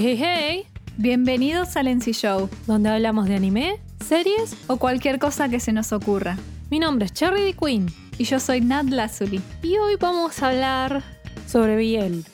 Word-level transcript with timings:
Hey, 0.00 0.16
hey, 0.16 0.16
hey, 0.20 0.66
Bienvenidos 0.96 1.76
al 1.76 1.88
NC 1.88 2.12
Show 2.12 2.48
donde 2.68 2.88
hablamos 2.88 3.26
de 3.26 3.34
anime, 3.34 3.80
series. 4.06 4.56
o 4.68 4.76
cualquier 4.76 5.18
cosa 5.18 5.48
que 5.48 5.58
se 5.58 5.72
nos 5.72 5.92
ocurra. 5.92 6.36
Mi 6.70 6.78
nombre 6.78 7.06
es 7.06 7.12
Cherry 7.12 7.50
the 7.50 7.54
Queen 7.58 7.86
Y 8.16 8.22
yo 8.22 8.38
soy 8.38 8.60
Nat 8.60 8.84
Lazuli. 8.90 9.40
y 9.60 9.76
hoy 9.76 9.96
vamos 9.98 10.40
a 10.40 10.50
hablar 10.50 11.02
sobre 11.48 11.74
Biel. 11.76 12.24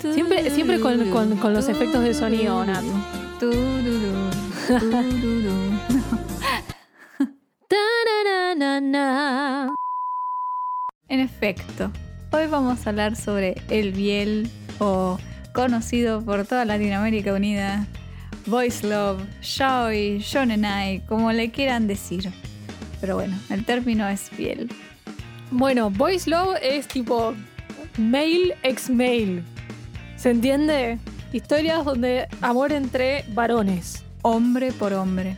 Siempre, 0.00 0.48
siempre 0.50 0.78
con, 0.78 1.10
con- 1.10 1.36
con 1.38 1.52
los 1.52 1.68
efectos 1.68 2.04
de 2.04 2.14
sonido, 2.14 2.64
Nat. 2.64 2.84
En 11.08 11.20
efecto, 11.20 11.90
hoy 12.32 12.46
vamos 12.46 12.86
a 12.86 12.90
hablar 12.90 13.16
sobre 13.16 13.60
el 13.68 13.92
Biel 13.92 14.50
o 14.78 15.18
conocido 15.52 16.22
por 16.22 16.46
toda 16.46 16.64
Latinoamérica 16.64 17.32
Unida, 17.32 17.86
Voice 18.46 18.86
Love, 18.86 19.22
Yaoi, 19.40 20.18
Shonenai, 20.18 21.00
como 21.06 21.32
le 21.32 21.50
quieran 21.50 21.86
decir. 21.86 22.30
Pero 23.00 23.16
bueno, 23.16 23.36
el 23.50 23.64
término 23.64 24.08
es 24.08 24.30
Biel. 24.36 24.70
Bueno, 25.50 25.90
Boys 25.90 26.26
Love 26.26 26.56
es 26.62 26.88
tipo 26.88 27.34
male 27.98 28.56
ex 28.62 28.88
male. 28.88 29.42
¿Se 30.16 30.30
entiende? 30.30 30.98
Historias 31.32 31.84
donde 31.84 32.26
amor 32.40 32.72
entre 32.72 33.24
varones. 33.34 34.04
Hombre 34.22 34.72
por 34.72 34.92
hombre. 34.92 35.36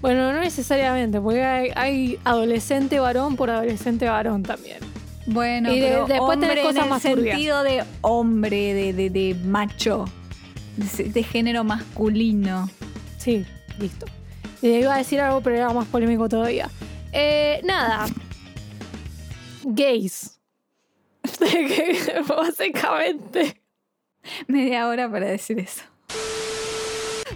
Bueno, 0.00 0.32
no 0.32 0.40
necesariamente, 0.40 1.20
porque 1.20 1.42
hay, 1.42 1.70
hay 1.76 2.18
adolescente 2.24 2.98
varón 2.98 3.36
por 3.36 3.48
adolescente 3.48 4.06
varón 4.06 4.42
también. 4.42 4.78
Bueno, 5.26 5.72
Y 5.72 5.80
de- 5.80 5.88
pero 5.88 6.06
después 6.06 6.36
hombre 6.36 6.62
cosas 6.62 6.76
en 6.76 6.82
el 6.84 6.90
más 6.90 7.02
sentido 7.02 7.62
de 7.62 7.84
hombre, 8.02 8.74
de, 8.74 8.92
de, 8.92 9.10
de 9.10 9.34
macho, 9.44 10.04
de, 10.76 11.04
de 11.04 11.22
género 11.22 11.64
masculino. 11.64 12.68
Sí, 13.18 13.44
listo. 13.78 14.06
Eh, 14.62 14.80
iba 14.80 14.94
a 14.94 14.98
decir 14.98 15.20
algo, 15.20 15.40
pero 15.40 15.56
era 15.56 15.72
más 15.72 15.86
polémico 15.88 16.28
todavía. 16.28 16.68
Eh, 17.12 17.60
nada. 17.64 18.06
Gays. 19.62 20.38
Básicamente. 22.28 23.60
Media 24.46 24.88
hora 24.88 25.10
para 25.10 25.26
decir 25.26 25.58
eso. 25.58 25.82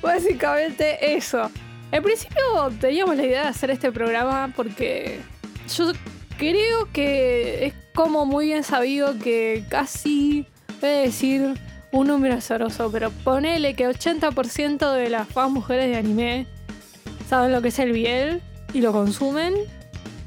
Básicamente 0.03 1.15
eso. 1.17 1.51
En 1.91 2.03
principio 2.03 2.39
teníamos 2.81 3.17
la 3.17 3.25
idea 3.25 3.43
de 3.45 3.49
hacer 3.49 3.71
este 3.71 3.91
programa 3.91 4.53
porque 4.55 5.21
yo 5.75 5.93
creo 6.39 6.91
que 6.93 7.67
es 7.67 7.75
como 7.95 8.25
muy 8.25 8.47
bien 8.47 8.63
sabido 8.63 9.19
que 9.19 9.65
casi, 9.69 10.47
voy 10.81 10.91
a 10.91 10.93
decir 11.01 11.55
un 11.93 12.07
número 12.07 12.35
azaroso, 12.35 12.91
pero 12.91 13.11
ponele 13.11 13.75
que 13.75 13.87
80% 13.89 14.93
de 14.95 15.11
las 15.11 15.29
fans 15.29 15.53
mujeres 15.53 15.89
de 15.89 15.97
anime 15.97 16.47
saben 17.29 17.53
lo 17.53 17.61
que 17.61 17.69
es 17.69 17.79
el 17.79 17.93
biel 17.93 18.41
y 18.73 18.81
lo 18.81 18.93
consumen. 18.93 19.55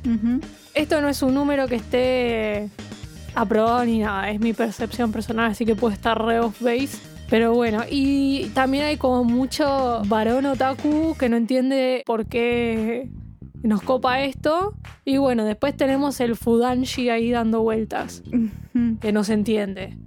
Ujú. 0.06 0.42
Esto 0.74 1.02
no 1.02 1.10
es 1.10 1.22
un 1.22 1.34
número 1.34 1.68
que 1.68 1.76
esté 1.76 2.70
aprobado 3.34 3.86
ni 3.86 4.00
nada, 4.00 4.30
es 4.30 4.40
mi 4.40 4.54
percepción 4.54 5.12
personal, 5.12 5.52
así 5.52 5.66
que 5.66 5.76
puede 5.76 5.96
estar 5.96 6.22
re 6.24 6.40
off 6.40 6.62
base. 6.62 6.98
Pero 7.30 7.54
bueno, 7.54 7.84
y 7.90 8.52
también 8.54 8.84
hay 8.84 8.98
como 8.98 9.24
mucho 9.24 10.02
varón 10.08 10.46
otaku 10.46 11.16
que 11.18 11.30
no 11.30 11.38
entiende 11.38 12.04
por 12.06 12.26
qué 12.26 13.08
nos 13.64 13.82
copa 13.82 14.22
esto. 14.22 14.74
Y 15.06 15.18
bueno, 15.18 15.46
después 15.46 15.76
tenemos 15.76 16.20
el 16.20 16.36
Fudanshi 16.36 17.10
ahí 17.10 17.32
dando 17.32 17.62
vueltas, 17.62 18.24
que 19.02 19.12
no 19.12 19.24
se 19.24 19.34
entiende. 19.34 19.98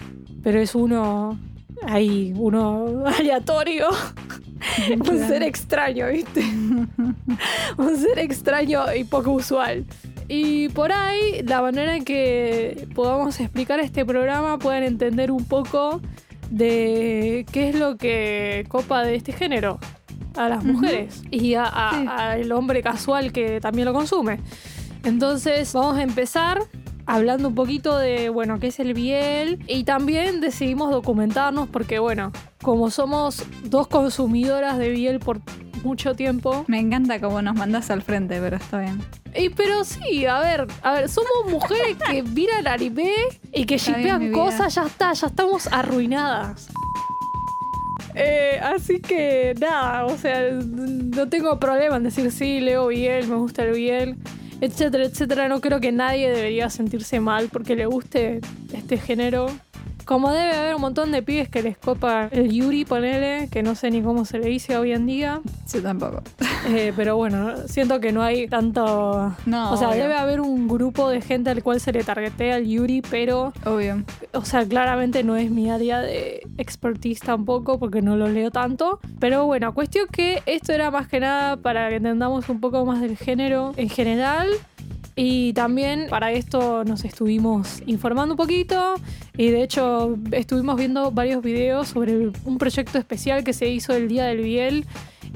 Pero 0.43 0.61
es 0.61 0.75
uno 0.75 1.39
ahí, 1.83 2.33
uno 2.37 3.05
aleatorio. 3.07 3.89
Un 4.91 5.19
ser 5.19 5.43
extraño, 5.43 6.09
¿viste? 6.09 6.43
Un 7.77 7.97
ser 7.97 8.19
extraño 8.19 8.83
y 8.95 9.05
poco 9.05 9.33
usual. 9.33 9.85
Y 10.27 10.71
por 10.71 10.91
ahí, 10.91 11.43
la 11.43 11.61
manera 11.61 11.97
en 11.97 12.05
que 12.05 12.89
podamos 12.95 13.39
explicar 13.41 13.79
este 13.81 14.07
programa, 14.07 14.59
puedan 14.59 14.83
entender 14.83 15.31
un 15.31 15.45
poco 15.45 16.01
de 16.51 17.45
qué 17.53 17.69
es 17.69 17.75
lo 17.79 17.97
que 17.99 18.65
copa 18.69 19.03
de 19.03 19.17
este 19.17 19.33
género 19.33 19.79
a 20.37 20.49
las 20.49 20.65
mujeres 20.65 21.23
y 21.31 21.55
a- 21.55 21.65
a- 21.65 21.91
Sí. 21.93 22.07
al 22.09 22.53
hombre 22.53 22.83
casual 22.83 23.33
que 23.33 23.61
también 23.61 23.87
lo 23.87 23.93
consume. 23.95 24.41
Entonces, 25.05 25.73
vamos 25.73 25.97
a 25.99 26.03
empezar 26.03 26.63
hablando 27.07 27.49
un 27.49 27.55
poquito 27.55 27.99
de, 27.99 28.31
bueno, 28.31 28.59
qué 28.59 28.69
es 28.69 28.81
el 28.81 28.95
biel 28.95 29.63
y 29.69 29.85
también 29.85 30.41
decidimos 30.41 30.91
documentarnos 30.91 31.69
porque, 31.69 31.99
bueno, 31.99 32.33
como 32.63 32.91
somos 32.91 33.45
dos 33.65 33.87
consumidoras 33.89 34.79
de 34.79 34.89
biel 34.89 35.19
por 35.21 35.41
mucho 35.83 36.15
tiempo, 36.15 36.65
Me 36.67 36.79
encanta 36.81 37.21
cómo 37.21 37.43
nos 37.43 37.55
mandas 37.57 37.91
al 37.91 38.01
frente, 38.01 38.41
pero 38.41 38.57
está 38.57 38.81
bien. 38.81 39.03
y 39.37 39.51
pero 39.51 39.85
sí, 39.85 40.25
a 40.25 40.39
ver, 40.41 40.67
a 40.83 40.93
ver, 40.95 41.09
somos 41.11 41.51
mujeres 41.51 41.99
que 42.09 42.23
miran 42.23 42.67
anime 42.67 43.13
y 43.53 43.67
que 43.67 43.77
shipean 43.77 44.33
cosas, 44.33 44.75
ya 44.75 44.85
está, 44.87 45.13
ya 45.13 45.27
estamos 45.27 45.67
arruinadas. 45.71 46.69
Eh, 48.15 48.61
así 48.63 49.01
que 49.01 49.55
nada, 49.61 50.07
o 50.07 50.17
sea, 50.17 50.51
no 50.53 51.29
tengo 51.29 51.59
problema 51.59 51.97
en 51.97 52.05
decir 52.05 52.31
sí, 52.31 52.61
leo 52.61 52.87
Biel, 52.87 53.27
me 53.27 53.37
gusta 53.37 53.65
el 53.65 53.73
Biel, 53.73 54.17
etcétera, 54.61 55.05
etcétera. 55.05 55.49
No 55.49 55.61
creo 55.61 55.81
que 55.81 55.93
nadie 55.93 56.31
debería 56.31 56.71
sentirse 56.71 57.21
mal 57.21 57.49
porque 57.53 57.77
le 57.77 57.87
guste 57.87 58.41
este 58.73 58.99
género. 58.99 59.47
Como 60.05 60.31
debe 60.33 60.55
haber 60.55 60.75
un 60.75 60.83
montón 60.83 61.13
de 61.13 61.23
pibes 61.23 61.49
que 61.49 61.63
les 61.63 61.79
copa 61.79 62.29
el 62.31 62.51
Yuri, 62.53 62.85
ponele, 62.85 63.49
que 63.51 63.63
no 63.63 63.75
sé 63.75 63.91
ni 63.91 64.03
cómo 64.03 64.27
se 64.27 64.39
le 64.39 64.49
dice 64.49 64.77
hoy 64.77 64.93
en 64.93 65.07
día. 65.07 65.41
Yo 65.73 65.83
tampoco. 65.83 66.23
Eh, 66.67 66.95
pero 66.97 67.17
bueno, 67.17 67.53
siento 67.67 68.01
que 68.01 68.11
no 68.11 68.23
hay 68.23 68.49
tanto. 68.49 69.35
No, 69.45 69.73
o 69.73 69.77
sea, 69.77 69.91
obvio. 69.91 70.03
debe 70.03 70.15
haber 70.15 70.41
un 70.41 70.67
grupo 70.67 71.11
de 71.11 71.21
gente 71.21 71.51
al 71.51 71.63
cual 71.63 71.79
se 71.79 71.93
le 71.93 72.05
targetea 72.05 72.57
el 72.57 72.67
Yuri, 72.67 73.03
pero, 73.03 73.53
Obvio. 73.67 74.03
o 74.33 74.45
sea, 74.45 74.67
claramente 74.67 75.25
no 75.25 75.37
es 75.37 75.51
mi 75.51 75.71
área 75.71 76.01
de 76.01 76.47
expertise 76.57 77.21
tampoco, 77.21 77.79
porque 77.79 78.01
no 78.01 78.17
lo 78.17 78.29
leo 78.29 78.51
tanto. 78.51 78.99
Pero 79.21 79.45
bueno, 79.45 79.75
cuestión 79.75 80.07
que 80.11 80.43
esto 80.47 80.73
era 80.73 80.91
más 80.91 81.07
que 81.09 81.21
nada 81.21 81.57
para 81.59 81.91
que 81.91 81.97
entendamos 81.97 82.49
un 82.49 82.61
poco 82.61 82.85
más 82.85 83.01
del 83.01 83.17
género 83.17 83.73
en 83.77 83.89
general. 83.91 84.49
Y 85.17 85.53
también 85.53 86.07
para 86.11 86.33
esto 86.33 86.85
nos 86.85 87.05
estuvimos 87.05 87.83
informando 87.87 88.35
un 88.35 88.37
poquito 88.37 88.97
y 89.37 89.49
de 89.51 89.63
hecho 89.63 90.17
estuvimos 90.33 90.77
viendo 90.77 91.11
varios 91.11 91.43
videos 91.43 91.89
sobre 91.89 92.31
un 92.45 92.59
proyecto 92.59 92.99
especial 92.99 93.45
que 93.45 93.53
se 93.53 93.69
hizo 93.69 93.93
el 93.95 94.09
Día 94.09 94.25
del 94.27 94.43
Biel 94.43 94.87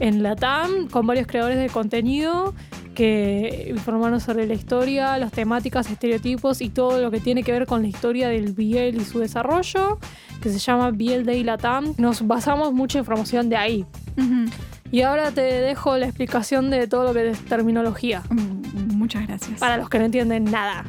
en 0.00 0.22
la 0.22 0.36
TAM 0.36 0.88
con 0.88 1.06
varios 1.06 1.26
creadores 1.26 1.58
de 1.58 1.68
contenido 1.68 2.54
que 2.94 3.66
informaron 3.76 4.20
sobre 4.20 4.46
la 4.46 4.54
historia, 4.54 5.18
las 5.18 5.30
temáticas, 5.32 5.88
estereotipos 5.90 6.60
y 6.60 6.68
todo 6.68 7.00
lo 7.00 7.10
que 7.12 7.20
tiene 7.20 7.42
que 7.44 7.52
ver 7.52 7.66
con 7.66 7.82
la 7.82 7.88
historia 7.88 8.28
del 8.28 8.52
Biel 8.52 8.96
y 9.00 9.04
su 9.04 9.20
desarrollo, 9.20 9.98
que 10.42 10.50
se 10.50 10.58
llama 10.58 10.90
Biel 10.90 11.24
Day 11.24 11.44
Latam. 11.44 11.94
Nos 11.96 12.26
basamos 12.26 12.72
mucha 12.72 12.98
información 12.98 13.48
de 13.50 13.56
ahí. 13.56 13.86
Ujú. 14.16 14.50
Y 14.90 15.02
ahora 15.02 15.30
te 15.30 15.42
dejo 15.42 15.96
la 15.96 16.06
explicación 16.06 16.70
de 16.70 16.88
todo 16.88 17.04
lo 17.04 17.14
que 17.14 17.28
es 17.30 17.38
terminología, 17.44 18.22
Mm, 18.30 18.96
Muchas 18.96 19.26
gracias. 19.28 19.60
para 19.60 19.76
los 19.76 19.88
que 19.88 19.98
no 20.00 20.04
entienden 20.06 20.44
nada. 20.44 20.84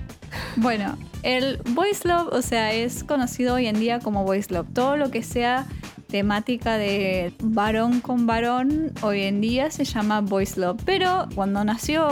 Bueno, 0.55 0.97
el 1.23 1.57
voice 1.69 2.07
love, 2.07 2.29
o 2.31 2.41
sea, 2.41 2.73
es 2.73 3.03
conocido 3.03 3.55
hoy 3.55 3.67
en 3.67 3.79
día 3.79 3.99
como 3.99 4.23
voice 4.23 4.53
love. 4.53 4.67
Todo 4.73 4.97
lo 4.97 5.11
que 5.11 5.23
sea 5.23 5.65
temática 6.07 6.77
de 6.77 7.33
varón 7.41 8.01
con 8.01 8.25
varón, 8.25 8.91
hoy 9.01 9.23
en 9.23 9.41
día 9.41 9.69
se 9.69 9.85
llama 9.85 10.21
voice 10.21 10.59
love. 10.59 10.81
Pero 10.85 11.27
cuando 11.35 11.63
nació, 11.63 12.07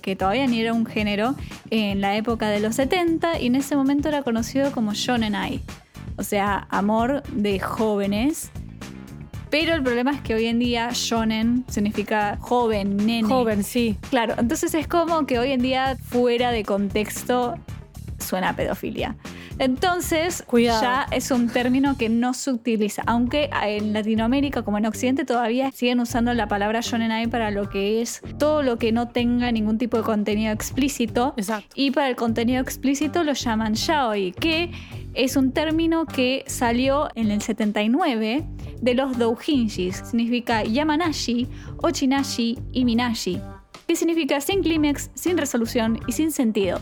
que 0.00 0.16
todavía 0.16 0.46
ni 0.46 0.60
era 0.60 0.72
un 0.72 0.86
género, 0.86 1.34
en 1.70 2.00
la 2.00 2.16
época 2.16 2.48
de 2.48 2.60
los 2.60 2.76
70, 2.76 3.40
y 3.40 3.46
en 3.46 3.56
ese 3.56 3.74
momento 3.76 4.08
era 4.08 4.22
conocido 4.22 4.70
como 4.72 4.94
shonenai. 4.94 5.60
O 6.16 6.22
sea, 6.22 6.66
amor 6.70 7.22
de 7.32 7.58
jóvenes. 7.58 8.50
Pero 9.50 9.74
el 9.74 9.82
problema 9.82 10.12
es 10.12 10.20
que 10.22 10.34
hoy 10.34 10.46
en 10.46 10.58
día 10.58 10.90
shonen 10.92 11.64
significa 11.68 12.38
joven, 12.40 12.96
nene. 12.96 13.28
Joven, 13.28 13.64
sí. 13.64 13.98
Claro, 14.08 14.34
entonces 14.38 14.72
es 14.72 14.88
como 14.88 15.26
que 15.26 15.38
hoy 15.38 15.50
en 15.50 15.60
día 15.60 15.96
fuera 16.00 16.52
de 16.52 16.64
contexto 16.64 17.56
suena 18.22 18.50
a 18.50 18.56
pedofilia. 18.56 19.16
Entonces, 19.58 20.42
Cuidado. 20.46 20.82
ya 20.82 21.06
es 21.10 21.30
un 21.30 21.48
término 21.48 21.96
que 21.96 22.08
no 22.08 22.34
se 22.34 22.50
utiliza, 22.50 23.02
aunque 23.06 23.50
en 23.64 23.92
Latinoamérica 23.92 24.62
como 24.62 24.78
en 24.78 24.86
Occidente 24.86 25.24
todavía 25.24 25.70
siguen 25.72 26.00
usando 26.00 26.32
la 26.34 26.48
palabra 26.48 26.80
shonenai 26.80 27.26
para 27.26 27.50
lo 27.50 27.68
que 27.68 28.02
es 28.02 28.22
todo 28.38 28.62
lo 28.62 28.78
que 28.78 28.92
no 28.92 29.08
tenga 29.08 29.52
ningún 29.52 29.78
tipo 29.78 29.96
de 29.98 30.02
contenido 30.02 30.52
explícito. 30.52 31.34
Exacto. 31.36 31.68
Y 31.74 31.90
para 31.90 32.08
el 32.08 32.16
contenido 32.16 32.62
explícito 32.62 33.24
lo 33.24 33.34
llaman 33.34 33.74
yaoi, 33.74 34.32
que 34.32 34.70
es 35.14 35.36
un 35.36 35.52
término 35.52 36.06
que 36.06 36.44
salió 36.46 37.08
en 37.14 37.30
el 37.30 37.42
79 37.42 38.44
de 38.80 38.94
los 38.94 39.18
doujinshis. 39.18 39.96
Significa 40.04 40.64
yamanashi, 40.64 41.46
ochinashi 41.78 42.58
y 42.72 42.84
minashi. 42.84 43.40
Que 43.86 43.96
significa 43.96 44.40
sin 44.40 44.62
clímax, 44.62 45.10
sin 45.14 45.36
resolución 45.36 46.00
y 46.06 46.12
sin 46.12 46.32
sentido. 46.32 46.80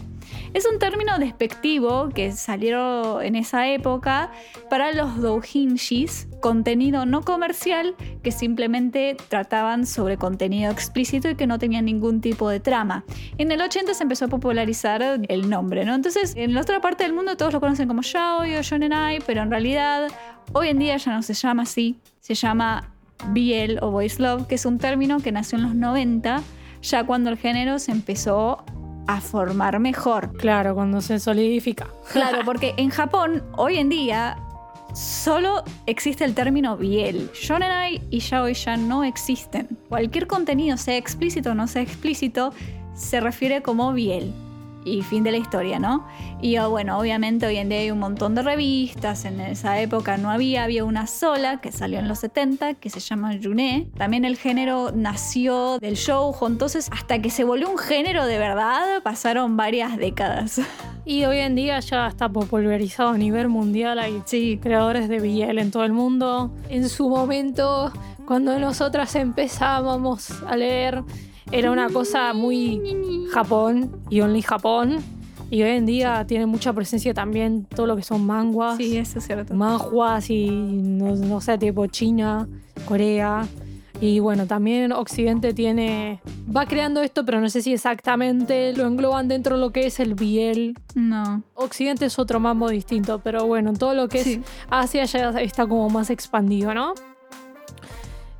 Es 0.52 0.66
un 0.66 0.80
término 0.80 1.16
despectivo 1.20 2.08
que 2.08 2.32
salió 2.32 3.22
en 3.22 3.36
esa 3.36 3.68
época 3.68 4.32
para 4.68 4.92
los 4.92 5.20
doujinshis, 5.20 6.26
contenido 6.40 7.06
no 7.06 7.20
comercial 7.22 7.94
que 8.24 8.32
simplemente 8.32 9.16
trataban 9.28 9.86
sobre 9.86 10.16
contenido 10.16 10.72
explícito 10.72 11.30
y 11.30 11.36
que 11.36 11.46
no 11.46 11.60
tenían 11.60 11.84
ningún 11.84 12.20
tipo 12.20 12.48
de 12.48 12.58
trama. 12.58 13.04
En 13.38 13.52
el 13.52 13.60
80 13.60 13.94
se 13.94 14.02
empezó 14.02 14.24
a 14.24 14.28
popularizar 14.28 15.20
el 15.28 15.48
nombre, 15.48 15.84
¿no? 15.84 15.94
Entonces, 15.94 16.34
en 16.36 16.52
la 16.52 16.62
otra 16.62 16.80
parte 16.80 17.04
del 17.04 17.12
mundo 17.12 17.36
todos 17.36 17.52
lo 17.52 17.60
conocen 17.60 17.86
como 17.86 18.02
yaoi 18.02 18.56
o 18.56 18.62
shonenai, 18.62 19.20
pero 19.24 19.42
en 19.42 19.50
realidad 19.52 20.08
hoy 20.52 20.68
en 20.68 20.80
día 20.80 20.96
ya 20.96 21.12
no 21.12 21.22
se 21.22 21.34
llama 21.34 21.62
así, 21.62 22.00
se 22.18 22.34
llama 22.34 22.92
BL 23.28 23.78
o 23.82 23.92
Boys 23.92 24.18
Love, 24.18 24.48
que 24.48 24.56
es 24.56 24.66
un 24.66 24.78
término 24.78 25.20
que 25.20 25.30
nació 25.30 25.58
en 25.58 25.64
los 25.64 25.76
90, 25.76 26.42
ya 26.82 27.04
cuando 27.04 27.30
el 27.30 27.36
género 27.36 27.78
se 27.78 27.92
empezó 27.92 28.64
a 29.14 29.20
formar 29.20 29.78
mejor. 29.78 30.36
Claro, 30.36 30.74
cuando 30.74 31.00
se 31.00 31.18
solidifica. 31.18 31.88
Claro, 32.12 32.38
porque 32.44 32.74
en 32.76 32.90
Japón 32.90 33.42
hoy 33.56 33.76
en 33.76 33.88
día 33.88 34.36
solo 34.94 35.62
existe 35.86 36.24
el 36.24 36.34
término 36.34 36.76
biel. 36.76 37.30
Shonenai 37.34 38.02
y 38.10 38.20
yaoi 38.20 38.54
ya 38.54 38.76
no 38.76 39.04
existen. 39.04 39.78
Cualquier 39.88 40.26
contenido, 40.26 40.76
sea 40.76 40.96
explícito 40.96 41.50
o 41.50 41.54
no 41.54 41.66
sea 41.66 41.82
explícito, 41.82 42.52
se 42.94 43.20
refiere 43.20 43.62
como 43.62 43.92
biel 43.92 44.32
y 44.84 45.02
fin 45.02 45.24
de 45.24 45.32
la 45.32 45.36
historia, 45.36 45.78
¿no? 45.78 46.06
Y 46.40 46.58
oh, 46.58 46.70
bueno, 46.70 46.98
obviamente 46.98 47.46
hoy 47.46 47.56
en 47.56 47.68
día 47.68 47.78
hay 47.78 47.90
un 47.90 47.98
montón 47.98 48.34
de 48.34 48.42
revistas, 48.42 49.24
en 49.24 49.40
esa 49.40 49.80
época 49.80 50.16
no 50.16 50.30
había, 50.30 50.64
había 50.64 50.84
una 50.84 51.06
sola 51.06 51.60
que 51.60 51.72
salió 51.72 51.98
en 51.98 52.08
los 52.08 52.20
70 52.20 52.74
que 52.74 52.90
se 52.90 53.00
llama 53.00 53.32
Juné. 53.42 53.88
También 53.96 54.24
el 54.24 54.36
género 54.36 54.92
nació 54.94 55.78
del 55.78 55.94
shoujo, 55.94 56.46
entonces 56.46 56.88
hasta 56.92 57.20
que 57.20 57.30
se 57.30 57.44
volvió 57.44 57.70
un 57.70 57.78
género 57.78 58.26
de 58.26 58.38
verdad 58.38 59.02
pasaron 59.02 59.56
varias 59.56 59.96
décadas. 59.96 60.60
Y 61.04 61.24
hoy 61.24 61.38
en 61.38 61.54
día 61.54 61.80
ya 61.80 62.06
está 62.06 62.28
popularizado 62.28 63.10
a 63.10 63.18
nivel 63.18 63.48
mundial, 63.48 63.98
hay 63.98 64.22
Sí, 64.26 64.60
creadores 64.62 65.08
de 65.08 65.18
BL 65.18 65.58
en 65.58 65.70
todo 65.70 65.84
el 65.84 65.92
mundo. 65.92 66.52
En 66.68 66.88
su 66.88 67.08
momento, 67.08 67.92
cuando 68.26 68.58
nosotras 68.58 69.14
empezábamos 69.16 70.30
a 70.46 70.56
leer, 70.56 71.02
era 71.52 71.70
una 71.70 71.88
cosa 71.88 72.32
muy 72.32 72.80
Japón 73.32 73.90
y 74.08 74.20
only 74.20 74.42
Japón. 74.42 74.98
Y 75.50 75.62
hoy 75.62 75.70
en 75.70 75.84
día 75.84 76.24
tiene 76.28 76.46
mucha 76.46 76.72
presencia 76.72 77.12
también 77.12 77.64
todo 77.64 77.86
lo 77.86 77.96
que 77.96 78.02
son 78.04 78.24
manguas, 78.24 78.76
sí, 78.76 78.96
eso 78.96 79.18
es 79.18 79.26
cierto. 79.26 79.52
manjuas 79.52 80.30
y 80.30 80.48
no, 80.48 81.16
no 81.16 81.40
sé, 81.40 81.58
tipo 81.58 81.86
China, 81.88 82.48
Corea. 82.86 83.46
Y 84.00 84.20
bueno, 84.20 84.46
también 84.46 84.92
Occidente 84.92 85.52
tiene. 85.52 86.20
Va 86.56 86.64
creando 86.66 87.02
esto, 87.02 87.24
pero 87.26 87.40
no 87.40 87.50
sé 87.50 87.60
si 87.62 87.74
exactamente 87.74 88.72
lo 88.74 88.86
engloban 88.86 89.28
dentro 89.28 89.56
de 89.56 89.60
lo 89.60 89.72
que 89.72 89.86
es 89.86 90.00
el 90.00 90.14
biel. 90.14 90.78
No. 90.94 91.42
Occidente 91.54 92.06
es 92.06 92.18
otro 92.18 92.40
mambo 92.40 92.70
distinto, 92.70 93.20
pero 93.22 93.46
bueno, 93.46 93.72
todo 93.74 93.92
lo 93.94 94.08
que 94.08 94.20
es 94.20 94.24
Sí. 94.24 94.40
Asia 94.70 95.04
ya 95.04 95.30
está 95.40 95.66
como 95.66 95.90
más 95.90 96.08
expandido, 96.08 96.72
¿no? 96.72 96.94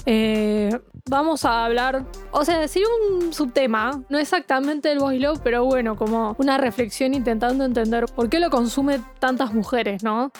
Eh, 0.07 0.71
vamos 1.09 1.45
a 1.45 1.65
hablar, 1.65 2.07
o 2.31 2.45
sea, 2.45 2.67
sí 2.69 2.83
un 3.21 3.33
subtema, 3.33 4.03
no 4.09 4.19
exactamente 4.19 4.91
el 4.93 4.99
boy 4.99 5.19
love, 5.19 5.41
pero 5.43 5.65
bueno, 5.65 5.97
como 5.97 6.37
una 6.39 6.59
reflexión 6.59 7.15
intentando 7.15 7.65
entender 7.65 8.07
por 8.15 8.29
qué 8.29 8.41
lo 8.41 8.51
consumen 8.51 9.05
tantas 9.19 9.53
mujeres, 9.53 10.03
¿no? 10.03 10.33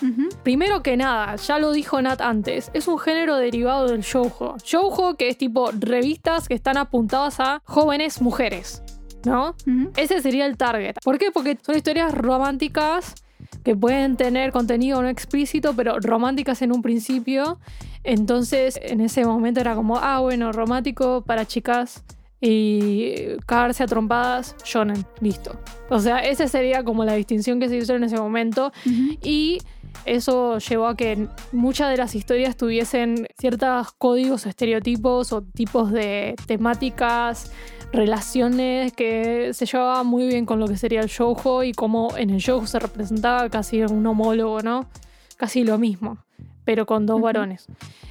Primero 0.43 0.83
que 0.83 0.97
nada, 0.97 1.37
ya 1.37 1.59
lo 1.59 1.73
dijo 1.73 2.01
Nat 2.01 2.21
antes, 2.21 2.71
es 2.73 2.89
un 2.89 2.99
género 2.99 3.37
derivado 3.37 3.89
del 3.89 4.01
shoujo. 4.01 4.57
Shoujo 4.63 5.17
que 5.17 5.29
es 5.29 5.39
tipo 5.39 5.71
revistas 5.73 6.49
que 6.49 6.55
están 6.55 6.77
apuntadas 6.77 7.41
a 7.41 7.63
jóvenes 7.65 8.21
mujeres, 8.21 8.83
¿no? 9.25 9.55
Ese 9.97 10.23
sería 10.23 10.47
el 10.47 10.57
target. 10.57 10.97
¿Por 11.03 11.19
qué? 11.19 11.31
Porque 11.31 11.59
son 11.61 11.77
historias 11.77 12.15
románticas 12.15 13.15
que 13.65 13.77
pueden 13.77 14.17
tener 14.17 14.53
contenido 14.53 15.03
no 15.03 15.09
explícito, 15.09 15.75
pero 15.75 15.99
románticas 16.01 16.63
en 16.63 16.73
un 16.73 16.83
principio. 16.83 17.59
Entonces, 18.05 18.79
en 18.83 19.01
ese 19.01 19.25
momento 19.25 19.61
era 19.61 19.75
como, 19.75 19.99
ah, 19.99 20.21
bueno, 20.21 20.53
romántico 20.53 21.23
para 21.23 21.47
chicas 21.47 22.03
y 22.41 23.37
cagarse 23.47 23.83
a 23.83 23.87
trompadas, 23.87 24.57
shonen, 24.65 25.05
listo. 25.21 25.61
O 25.91 25.99
sea, 26.01 26.19
esa 26.21 26.49
sería 26.49 26.83
como 26.83 27.05
la 27.05 27.15
distinción 27.15 27.61
que 27.61 27.69
se 27.69 27.77
hizo 27.77 27.95
en 27.95 28.05
ese 28.05 28.17
momento. 28.17 28.73
Y 29.23 29.59
eso 30.07 30.59
llevó 30.59 30.87
a 30.87 30.97
que 30.97 31.29
muchas 31.53 31.91
de 31.91 31.99
las 31.99 32.15
historias 32.15 32.57
tuviesen 32.57 33.27
ciertos 33.39 33.93
códigos 33.99 34.47
o 34.47 34.49
estereotipos 34.49 35.33
o 35.33 35.43
tipos 35.43 35.93
de 35.93 36.35
temáticas, 36.47 37.53
relaciones 37.93 38.93
que 38.93 39.53
se 39.53 39.67
llevaban 39.67 40.07
muy 40.07 40.27
bien 40.27 40.47
con 40.47 40.61
lo 40.61 40.69
que 40.69 40.77
sería 40.77 41.01
el 41.01 41.09
shoujo 41.09 41.65
y 41.65 41.73
como 41.73 42.17
en 42.17 42.31
el 42.31 42.39
shoujo 42.39 42.67
se 42.67 42.79
representaba 42.79 43.49
casi 43.51 43.83
un 43.83 44.07
homólogo, 44.07 44.63
¿no? 44.63 44.89
Casi 45.37 45.65
lo 45.65 45.77
mismo, 45.77 46.19
pero 46.71 46.87
con 46.87 47.05
dos 47.05 47.21
varones. 47.21 47.67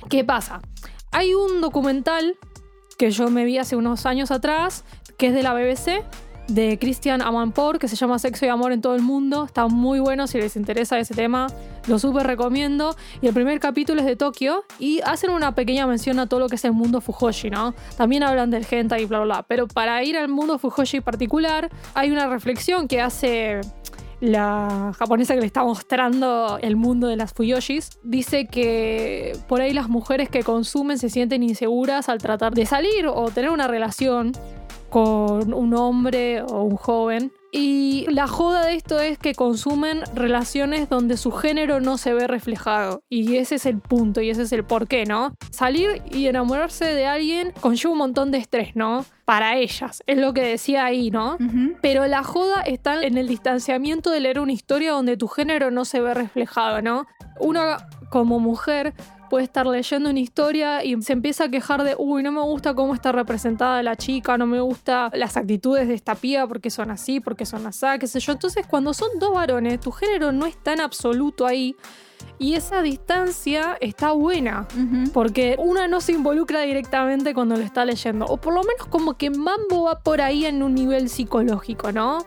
¿Qué 0.10 0.26
pasa? 0.26 0.60
Hay 1.14 1.34
un 1.34 1.62
documental 1.62 2.36
que 2.98 3.10
yo 3.10 3.30
me 3.30 3.46
vi 3.46 3.58
hace 3.58 3.78
unos 3.78 4.06
años 4.06 4.32
atrás, 4.32 4.84
que 5.18 5.28
es 5.28 5.34
de 5.34 5.44
la 5.44 5.54
BBC, 5.54 6.04
de 6.50 6.78
Christian 6.78 7.22
Amanpour, 7.22 7.80
que 7.80 7.88
se 7.88 7.96
llama 7.96 8.20
Sexo 8.20 8.46
y 8.46 8.50
Amor 8.50 8.74
en 8.74 8.82
todo 8.82 8.96
el 8.96 9.02
mundo. 9.02 9.46
Está 9.46 9.68
muy 9.68 10.02
bueno 10.02 10.28
si 10.28 10.40
les 10.40 10.58
interesa 10.58 11.00
ese 11.00 11.14
tema. 11.14 11.48
Lo 11.88 12.00
súper 12.00 12.28
recomiendo. 12.28 12.98
Y 13.22 13.28
el 13.28 13.34
primer 13.34 13.62
capítulo 13.62 14.02
es 14.02 14.06
de 14.06 14.18
Tokio 14.18 14.66
y 14.78 15.00
hacen 15.06 15.30
una 15.30 15.56
pequeña 15.56 15.88
mención 15.88 16.20
a 16.20 16.28
todo 16.28 16.42
lo 16.42 16.50
que 16.50 16.56
es 16.56 16.66
el 16.66 16.74
mundo 16.74 17.00
Fujoshi, 17.00 17.50
¿no? 17.50 17.74
También 17.96 18.24
hablan 18.24 18.50
del 18.50 18.68
hentai 18.70 19.04
y 19.04 19.06
bla, 19.06 19.20
bla, 19.20 19.36
bla. 19.36 19.44
Pero 19.44 19.70
para 19.70 20.04
ir 20.04 20.18
al 20.18 20.28
mundo 20.28 20.60
Fujoshi 20.60 20.98
en 20.98 21.04
particular, 21.04 21.70
hay 21.94 22.12
una 22.12 22.28
reflexión 22.28 22.90
que 22.90 23.00
hace 23.00 23.62
la 24.20 24.94
japonesa 24.98 25.34
que 25.34 25.42
le 25.42 25.46
está 25.46 25.64
mostrando 25.64 26.60
el 26.62 26.76
mundo 26.76 27.08
de 27.08 27.16
las 27.16 27.34
fuyoshis, 27.34 28.00
dice 28.04 28.48
que 28.48 29.38
por 29.48 29.62
ahí 29.62 29.74
las 29.74 29.90
mujeres 29.90 30.30
que 30.30 30.44
consumen 30.44 30.98
se 30.98 31.10
sienten 31.10 31.44
inseguras 31.44 32.10
al 32.10 32.20
tratar 32.20 32.54
de 32.54 32.66
salir 32.66 33.08
o 33.08 33.30
tener 33.32 33.50
una 33.50 33.68
relación 33.68 34.34
con 34.90 35.54
un 35.54 35.74
hombre 35.74 36.42
o 36.42 36.64
un 36.64 36.76
joven. 36.76 37.32
Y 37.52 38.06
la 38.10 38.28
joda 38.28 38.66
de 38.66 38.76
esto 38.76 39.00
es 39.00 39.18
que 39.18 39.34
consumen 39.34 40.04
relaciones 40.14 40.88
donde 40.88 41.18
su 41.18 41.32
género 41.32 41.80
no 41.80 41.98
se 41.98 42.14
ve 42.14 42.28
reflejado. 42.28 43.02
Y 43.10 43.38
ese 43.38 43.56
es 43.56 43.66
el 43.66 43.80
punto 43.80 44.22
y 44.22 44.30
ese 44.30 44.44
es 44.44 44.52
el 44.52 44.64
porqué, 44.64 45.06
¿no? 45.06 45.34
Salir 45.50 46.04
y 46.12 46.28
enamorarse 46.28 46.86
de 46.86 47.08
alguien 47.08 47.52
conlleva 47.60 47.92
un 47.94 47.98
montón 47.98 48.30
de 48.30 48.38
estrés, 48.38 48.76
¿no? 48.76 49.04
Para 49.26 49.58
ellas, 49.58 50.04
es 50.06 50.18
lo 50.18 50.34
que 50.34 50.42
decía 50.42 50.86
ahí, 50.86 51.10
¿no? 51.10 51.38
Pero 51.82 52.06
la 52.06 52.24
joda 52.24 52.62
está 52.62 53.02
en 53.02 53.18
el 53.18 53.28
distanciamiento 53.28 54.12
de 54.12 54.20
leer 54.20 54.40
una 54.40 54.54
historia 54.54 54.92
donde 54.92 55.18
tu 55.18 55.28
género 55.28 55.72
no 55.72 55.86
se 55.86 56.02
ve 56.02 56.14
reflejado, 56.14 56.82
¿no? 56.82 57.08
Uno 57.40 57.62
como 58.12 58.40
mujer 58.40 58.94
puede 59.30 59.46
estar 59.46 59.66
leyendo 59.68 60.10
una 60.10 60.20
historia 60.20 60.84
y 60.84 61.02
se 61.02 61.14
empieza 61.14 61.46
a 61.46 61.50
quejar 61.50 61.84
de, 61.84 61.96
uy, 61.98 62.24
no 62.24 62.32
me 62.32 62.42
gusta 62.42 62.74
cómo 62.74 62.94
está 62.94 63.12
representada 63.12 63.82
la 63.84 63.96
chica, 63.96 64.38
no 64.38 64.48
me 64.48 64.60
gusta 64.60 65.10
las 65.14 65.38
actitudes 65.38 65.88
de 65.88 65.94
esta 65.94 66.16
piba 66.16 66.48
porque 66.48 66.70
son 66.70 66.92
así, 66.92 67.20
porque 67.20 67.46
son 67.46 67.66
así, 67.68 67.86
qué 68.00 68.08
sé 68.08 68.20
yo. 68.20 68.34
Entonces, 68.34 68.66
cuando 68.68 68.94
son 68.94 69.10
dos 69.20 69.34
varones, 69.34 69.80
tu 69.80 69.92
género 69.92 70.32
no 70.32 70.46
es 70.46 70.62
tan 70.62 70.82
absoluto 70.82 71.46
ahí 71.46 71.76
y 72.38 72.54
esa 72.54 72.82
distancia 72.82 73.78
está 73.82 74.12
buena. 74.12 74.68
Porque 75.14 75.56
una 75.60 75.88
no 75.88 76.02
se 76.02 76.14
involucra 76.14 76.62
directamente 76.62 77.34
cuando 77.34 77.56
lo 77.56 77.64
está 77.64 77.86
leyendo. 77.86 78.26
O 78.26 78.38
por 78.38 78.54
lo 78.54 78.64
menos 78.64 78.88
como 78.88 79.18
que 79.18 79.30
Mambo 79.30 79.84
va 79.84 80.00
por 80.00 80.22
ahí 80.22 80.46
en 80.46 80.64
un 80.64 80.74
nivel 80.74 81.10
psicológico, 81.10 81.92
¿no? 81.92 82.26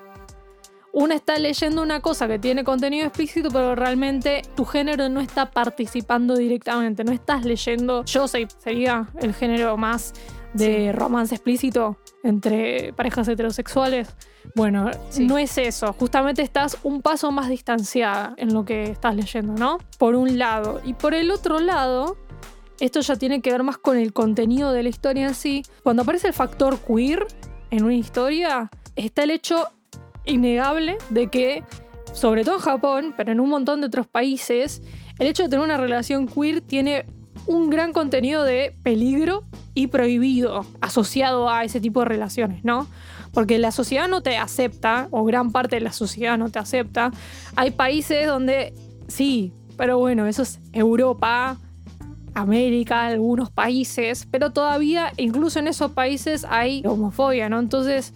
Una 0.92 1.14
está 1.14 1.38
leyendo 1.38 1.80
una 1.82 2.00
cosa 2.00 2.28
que 2.28 2.38
tiene 2.38 2.64
contenido 2.64 3.06
explícito, 3.06 3.48
pero 3.50 3.74
realmente 3.74 4.42
tu 4.54 4.66
género 4.66 5.08
no 5.08 5.20
está 5.20 5.50
participando 5.50 6.36
directamente. 6.36 7.02
No 7.02 7.12
estás 7.12 7.44
leyendo. 7.46 8.04
Yo 8.04 8.28
sería 8.28 9.08
el 9.20 9.32
género 9.32 9.76
más 9.78 10.12
de 10.52 10.92
romance 10.92 11.34
explícito 11.34 11.96
entre 12.22 12.92
parejas 12.92 13.26
heterosexuales. 13.28 14.14
Bueno, 14.54 14.90
Sí. 15.08 15.26
no 15.26 15.38
es 15.38 15.56
eso. 15.56 15.94
Justamente 15.94 16.42
estás 16.42 16.76
un 16.82 17.00
paso 17.00 17.30
más 17.32 17.48
distanciada 17.48 18.34
en 18.36 18.52
lo 18.52 18.66
que 18.66 18.82
estás 18.84 19.16
leyendo, 19.16 19.54
¿no? 19.54 19.78
Por 19.98 20.14
un 20.14 20.38
lado. 20.38 20.82
Y 20.84 20.92
por 20.92 21.14
el 21.14 21.30
otro 21.30 21.58
lado, 21.58 22.18
esto 22.80 23.00
ya 23.00 23.16
tiene 23.16 23.40
que 23.40 23.50
ver 23.50 23.62
más 23.62 23.78
con 23.78 23.96
el 23.96 24.12
contenido 24.12 24.72
de 24.72 24.82
la 24.82 24.90
historia 24.90 25.26
en 25.28 25.34
sí. 25.34 25.62
Cuando 25.82 26.02
aparece 26.02 26.26
el 26.28 26.34
factor 26.34 26.78
queer 26.80 27.26
en 27.70 27.84
una 27.84 27.94
historia, 27.94 28.70
está 28.94 29.22
el 29.22 29.30
hecho 29.30 29.70
innegable 30.24 30.98
de 31.10 31.28
que, 31.28 31.64
sobre 32.12 32.44
todo 32.44 32.56
en 32.56 32.60
Japón, 32.60 33.14
pero 33.16 33.32
en 33.32 33.40
un 33.40 33.48
montón 33.48 33.80
de 33.80 33.86
otros 33.86 34.06
países, 34.06 34.82
el 35.18 35.26
hecho 35.26 35.44
de 35.44 35.48
tener 35.48 35.64
una 35.64 35.76
relación 35.76 36.26
queer 36.26 36.60
tiene 36.60 37.06
un 37.46 37.70
gran 37.70 37.92
contenido 37.92 38.44
de 38.44 38.74
peligro 38.82 39.44
y 39.74 39.88
prohibido 39.88 40.64
asociado 40.80 41.48
a 41.48 41.64
ese 41.64 41.80
tipo 41.80 42.00
de 42.00 42.06
relaciones, 42.06 42.64
¿no? 42.64 42.86
Porque 43.32 43.58
la 43.58 43.72
sociedad 43.72 44.08
no 44.08 44.22
te 44.22 44.36
acepta, 44.36 45.08
o 45.10 45.24
gran 45.24 45.50
parte 45.50 45.76
de 45.76 45.80
la 45.80 45.92
sociedad 45.92 46.36
no 46.36 46.50
te 46.50 46.58
acepta. 46.58 47.10
Hay 47.56 47.70
países 47.70 48.26
donde 48.26 48.74
sí, 49.08 49.52
pero 49.76 49.98
bueno, 49.98 50.26
eso 50.26 50.42
es 50.42 50.60
Europa, 50.72 51.56
América, 52.34 53.06
algunos 53.06 53.50
países, 53.50 54.26
pero 54.30 54.50
todavía, 54.50 55.12
incluso 55.16 55.58
en 55.58 55.68
esos 55.68 55.92
países, 55.92 56.46
hay 56.48 56.82
homofobia, 56.86 57.48
¿no? 57.48 57.58
Entonces, 57.58 58.14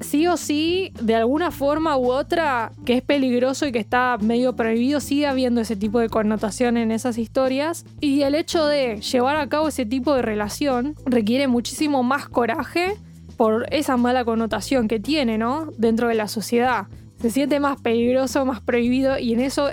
sí 0.00 0.26
o 0.26 0.36
sí, 0.36 0.92
de 1.00 1.14
alguna 1.14 1.50
forma 1.50 1.96
u 1.96 2.10
otra, 2.10 2.72
que 2.84 2.94
es 2.94 3.02
peligroso 3.02 3.66
y 3.66 3.72
que 3.72 3.78
está 3.78 4.16
medio 4.20 4.54
prohibido, 4.54 5.00
sigue 5.00 5.26
habiendo 5.26 5.60
ese 5.60 5.76
tipo 5.76 5.98
de 5.98 6.08
connotación 6.08 6.76
en 6.76 6.90
esas 6.90 7.18
historias. 7.18 7.84
Y 8.00 8.22
el 8.22 8.34
hecho 8.34 8.66
de 8.66 9.00
llevar 9.00 9.36
a 9.36 9.48
cabo 9.48 9.68
ese 9.68 9.86
tipo 9.86 10.14
de 10.14 10.22
relación 10.22 10.94
requiere 11.06 11.48
muchísimo 11.48 12.02
más 12.02 12.28
coraje 12.28 12.96
por 13.36 13.66
esa 13.72 13.96
mala 13.96 14.24
connotación 14.24 14.88
que 14.88 15.00
tiene, 15.00 15.38
¿no? 15.38 15.68
Dentro 15.76 16.08
de 16.08 16.14
la 16.14 16.28
sociedad. 16.28 16.86
Se 17.20 17.30
siente 17.30 17.58
más 17.60 17.80
peligroso, 17.80 18.44
más 18.44 18.60
prohibido 18.60 19.18
y 19.18 19.32
en 19.32 19.40
eso 19.40 19.70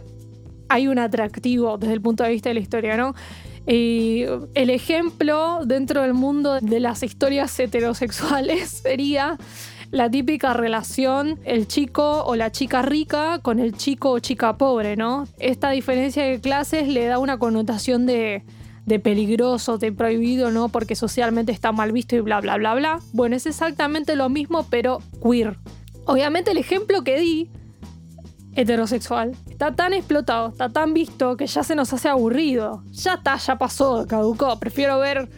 hay 0.70 0.88
un 0.88 1.00
atractivo 1.00 1.78
desde 1.78 1.94
el 1.94 2.02
punto 2.02 2.24
de 2.24 2.30
vista 2.30 2.50
de 2.50 2.56
la 2.56 2.62
historia, 2.62 2.98
¿no? 2.98 3.14
Y 3.68 4.24
el 4.56 4.70
ejemplo 4.70 5.60
dentro 5.66 6.02
del 6.02 6.14
mundo 6.14 6.60
de 6.60 6.80
las 6.80 7.04
historias 7.04 7.60
heterosexuales 7.60 8.70
sería 8.84 9.38
la 9.92 10.10
típica 10.10 10.54
relación 10.54 11.40
el 11.44 11.68
chico 11.68 12.24
o 12.24 12.36
la 12.36 12.52
chica 12.52 12.82
rica 12.82 13.40
con 13.42 13.60
el 13.60 13.76
chico 13.76 14.12
o 14.12 14.20
chica 14.20 14.58
pobre, 14.58 14.96
¿no? 14.96 15.28
Esta 15.38 15.70
diferencia 15.70 16.24
de 16.24 16.40
clases 16.40 16.88
le 16.88 17.06
da 17.06 17.20
una 17.20 17.38
connotación 17.38 18.06
de, 18.06 18.44
de 18.86 19.00
peligroso, 19.00 19.78
de 19.78 19.92
prohibido, 19.92 20.50
¿no? 20.50 20.70
Porque 20.70 20.96
socialmente 20.96 21.52
está 21.52 21.72
mal 21.72 21.92
visto 21.92 22.16
y 22.16 22.22
bla, 22.22 22.40
bla, 22.40 22.58
bla, 22.58 22.74
bla. 22.74 23.00
Bueno, 23.12 23.36
es 23.36 23.46
exactamente 23.46 24.16
lo 24.16 24.30
mismo, 24.30 24.66
pero 24.70 25.00
queer. 25.22 25.58
Obviamente 26.06 26.52
el 26.52 26.58
ejemplo 26.58 27.04
que 27.04 27.20
di, 27.20 27.50
heterosexual, 28.56 29.36
está 29.50 29.76
tan 29.76 29.94
explotado, 29.94 30.50
está 30.50 30.70
tan 30.70 30.94
visto 30.94 31.38
que 31.38 31.48
ya 31.48 31.64
se 31.64 31.76
nos 31.76 31.94
hace 31.94 32.10
aburrido. 32.10 32.84
Ya 32.92 33.16
está, 33.16 33.38
ya 33.38 33.58
pasó, 33.58 34.06
caducó. 34.08 34.58
Prefiero 34.60 35.00
ver 35.00 35.30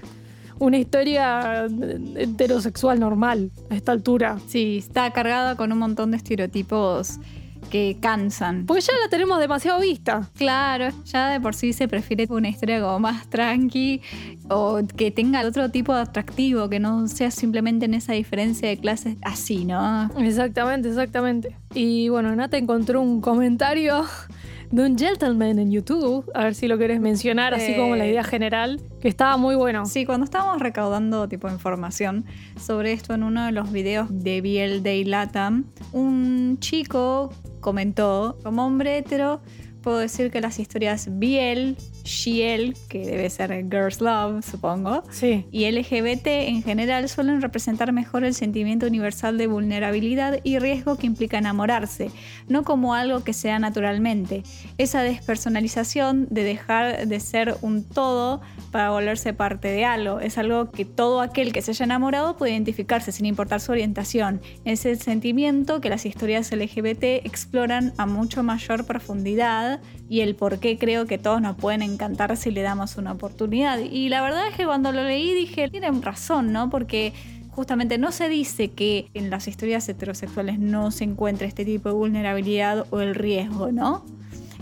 una 0.64 0.78
historia 0.78 1.68
heterosexual 2.16 3.00
normal 3.00 3.52
a 3.70 3.76
esta 3.76 3.92
altura. 3.92 4.40
Sí, 4.48 4.78
está 4.78 5.12
cargada 5.12 5.56
con 5.56 5.72
un 5.72 5.78
montón 5.78 6.12
de 6.12 6.18
estereotipos 6.18 7.20
que 7.70 7.98
cansan. 8.00 8.66
Porque 8.66 8.82
ya 8.82 8.94
la 9.04 9.10
tenemos 9.10 9.40
demasiado 9.40 9.82
vista. 9.82 10.30
Claro, 10.38 10.90
ya 11.06 11.30
de 11.30 11.42
por 11.42 11.54
sí 11.56 11.74
se 11.74 11.88
prefiere 11.88 12.28
una 12.30 12.48
historia 12.48 12.80
como 12.80 13.00
más 13.00 13.30
tranqui 13.30 14.02
o 14.50 14.82
que 14.96 15.12
tenga 15.12 15.46
otro 15.46 15.70
tipo 15.70 15.94
de 15.94 16.02
atractivo, 16.02 16.70
que 16.70 16.80
no 16.80 17.08
sea 17.08 17.32
simplemente 17.32 17.86
en 17.86 17.96
esa 17.96 18.14
diferencia 18.14 18.70
de 18.70 18.78
clases 18.78 19.18
así, 19.22 19.66
¿no? 19.66 20.10
Exactamente, 20.18 20.88
exactamente. 20.88 21.58
Y 21.74 22.10
bueno, 22.10 22.34
Nata 22.36 22.58
encontró 22.58 23.02
un 23.02 23.20
comentario 23.22 24.06
de 24.74 24.84
un 24.84 24.98
gentleman 24.98 25.60
en 25.60 25.72
YouTube, 25.72 26.28
a 26.34 26.46
ver 26.46 26.56
si 26.56 26.68
lo 26.68 26.80
querés 26.80 27.00
mencionar, 27.00 27.54
así 27.54 27.76
como 27.76 27.96
la 27.96 28.08
idea 28.08 28.24
general, 28.24 28.82
que 29.00 29.08
estaba 29.08 29.38
muy 29.38 29.54
bueno. 29.54 29.86
Sí, 29.86 30.04
cuando 30.04 30.24
estábamos 30.24 30.60
recaudando 30.60 31.30
tipo 31.30 31.48
información 31.48 32.26
sobre 32.60 32.92
esto 32.92 33.14
en 33.14 33.22
uno 33.22 33.46
de 33.46 33.52
los 33.52 33.72
videos 33.72 34.08
de 34.10 34.42
Biel 34.42 34.82
Day 34.82 35.04
Latam, 35.04 35.66
un 35.92 36.58
chico 36.60 37.30
comentó, 37.60 38.40
como 38.42 38.66
hombre 38.66 38.98
hetero, 38.98 39.44
puedo 39.84 40.00
decir 40.00 40.32
que 40.32 40.42
las 40.42 40.58
historias 40.58 41.08
Biel, 41.20 41.78
Shiel, 42.04 42.76
que 42.90 43.06
debe 43.06 43.30
ser 43.30 43.52
Girls 43.70 44.02
Love, 44.02 44.44
supongo, 44.46 45.04
Sí. 45.10 45.46
y 45.52 45.66
LGBT 45.66 46.48
en 46.48 46.64
general 46.64 47.08
suelen 47.08 47.42
representar 47.42 47.92
mejor 47.94 48.24
el 48.24 48.34
sentimiento 48.34 48.88
universal 48.88 49.38
de 49.38 49.48
vulnerabilidad 49.48 50.40
y 50.44 50.60
riesgo 50.60 50.98
que 50.98 51.08
implica 51.08 51.38
enamorarse, 51.38 52.12
no 52.48 52.64
como 52.64 52.94
algo 52.94 53.24
que 53.24 53.34
sea 53.34 53.60
naturalmente. 53.60 54.44
Esa 54.78 55.02
despersonalización 55.02 56.28
de 56.30 56.44
dejar 56.44 57.08
de 57.08 57.20
ser 57.20 57.56
un 57.62 57.84
todo 57.84 58.42
para 58.72 58.90
volverse 58.90 59.34
parte 59.34 59.68
de 59.70 59.86
algo, 59.86 60.20
es 60.20 60.38
algo 60.38 60.72
que 60.72 60.86
todo 60.86 61.22
aquel 61.22 61.54
que 61.54 61.62
se 61.62 61.72
haya 61.72 61.86
enamorado 61.86 62.38
puede 62.38 62.52
identificarse 62.54 63.12
sin 63.12 63.26
importar 63.26 63.62
su 63.62 63.72
orientación. 63.72 64.42
Es 64.66 64.86
el 64.86 65.00
sentimiento 65.00 65.80
que 65.82 65.90
las 65.90 66.06
historias 66.06 66.52
LGBT 66.52 67.26
exploran 67.26 67.94
a 67.98 68.06
mucho 68.06 68.44
mayor 68.44 68.86
profundidad 68.86 69.82
y 70.14 70.22
el 70.22 70.36
por 70.36 70.60
qué 70.60 70.78
creo 70.78 71.08
que 71.08 71.18
todos 71.18 71.42
nos 71.42 71.56
pueden 71.56 71.82
encantar 71.82 72.38
si 72.38 72.52
le 72.52 72.62
damos 72.62 72.98
una 72.98 73.14
oportunidad. 73.14 73.80
Y 73.80 74.10
la 74.10 74.22
verdad 74.22 74.48
es 74.48 74.56
que 74.56 74.64
cuando 74.64 74.92
lo 74.92 75.04
leí 75.04 75.34
dije, 75.34 75.68
tienen 75.70 76.04
razón, 76.04 76.54
¿no? 76.54 76.70
Porque 76.70 77.14
justamente 77.50 77.98
no 77.98 78.12
se 78.12 78.30
dice 78.30 78.70
que 78.70 79.08
en 79.16 79.32
las 79.32 79.48
historias 79.48 79.90
heterosexuales 79.90 80.60
no 80.60 80.92
se 80.92 81.06
encuentre 81.06 81.48
este 81.48 81.66
tipo 81.66 81.90
de 81.90 81.96
vulnerabilidad 81.96 82.86
o 82.92 83.00
el 83.00 83.16
riesgo, 83.16 83.72
¿no? 83.72 84.06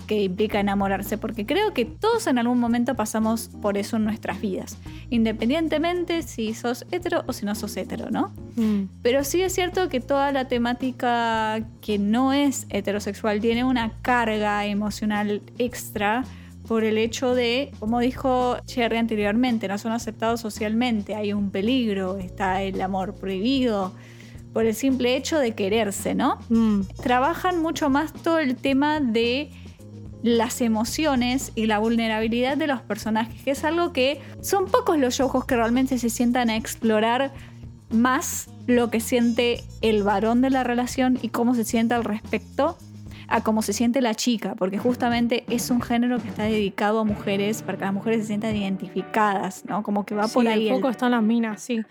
que 0.08 0.24
implica 0.24 0.60
enamorarse, 0.60 1.18
porque 1.18 1.46
creo 1.46 1.74
que 1.74 1.86
todos 1.86 2.28
en 2.28 2.38
algún 2.38 2.60
momento 2.60 2.96
pasamos 2.96 3.50
por 3.62 3.78
eso 3.78 3.96
en 3.96 4.04
nuestras 4.04 4.42
vidas, 4.42 4.78
independientemente 5.12 6.24
si 6.24 6.56
sos 6.56 6.86
hetero 6.90 7.24
o 7.28 7.34
si 7.34 7.46
no 7.46 7.54
sos 7.54 7.78
hetero, 7.78 8.10
¿no? 8.10 8.32
Mm. 8.56 8.86
Pero 9.04 9.24
sí 9.24 9.42
es 9.42 9.54
cierto 9.54 9.90
que 9.90 10.00
toda 10.00 10.32
la 10.32 10.48
temática 10.48 11.64
que 11.82 12.00
no 12.00 12.34
es 12.34 12.66
heterosexual 12.70 13.42
tiene 13.42 13.64
una 13.64 13.92
carga 14.02 14.66
emocional 14.66 15.42
extra 15.60 16.24
por 16.66 16.86
el 16.86 16.98
hecho 16.98 17.36
de, 17.36 17.72
como 17.80 18.00
dijo 18.00 18.58
Cherry 18.66 18.98
anteriormente, 18.98 19.68
no 19.68 19.78
son 19.78 19.92
aceptados 19.92 20.40
socialmente, 20.40 21.14
hay 21.14 21.34
un 21.34 21.52
peligro, 21.52 22.18
está 22.18 22.62
el 22.64 22.80
amor 22.82 23.14
prohibido, 23.16 23.94
por 24.54 24.66
el 24.66 24.76
simple 24.76 25.18
hecho 25.18 25.40
de 25.40 25.52
quererse, 25.52 26.16
¿no? 26.16 26.38
Mm. 26.48 26.82
Trabajan 27.04 27.62
mucho 27.62 27.90
más 27.90 28.14
todo 28.14 28.40
el 28.40 28.56
tema 28.56 29.02
de 29.02 29.52
las 30.24 30.62
emociones 30.62 31.52
y 31.56 31.66
la 31.66 31.80
vulnerabilidad 31.80 32.58
de 32.58 32.68
los 32.68 32.82
personajes, 32.82 33.42
que 33.44 33.52
es 33.52 33.64
algo 33.64 33.92
que 33.94 34.22
son 34.42 34.66
pocos 34.66 34.98
los 35.00 35.20
ojos 35.20 35.46
que 35.46 35.56
realmente 35.56 35.98
se 35.98 36.10
sientan 36.10 36.50
a 36.50 36.56
explorar 36.58 37.32
más 37.90 38.50
lo 38.68 38.90
que 38.90 39.00
siente 39.00 39.64
el 39.82 40.04
varón 40.04 40.42
de 40.42 40.50
la 40.50 40.64
relación 40.64 41.18
y 41.22 41.30
cómo 41.30 41.56
se 41.56 41.64
siente 41.66 41.94
al 41.94 42.04
respecto 42.04 42.78
a 43.28 43.42
cómo 43.44 43.62
se 43.62 43.72
siente 43.72 44.02
la 44.02 44.14
chica, 44.14 44.56
porque 44.58 44.78
justamente 44.78 45.46
es 45.50 45.70
un 45.72 45.82
género 45.82 46.20
que 46.22 46.28
está 46.28 46.44
dedicado 46.44 47.00
a 47.00 47.06
mujeres 47.06 47.62
para 47.64 47.78
que 47.78 47.86
las 47.86 47.94
mujeres 47.94 48.22
se 48.22 48.28
sientan 48.28 48.54
identificadas, 48.58 49.64
¿no? 49.66 49.84
Como 49.84 50.06
que 50.06 50.14
va 50.16 50.28
Sí, 50.28 50.34
por 50.34 50.48
ahí. 50.50 50.68
el 50.68 50.74
el- 50.74 50.76
foco 50.76 50.90
está 50.90 51.06
en 51.06 51.12
las 51.14 51.24
minas, 51.24 51.62
sí. 51.62 51.82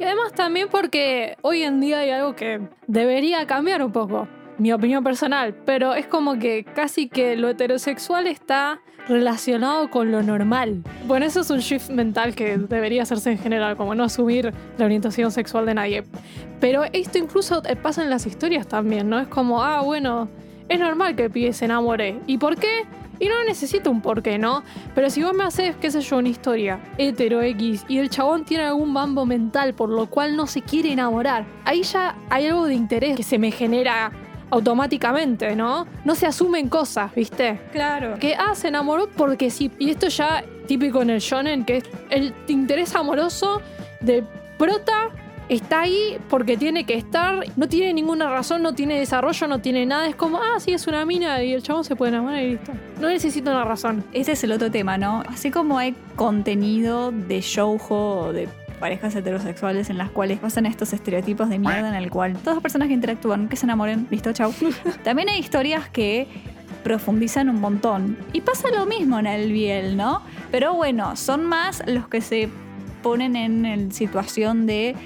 Y 0.00 0.04
además 0.04 0.32
también 0.34 0.66
porque 0.70 1.36
hoy 1.42 1.62
en 1.62 1.80
día 1.80 2.00
hay 2.00 2.10
algo 2.10 2.34
que 2.34 2.60
debería 2.88 3.46
cambiar 3.46 3.82
un 3.84 3.92
poco, 3.92 4.26
mi 4.58 4.72
opinión 4.72 5.04
personal, 5.04 5.54
pero 5.64 5.94
es 5.94 6.06
como 6.06 6.38
que 6.38 6.64
casi 6.64 7.08
que 7.08 7.36
lo 7.36 7.48
heterosexual 7.48 8.26
está 8.26 8.80
relacionado 9.08 9.90
con 9.90 10.12
lo 10.12 10.22
normal. 10.22 10.82
Bueno, 11.06 11.26
eso 11.26 11.40
es 11.40 11.50
un 11.50 11.60
shift 11.60 11.90
mental 11.90 12.34
que 12.34 12.58
debería 12.58 13.02
hacerse 13.04 13.30
en 13.30 13.38
general, 13.38 13.76
como 13.76 13.94
no 13.94 14.04
asumir 14.04 14.52
la 14.76 14.84
orientación 14.84 15.30
sexual 15.30 15.64
de 15.64 15.74
nadie. 15.74 16.04
Pero 16.60 16.84
esto 16.92 17.18
incluso 17.18 17.62
pasa 17.82 18.02
en 18.02 18.10
las 18.10 18.26
historias 18.26 18.66
también, 18.66 19.08
¿no? 19.08 19.18
Es 19.18 19.28
como, 19.28 19.62
ah, 19.62 19.80
bueno, 19.80 20.28
es 20.68 20.78
normal 20.78 21.16
que 21.16 21.24
el 21.24 21.30
pibe 21.30 21.52
se 21.52 21.64
enamore. 21.64 22.20
¿Y 22.26 22.36
por 22.36 22.56
qué? 22.56 22.84
Y 23.20 23.26
no 23.26 23.42
necesito 23.44 23.90
un 23.90 24.00
porqué, 24.00 24.38
¿no? 24.38 24.62
Pero 24.94 25.10
si 25.10 25.22
vos 25.22 25.34
me 25.34 25.44
haces, 25.44 25.74
qué 25.76 25.90
sé 25.90 26.00
yo, 26.02 26.18
una 26.18 26.28
historia 26.28 26.78
hetero 26.98 27.42
X 27.42 27.84
y 27.88 27.98
el 27.98 28.10
chabón 28.10 28.44
tiene 28.44 28.64
algún 28.64 28.94
bambo 28.94 29.26
mental 29.26 29.74
por 29.74 29.88
lo 29.88 30.08
cual 30.08 30.36
no 30.36 30.46
se 30.46 30.62
quiere 30.62 30.92
enamorar, 30.92 31.44
ahí 31.64 31.82
ya 31.82 32.14
hay 32.30 32.46
algo 32.46 32.66
de 32.66 32.74
interés 32.74 33.16
que 33.16 33.24
se 33.24 33.38
me 33.38 33.50
genera 33.50 34.12
automáticamente, 34.50 35.54
¿no? 35.54 35.86
No 36.04 36.14
se 36.14 36.26
asumen 36.26 36.68
cosas, 36.68 37.14
¿viste? 37.14 37.60
Claro. 37.72 38.16
Que, 38.18 38.34
ah, 38.34 38.54
se 38.54 38.68
enamoró 38.68 39.08
porque 39.08 39.50
sí. 39.50 39.70
Y 39.78 39.90
esto 39.90 40.08
ya 40.08 40.44
típico 40.66 41.02
en 41.02 41.10
el 41.10 41.20
shonen, 41.20 41.64
que 41.64 41.78
es 41.78 41.84
el 42.10 42.34
interés 42.48 42.94
amoroso 42.94 43.60
de 44.00 44.24
prota 44.58 45.10
está 45.48 45.80
ahí 45.80 46.18
porque 46.28 46.56
tiene 46.56 46.84
que 46.84 46.94
estar, 46.94 47.44
no 47.56 47.68
tiene 47.68 47.92
ninguna 47.94 48.28
razón, 48.28 48.62
no 48.62 48.74
tiene 48.74 48.98
desarrollo, 48.98 49.46
no 49.48 49.60
tiene 49.60 49.86
nada. 49.86 50.06
Es 50.06 50.16
como, 50.16 50.38
ah, 50.38 50.60
sí, 50.60 50.72
es 50.72 50.86
una 50.86 51.04
mina 51.04 51.42
y 51.42 51.52
el 51.52 51.62
chabón 51.62 51.84
se 51.84 51.96
puede 51.96 52.10
enamorar 52.12 52.42
y 52.42 52.50
listo. 52.52 52.72
No 53.00 53.08
necesito 53.08 53.50
una 53.50 53.64
razón. 53.64 54.04
Ese 54.12 54.32
es 54.32 54.44
el 54.44 54.52
otro 54.52 54.70
tema, 54.70 54.98
¿no? 54.98 55.22
Así 55.28 55.50
como 55.50 55.78
hay 55.78 55.94
contenido 56.16 57.12
de 57.12 57.40
shoujo 57.40 58.20
o 58.20 58.32
de 58.32 58.48
parejas 58.78 59.14
heterosexuales 59.14 59.90
en 59.90 59.98
las 59.98 60.10
cuales 60.10 60.38
pasan 60.38 60.66
estos 60.66 60.92
estereotipos 60.92 61.48
de 61.48 61.58
mierda 61.58 61.88
en 61.88 61.94
el 61.94 62.10
cual 62.10 62.34
todas 62.38 62.56
las 62.56 62.62
personas 62.62 62.88
que 62.88 62.94
interactúan, 62.94 63.48
que 63.48 63.56
se 63.56 63.66
enamoren, 63.66 64.06
listo, 64.10 64.32
chau. 64.32 64.52
También 65.04 65.28
hay 65.28 65.38
historias 65.38 65.88
que 65.88 66.26
profundizan 66.84 67.48
un 67.48 67.60
montón. 67.60 68.16
Y 68.32 68.40
pasa 68.40 68.68
lo 68.70 68.86
mismo 68.86 69.18
en 69.18 69.26
el 69.26 69.52
Biel, 69.52 69.96
¿no? 69.96 70.22
Pero 70.50 70.74
bueno, 70.74 71.16
son 71.16 71.44
más 71.44 71.82
los 71.86 72.08
que 72.08 72.20
se 72.20 72.48
ponen 73.02 73.36
en, 73.36 73.66
en 73.66 73.92
situación 73.92 74.66
de 74.66 74.96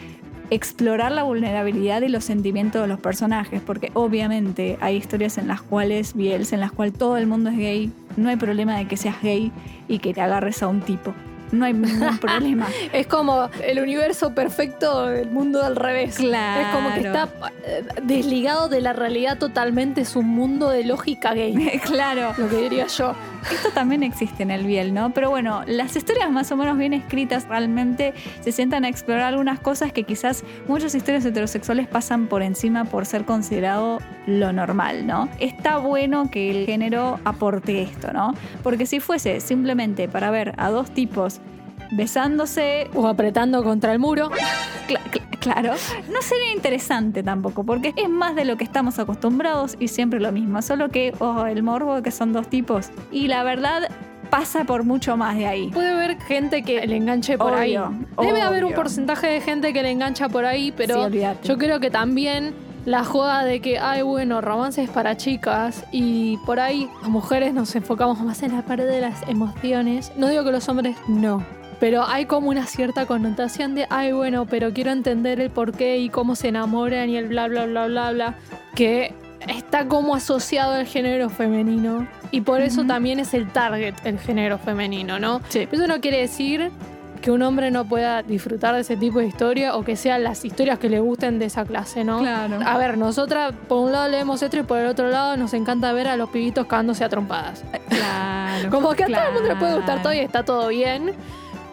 explorar 0.51 1.13
la 1.13 1.23
vulnerabilidad 1.23 2.03
y 2.03 2.09
los 2.09 2.25
sentimientos 2.25 2.83
de 2.83 2.89
los 2.89 3.01
personajes, 3.01 3.63
porque 3.63 3.91
obviamente 3.95 4.77
hay 4.83 4.97
historias 4.97 5.39
en 5.39 5.49
las 5.49 5.63
cuales, 5.63 6.15
Biels, 6.15 6.53
en 6.53 6.61
las 6.61 6.73
cuales 6.73 6.95
todo 6.95 7.17
el 7.17 7.27
mundo 7.27 7.49
es 7.49 7.57
gay, 7.57 7.93
no 8.19 8.29
hay 8.29 8.37
problema 8.37 8.77
de 8.77 8.87
que 8.87 8.99
seas 8.99 9.21
gay 9.23 9.51
y 9.89 9.99
que 9.99 10.13
te 10.13 10.21
agarres 10.21 10.63
a 10.63 10.69
un 10.69 10.83
tipo. 10.83 11.15
No 11.53 11.67
hay 11.67 11.75
ningún 11.75 12.19
problema. 12.19 12.67
Es 12.93 13.07
como 13.07 13.49
el 13.63 13.79
universo 13.79 14.35
perfecto 14.35 15.07
del 15.07 15.31
mundo 15.31 15.63
al 15.63 15.77
revés. 15.77 16.17
Claro. 16.17 16.63
Es 16.63 16.75
como 16.75 16.95
que 16.95 17.01
está 17.01 17.29
eh, 17.65 17.85
desligado 18.03 18.69
de 18.69 18.81
la 18.81 18.93
realidad 18.93 19.39
totalmente, 19.39 20.01
es 20.01 20.17
un 20.17 20.29
mundo 20.29 20.71
de 20.71 20.85
lógica 20.85 21.35
gay. 21.35 21.81
claro. 21.85 22.35
Lo 22.37 22.49
que 22.49 22.57
diría 22.57 22.87
yo. 22.87 23.15
Esto 23.51 23.71
también 23.71 24.03
existe 24.03 24.43
en 24.43 24.51
el 24.51 24.67
Biel, 24.67 24.95
¿no? 24.95 25.13
Pero 25.13 25.31
bueno, 25.31 25.63
las 25.67 25.97
historias 25.97 26.31
más 26.31 26.51
o 26.53 26.57
menos 26.57 26.79
bien 26.79 26.93
escritas 26.93 27.47
realmente 27.49 28.15
se 28.41 28.53
sientan 28.53 28.85
a 28.85 28.89
explorar 28.89 29.25
algunas 29.25 29.59
cosas 29.61 29.93
que 29.93 30.05
quizás 30.05 30.45
muchas 30.69 30.95
historias 30.95 31.25
heterosexuales 31.25 31.89
pasan 31.89 32.29
por 32.29 32.43
encima 32.43 32.85
por 32.85 33.05
ser 33.05 33.25
considerado 33.25 33.99
lo 34.27 34.53
normal, 34.53 35.07
¿no? 35.07 35.29
Está 35.41 35.79
bueno 35.79 36.31
que 36.31 36.51
el 36.51 36.67
género 36.67 37.19
aporte 37.25 37.83
esto, 37.83 38.13
¿no? 38.13 38.35
Porque 38.63 38.87
si 38.87 39.01
fuese 39.01 39.41
simplemente 39.41 40.09
para 40.09 40.31
ver 40.31 40.55
a 40.57 40.71
dos 40.71 40.91
tipos 40.93 41.42
besándose 41.93 42.91
O 42.95 43.07
apretando 43.07 43.63
contra 43.63 43.93
el 43.93 43.99
muro. 43.99 44.31
Cla- 44.89 45.01
cl- 45.11 45.39
claro, 45.39 45.73
no 46.13 46.23
sería 46.23 46.53
interesante 46.55 47.23
tampoco, 47.23 47.65
porque 47.65 47.93
es 47.97 48.09
más 48.09 48.35
de 48.35 48.45
lo 48.45 48.57
que 48.57 48.65
estamos 48.65 48.99
acostumbrados 48.99 49.77
y 49.79 49.89
siempre 49.89 50.21
lo 50.21 50.33
mismo, 50.33 50.61
solo 50.63 50.89
que, 50.89 51.15
oh, 51.21 51.47
el 51.47 51.63
morbo 51.63 52.03
que 52.03 52.11
son 52.11 52.33
dos 52.33 52.49
tipos. 52.49 52.91
Y 53.11 53.29
la 53.29 53.43
verdad 53.45 53.89
pasa 54.31 54.65
por 54.65 54.85
mucho 54.85 55.17
más 55.17 55.37
de 55.37 55.47
ahí. 55.47 55.69
Puede 55.71 55.91
haber 55.91 56.19
gente 56.23 56.63
que 56.63 56.87
le 56.87 56.97
enganche 56.97 57.37
por 57.37 57.53
Obvio, 57.53 57.87
ahí. 58.19 58.27
Debe 58.27 58.41
haber 58.43 58.65
un 58.65 58.73
porcentaje 58.73 59.27
de 59.27 59.41
gente 59.41 59.73
que 59.73 59.83
le 59.83 59.91
engancha 59.91 60.29
por 60.29 60.45
ahí, 60.47 60.73
pero 60.73 61.11
Sí, 61.11 61.21
yo 61.45 61.59
creo 61.59 61.81
que 61.81 61.91
también 61.91 62.55
la 62.87 63.05
joda 63.05 63.45
de 63.45 63.61
que, 63.61 63.79
ay, 63.79 64.03
bueno, 64.03 64.41
romances 64.41 64.89
para 64.91 65.17
chicas 65.17 65.85
y 65.93 66.39
por 66.47 66.59
ahí 66.61 66.89
las 67.03 67.11
mujeres 67.11 67.53
nos 67.55 67.75
enfocamos 67.77 68.21
más 68.23 68.43
en 68.43 68.57
la 68.57 68.63
parte 68.63 68.85
de 68.87 69.01
las 69.01 69.23
emociones. 69.29 70.13
No 70.17 70.29
digo 70.29 70.45
que 70.45 70.51
los 70.53 70.69
hombres 70.69 70.97
no. 71.09 71.45
Pero 71.83 72.07
hay 72.07 72.27
como 72.27 72.49
una 72.49 72.65
cierta 72.67 73.07
connotación 73.07 73.75
de, 73.75 73.89
ay, 73.91 74.13
bueno, 74.13 74.47
pero 74.47 74.73
quiero 74.73 74.93
entender 74.93 75.41
el 75.41 75.51
por 75.51 75.73
qué 75.73 75.99
y 75.99 76.11
cómo 76.11 76.37
se 76.37 76.47
enamoran 76.47 77.11
y 77.11 77.17
el 77.17 77.27
bla, 77.27 77.49
bla, 77.49 77.67
bla, 77.67 77.89
bla, 77.89 78.13
bla, 78.13 78.35
que 78.77 79.13
está 79.49 79.89
como 79.89 80.15
asociado 80.15 80.75
al 80.75 80.87
género 80.87 81.29
femenino. 81.29 82.07
Y 82.31 82.43
por 82.43 82.61
eso 82.61 82.85
también 82.85 83.19
es 83.19 83.35
el 83.35 83.51
target, 83.51 83.95
el 84.05 84.21
género 84.21 84.59
femenino, 84.59 85.19
¿no? 85.19 85.41
Sí. 85.49 85.67
Eso 85.73 85.89
no 85.89 86.01
quiere 86.01 86.19
decir 86.19 86.71
que 87.21 87.33
un 87.33 87.43
hombre 87.43 87.73
no 87.73 87.85
pueda 87.85 88.23
disfrutar 88.23 88.77
de 88.77 88.83
ese 88.83 88.97
tipo 88.97 89.19
de 89.19 89.27
historia 89.27 89.75
o 89.75 89.83
que 89.83 89.97
sean 89.97 90.23
las 90.23 90.45
historias 90.45 90.79
que 90.79 90.89
le 90.89 91.01
gusten 91.01 91.41
de 91.41 91.47
esa 91.47 91.65
clase, 91.65 92.05
¿no? 92.05 92.21
Claro. 92.21 92.61
A 92.65 92.79
ver, 92.79 92.97
nosotras 92.97 93.55
por 93.67 93.79
un 93.79 93.91
lado 93.91 94.09
leemos 94.09 94.41
esto 94.41 94.57
y 94.57 94.63
por 94.63 94.79
el 94.79 94.87
otro 94.87 95.09
lado 95.09 95.37
nos 95.37 95.53
encanta 95.53 95.93
ver 95.93 96.07
a 96.07 96.17
los 96.17 96.31
pibitos 96.31 96.65
cagándose 96.67 97.03
a 97.03 97.09
trompadas. 97.09 97.65
Claro. 97.89 98.71
Como 98.71 98.93
que 98.93 99.03
a 99.03 99.07
todo 99.09 99.27
el 99.27 99.35
mundo 99.35 99.49
le 99.49 99.57
puede 99.57 99.75
gustar 99.75 100.01
todo 100.01 100.13
y 100.13 100.19
está 100.19 100.45
todo 100.45 100.69
bien, 100.69 101.15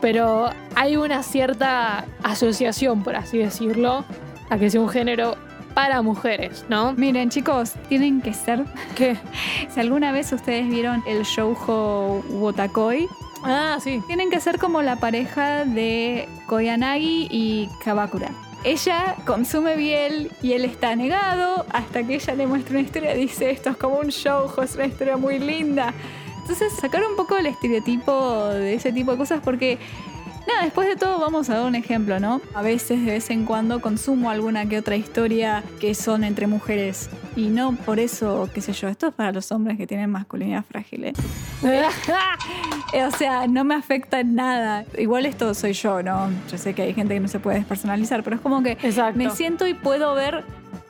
pero 0.02 0.50
hay 0.76 0.98
una 0.98 1.24
cierta 1.24 2.06
asociación, 2.24 3.04
por 3.04 3.16
así 3.16 3.38
decirlo, 3.38 4.06
a 4.50 4.58
que 4.58 4.70
sea 4.70 4.82
un 4.82 4.90
género 4.90 5.36
para 5.74 6.02
mujeres, 6.02 6.66
¿no? 6.70 6.94
Miren, 6.94 7.30
chicos, 7.30 7.74
tienen 7.88 8.22
que 8.22 8.34
ser. 8.34 8.66
¿Qué? 8.96 9.18
Si 9.70 9.80
alguna 9.80 10.12
vez 10.12 10.32
ustedes 10.32 10.68
vieron 10.68 11.04
el 11.08 11.24
shoujo 11.24 12.24
Wotakoi, 12.30 13.08
Ah, 13.44 13.78
sí. 13.82 14.02
tienen 14.08 14.30
que 14.30 14.42
ser 14.42 14.58
como 14.60 14.82
la 14.82 14.98
pareja 14.98 15.64
de 15.64 16.28
Koyanagi 16.48 17.28
y 17.32 17.70
Kabakura. 17.86 18.32
Ella 18.66 19.16
consume 19.26 19.78
biel 19.78 20.30
y 20.42 20.52
él 20.52 20.66
está 20.66 20.94
negado 20.98 21.66
hasta 21.72 22.04
que 22.04 22.16
ella 22.16 22.36
le 22.36 22.46
muestra 22.48 22.72
una 22.72 22.82
historia 22.82 23.14
dice 23.14 23.52
esto 23.52 23.70
es 23.70 23.78
como 23.78 24.00
un 24.00 24.08
shoujo, 24.08 24.62
es 24.64 24.76
una 24.76 24.88
historia 24.88 25.16
muy 25.16 25.40
linda. 25.40 25.94
Entonces 26.50 26.74
sacar 26.80 27.04
un 27.04 27.16
poco 27.16 27.38
el 27.38 27.46
estereotipo 27.46 28.46
de 28.48 28.74
ese 28.74 28.92
tipo 28.92 29.12
de 29.12 29.20
cosas 29.20 29.40
porque 29.44 29.78
nada, 30.48 30.64
después 30.64 30.88
de 30.88 30.96
todo 30.96 31.20
vamos 31.20 31.48
a 31.52 31.58
dar 31.58 31.68
un 31.68 31.76
ejemplo, 31.76 32.20
¿no? 32.20 32.42
A 32.56 32.64
veces 32.64 33.06
de 33.06 33.12
vez 33.12 33.30
en 33.30 33.46
cuando 33.46 33.82
consumo 33.82 34.32
alguna 34.32 34.68
que 34.68 34.80
otra 34.80 34.96
historia 34.96 35.64
que 35.80 35.94
son 35.94 36.24
entre 36.24 36.48
mujeres 36.48 37.12
y 37.36 37.50
no 37.50 37.74
por 37.76 38.00
eso, 38.00 38.50
qué 38.52 38.62
sé 38.62 38.74
yo, 38.74 38.88
esto 38.88 39.10
es 39.10 39.14
para 39.14 39.32
los 39.32 39.52
hombres 39.52 39.78
que 39.78 39.86
tienen 39.86 40.10
masculinidad 40.10 40.66
frágil. 40.66 41.04
¿eh? 41.04 41.14
O 43.06 43.12
sea, 43.12 43.46
no 43.46 43.64
me 43.64 43.76
afecta 43.76 44.22
en 44.22 44.34
nada. 44.34 44.86
Igual 44.98 45.28
esto 45.28 45.54
soy 45.54 45.74
yo, 45.74 46.02
¿no? 46.02 46.32
Yo 46.52 46.58
sé 46.58 46.74
que 46.74 46.82
hay 46.82 46.96
gente 46.96 47.14
que 47.14 47.20
no 47.20 47.28
se 47.28 47.40
puede 47.40 47.58
despersonalizar, 47.60 48.24
pero 48.24 48.38
es 48.38 48.42
como 48.42 48.64
que 48.64 48.72
Exacto. 48.72 49.20
me 49.20 49.30
siento 49.30 49.68
y 49.68 49.76
puedo 49.76 50.16
ver 50.16 50.44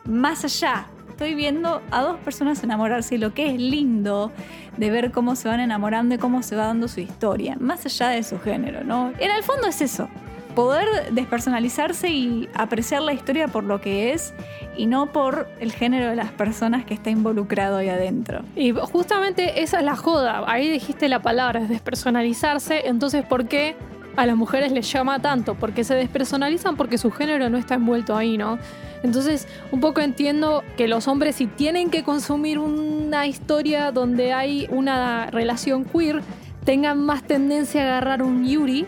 más 0.05 0.45
allá. 0.45 0.87
Estoy 1.19 1.35
viendo 1.35 1.81
a 1.91 2.01
dos 2.01 2.17
personas 2.21 2.63
enamorarse 2.63 3.15
y 3.15 3.17
lo 3.17 3.33
que 3.33 3.53
es 3.53 3.59
lindo 3.59 4.31
de 4.77 4.89
ver 4.89 5.11
cómo 5.11 5.35
se 5.35 5.49
van 5.49 5.59
enamorando 5.59 6.15
y 6.15 6.17
cómo 6.17 6.43
se 6.43 6.55
va 6.55 6.67
dando 6.67 6.87
su 6.87 7.01
historia, 7.01 7.57
más 7.59 7.85
allá 7.85 8.07
de 8.07 8.23
su 8.23 8.39
género, 8.39 8.85
¿no? 8.85 9.11
En 9.19 9.29
el 9.29 9.43
fondo 9.43 9.67
es 9.67 9.81
eso, 9.81 10.07
poder 10.55 11.11
despersonalizarse 11.11 12.07
y 12.07 12.47
apreciar 12.53 13.01
la 13.01 13.11
historia 13.11 13.49
por 13.49 13.65
lo 13.65 13.81
que 13.81 14.13
es 14.13 14.33
y 14.77 14.85
no 14.85 15.11
por 15.11 15.49
el 15.59 15.73
género 15.73 16.09
de 16.09 16.15
las 16.15 16.31
personas 16.31 16.85
que 16.85 16.93
está 16.93 17.09
involucrado 17.09 17.75
ahí 17.75 17.89
adentro. 17.89 18.39
Y 18.55 18.71
justamente 18.71 19.61
esa 19.61 19.79
es 19.79 19.83
la 19.83 19.97
joda. 19.97 20.45
Ahí 20.47 20.69
dijiste 20.69 21.09
la 21.09 21.21
palabra, 21.21 21.59
es 21.59 21.67
despersonalizarse. 21.67 22.87
Entonces, 22.87 23.25
¿por 23.25 23.49
qué 23.49 23.75
a 24.15 24.25
las 24.25 24.35
mujeres 24.35 24.71
les 24.71 24.91
llama 24.91 25.19
tanto? 25.19 25.55
Porque 25.55 25.83
se 25.83 25.95
despersonalizan 25.95 26.75
porque 26.75 26.97
su 26.97 27.11
género 27.11 27.49
no 27.49 27.57
está 27.57 27.75
envuelto 27.75 28.15
ahí, 28.15 28.37
¿no? 28.37 28.59
Entonces, 29.03 29.47
un 29.71 29.79
poco 29.79 30.01
entiendo 30.01 30.63
que 30.75 30.87
los 30.87 31.07
hombres 31.07 31.37
si 31.37 31.47
tienen 31.47 31.89
que 31.89 32.03
consumir 32.03 32.59
una 32.59 33.27
historia 33.27 33.91
donde 33.91 34.33
hay 34.33 34.67
una 34.71 35.27
relación 35.27 35.85
queer, 35.85 36.21
tengan 36.65 37.03
más 37.05 37.23
tendencia 37.23 37.81
a 37.81 37.85
agarrar 37.85 38.21
un 38.23 38.45
Yuri 38.45 38.85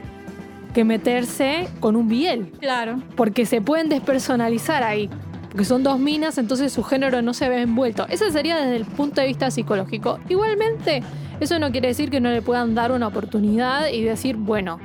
que 0.73 0.84
meterse 0.84 1.67
con 1.79 1.95
un 1.95 2.07
Biel. 2.07 2.51
Claro. 2.60 3.01
Porque 3.15 3.45
se 3.45 3.62
pueden 3.62 3.89
despersonalizar 3.89 4.84
ahí. 4.84 5.10
Porque 5.49 5.65
son 5.65 5.84
dos 5.84 5.99
minas, 5.99 6.38
entonces 6.38 6.71
su 6.71 6.84
género 6.84 7.21
no 7.21 7.34
se 7.34 7.49
ve 7.49 7.62
envuelto. 7.62 8.05
Eso 8.07 8.29
sería 8.31 8.57
desde 8.57 8.77
el 8.77 8.86
punto 8.86 9.19
de 9.19 9.27
vista 9.27 9.51
psicológico. 9.51 10.19
Igualmente, 10.29 11.03
eso 11.41 11.60
no 11.60 11.71
quiere 11.71 11.89
decir 11.89 12.10
que 12.10 12.21
no 12.21 12.29
le 12.29 12.41
puedan 12.41 12.73
dar 12.73 12.93
una 12.93 13.07
oportunidad 13.07 13.88
y 13.89 14.01
decir, 14.01 14.38
bueno, 14.38 14.79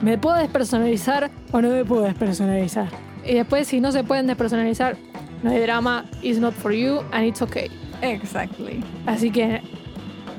¿me 0.00 0.18
puedo 0.18 0.36
despersonalizar 0.36 1.30
o 1.52 1.60
no 1.60 1.68
me 1.68 1.84
puedo 1.84 2.02
despersonalizar? 2.02 2.88
Y 3.24 3.34
después, 3.34 3.68
si 3.68 3.80
no 3.80 3.92
se 3.92 4.02
pueden 4.04 4.26
despersonalizar, 4.26 4.96
no 5.42 5.50
hay 5.50 5.60
drama, 5.60 6.04
it's 6.22 6.38
not 6.38 6.54
for 6.54 6.72
you 6.72 7.00
and 7.12 7.26
it's 7.26 7.42
okay. 7.42 7.70
Exactly. 8.02 8.82
Así 9.06 9.30
que 9.30 9.60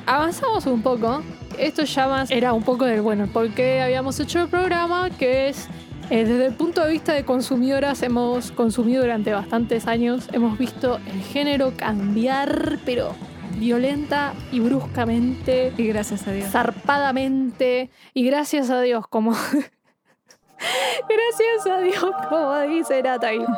avanzamos 0.06 0.65
un 0.65 0.82
poco. 0.82 1.24
Esto 1.58 1.84
ya 1.84 2.08
más 2.08 2.32
era 2.32 2.54
un 2.54 2.63
poco 2.63 2.86
del 2.86 3.02
bueno, 3.02 3.28
por 3.28 3.50
qué 3.52 3.82
habíamos 3.82 4.19
hecho 4.19 4.41
el 4.41 4.47
programa, 4.47 5.10
que 5.10 5.50
es 5.50 5.67
eh, 6.10 6.26
desde 6.26 6.47
el 6.47 6.54
punto 6.54 6.84
de 6.84 6.91
vista 6.91 7.13
de 7.13 7.24
consumidoras, 7.24 8.02
hemos 8.04 8.52
consumido 8.52 9.02
durante 9.02 9.32
bastantes 9.32 9.88
años, 9.88 10.28
hemos 10.34 10.58
visto 10.58 11.00
el 11.08 11.21
género 11.21 11.74
cambiar, 11.78 12.80
pero 12.86 13.15
violenta 13.58 14.34
y 14.52 14.60
bruscamente, 14.60 15.74
Y 15.78 15.88
gracias 15.88 16.28
a 16.28 16.32
Dios. 16.32 16.50
zarpadamente, 16.52 17.90
y 18.14 18.26
gracias 18.26 18.70
a 18.70 18.82
Dios, 18.82 19.08
como. 19.08 19.32
gracias 21.10 21.68
a 21.70 21.80
Dios, 21.80 22.12
como 22.30 22.60
dice 22.62 23.02
Natalie. 23.02 23.46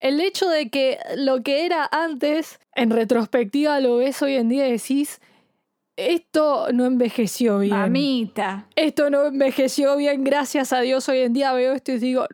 El 0.00 0.20
hecho 0.20 0.48
de 0.48 0.70
que 0.70 0.98
lo 1.16 1.42
que 1.42 1.66
era 1.66 1.86
antes, 1.92 2.58
en 2.74 2.90
retrospectiva 2.90 3.80
lo 3.80 3.96
ves 3.96 4.22
hoy 4.22 4.36
en 4.36 4.48
día 4.48 4.66
y 4.66 4.72
decís, 4.72 5.20
esto 5.96 6.68
no 6.72 6.86
envejeció 6.86 7.58
bien. 7.58 7.76
Mamita. 7.76 8.66
Esto 8.76 9.10
no 9.10 9.26
envejeció 9.26 9.96
bien, 9.96 10.24
gracias 10.24 10.72
a 10.72 10.80
Dios. 10.80 11.06
Hoy 11.10 11.18
en 11.18 11.34
día 11.34 11.52
veo 11.52 11.74
esto 11.74 11.92
y 11.92 11.98
digo, 11.98 12.26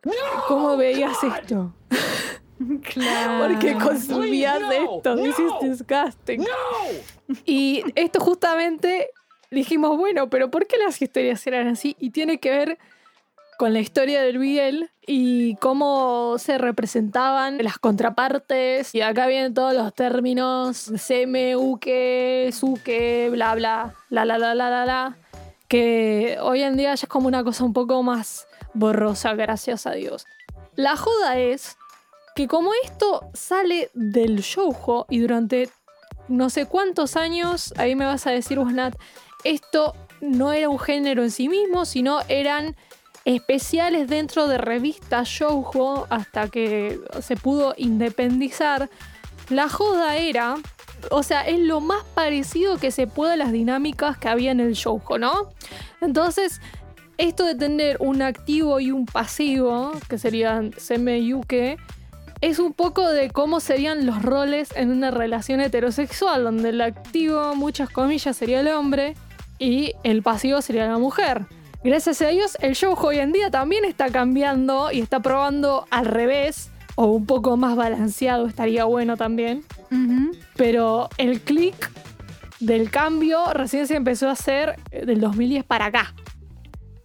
¿cómo 0.47 0.77
veías 0.77 1.17
esto? 1.25 1.73
Claro. 2.83 3.49
¿Por 3.49 3.59
qué 3.59 3.75
consumías 3.75 4.59
Please, 4.59 4.81
no, 4.85 4.97
esto? 4.97 5.17
This 5.17 5.39
is 5.39 5.39
no. 5.39 5.61
disgusting. 5.61 6.41
No! 6.41 7.37
Y 7.45 7.83
esto 7.95 8.21
justamente 8.21 9.11
dijimos, 9.51 9.97
bueno, 9.97 10.29
pero 10.31 10.51
¿por 10.51 10.67
qué 10.67 10.77
las 10.79 11.01
historias 11.01 11.47
eran 11.47 11.69
así? 11.69 11.97
Y 11.99 12.11
tiene 12.11 12.39
que 12.39 12.51
ver 12.51 12.79
con 13.59 13.73
la 13.73 13.81
historia 13.81 14.23
del 14.23 14.39
Biel 14.39 14.91
y 15.07 15.57
cómo 15.57 16.37
se 16.39 16.59
representaban 16.59 17.59
las 17.63 17.79
contrapartes. 17.79 18.95
Y 18.95 19.01
acá 19.01 19.27
vienen 19.27 19.55
todos 19.55 19.75
los 19.75 19.95
términos 19.95 20.77
seme, 20.77 21.57
uke, 21.57 22.51
suke, 22.53 23.31
bla, 23.31 23.55
bla, 23.55 23.95
la, 24.11 24.25
la, 24.25 24.39
la, 24.39 24.55
la, 24.55 24.71
la, 24.71 24.85
la. 24.85 25.17
Que 25.69 26.39
hoy 26.41 26.63
en 26.63 26.77
día 26.77 26.95
ya 26.95 27.05
es 27.05 27.09
como 27.09 27.27
una 27.29 27.43
cosa 27.43 27.65
un 27.65 27.73
poco 27.73 28.03
más 28.03 28.47
borrosa, 28.75 29.35
gracias 29.35 29.87
a 29.87 29.93
Dios. 29.93 30.27
La 30.77 30.97
joda 30.97 31.39
es 31.39 31.77
que 32.37 32.47
como 32.47 32.71
esto 32.85 33.31
sale 33.33 33.91
del 33.95 34.41
shoujo 34.41 35.07
y 35.09 35.21
durante 35.21 35.71
no 36.29 36.51
sé 36.51 36.67
cuántos 36.67 37.17
años, 37.17 37.73
ahí 37.79 37.97
me 37.97 38.05
vas 38.05 38.27
a 38.27 38.31
decir, 38.31 38.59
Nat, 38.59 38.95
esto 39.43 39.95
no 40.21 40.53
era 40.53 40.69
un 40.69 40.79
género 40.79 41.23
en 41.23 41.31
sí 41.31 41.49
mismo, 41.49 41.87
sino 41.87 42.21
eran 42.29 42.77
especiales 43.25 44.09
dentro 44.09 44.49
de 44.49 44.59
revistas 44.59 45.27
shoujo 45.29 46.07
hasta 46.11 46.49
que 46.49 47.01
se 47.23 47.37
pudo 47.37 47.75
independizar. 47.79 48.91
La 49.49 49.71
joda 49.71 50.19
era, 50.19 50.57
o 51.11 51.23
sea, 51.23 51.41
es 51.41 51.59
lo 51.59 51.81
más 51.81 52.05
parecido 52.15 52.77
que 52.77 52.91
se 52.91 53.07
puede 53.07 53.33
a 53.33 53.37
las 53.39 53.51
dinámicas 53.51 54.19
que 54.19 54.29
había 54.29 54.51
en 54.51 54.61
el 54.61 54.75
shoujo, 54.75 55.19
¿no? 55.19 55.49
Entonces, 56.03 56.61
esto 57.17 57.47
de 57.47 57.55
tener 57.55 57.97
un 58.01 58.21
activo 58.21 58.79
y 58.79 58.91
un 58.91 59.07
pasivo, 59.07 59.93
que 60.07 60.19
serían 60.19 60.75
seme 60.77 61.21
y 61.21 61.33
uke, 61.33 61.79
es 62.47 62.61
un 62.61 62.75
poco 62.75 63.09
de 63.09 63.31
cómo 63.31 63.59
serían 63.59 64.07
los 64.07 64.23
roles 64.23 64.69
en 64.77 64.93
una 64.93 65.11
relación 65.11 65.61
heterosexual, 65.61 66.45
donde 66.45 66.69
el 66.69 66.81
activo, 66.81 67.57
muchas 67.57 67.91
comillas, 67.91 68.37
sería 68.37 68.61
el 68.61 68.69
hombre 68.69 69.15
y 69.59 69.95
el 70.05 70.23
pasivo 70.23 70.63
sería 70.63 70.87
la 70.87 70.97
mujer. 70.97 71.47
Gracias 71.83 72.23
a 72.23 72.29
Dios, 72.29 72.57
el 72.61 72.77
show 72.77 72.95
hoy 73.01 73.19
en 73.19 73.33
día 73.33 73.51
también 73.51 73.85
está 73.85 74.11
cambiando 74.11 74.93
y 74.93 75.01
está 75.01 75.19
probando 75.19 75.87
al 75.91 76.07
revés, 76.07 76.71
o 76.95 77.07
un 77.07 77.27
poco 77.27 77.57
más 77.57 77.75
balanceado, 77.75 78.47
estaría 78.47 78.85
bueno 78.85 79.17
también. 79.17 79.65
Pero 80.55 81.09
el 81.19 81.41
click 81.41 81.91
del 82.61 82.91
cambio 82.91 83.53
recién 83.55 83.89
se 83.89 83.97
empezó 83.97 84.29
a 84.29 84.33
hacer 84.33 84.77
eh, 84.93 85.05
del 85.05 85.21
2010 85.21 85.65
para 85.65 85.87
acá. 85.87 86.15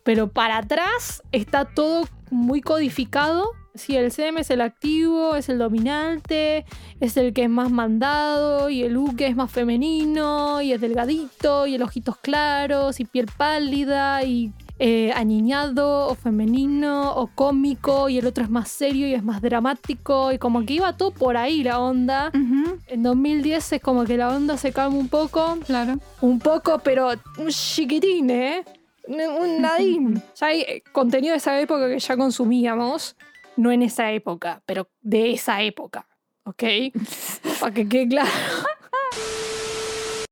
Pero 0.03 0.27
para 0.27 0.57
atrás 0.57 1.23
está 1.31 1.65
todo 1.65 2.07
muy 2.29 2.61
codificado. 2.61 3.53
Si 3.73 3.95
el 3.95 4.11
CM 4.11 4.41
es 4.41 4.49
el 4.49 4.61
activo, 4.61 5.35
es 5.35 5.47
el 5.47 5.57
dominante, 5.57 6.65
es 6.99 7.15
el 7.15 7.33
que 7.33 7.43
es 7.43 7.49
más 7.49 7.71
mandado, 7.71 8.69
y 8.69 8.83
el 8.83 8.97
U 8.97 9.15
que 9.15 9.27
es 9.27 9.35
más 9.35 9.49
femenino, 9.49 10.61
y 10.61 10.73
es 10.73 10.81
delgadito, 10.81 11.67
y 11.67 11.75
el 11.75 11.81
ojitos 11.81 12.17
claros, 12.17 12.99
y 12.99 13.05
piel 13.05 13.27
pálida, 13.37 14.23
y 14.23 14.51
eh, 14.79 15.11
aniñado, 15.13 16.07
o 16.07 16.15
femenino, 16.15 17.13
o 17.13 17.27
cómico, 17.27 18.09
y 18.09 18.17
el 18.17 18.25
otro 18.25 18.43
es 18.43 18.49
más 18.49 18.67
serio 18.67 19.07
y 19.07 19.13
es 19.13 19.23
más 19.23 19.41
dramático, 19.41 20.31
y 20.31 20.37
como 20.37 20.65
que 20.65 20.73
iba 20.73 20.97
todo 20.97 21.11
por 21.11 21.37
ahí 21.37 21.63
la 21.63 21.79
onda. 21.79 22.31
En 22.33 23.03
2010 23.03 23.73
es 23.73 23.81
como 23.81 24.05
que 24.05 24.17
la 24.17 24.35
onda 24.35 24.57
se 24.57 24.73
calma 24.73 24.97
un 24.97 25.07
poco. 25.07 25.59
Claro. 25.65 25.99
Un 26.21 26.39
poco, 26.39 26.79
pero 26.83 27.11
un 27.37 27.49
chiquitín, 27.49 28.31
¿eh? 28.31 28.65
Un 29.07 29.21
un 29.21 29.61
nadín. 29.61 30.23
ya 30.35 30.47
hay 30.47 30.61
eh, 30.61 30.83
contenido 30.91 31.33
de 31.33 31.37
esa 31.37 31.59
época 31.59 31.87
que 31.87 31.99
ya 31.99 32.17
consumíamos. 32.17 33.15
No 33.57 33.71
en 33.71 33.81
esa 33.83 34.11
época, 34.11 34.61
pero 34.65 34.87
de 35.01 35.31
esa 35.33 35.61
época. 35.61 36.07
¿Ok? 36.43 36.63
Para 37.59 37.73
que 37.73 37.87
quede 37.87 38.07
claro. 38.07 38.29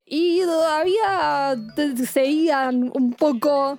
Y 0.05 0.41
todavía 0.41 1.55
seguían 2.11 2.91
un 2.95 3.13
poco 3.13 3.77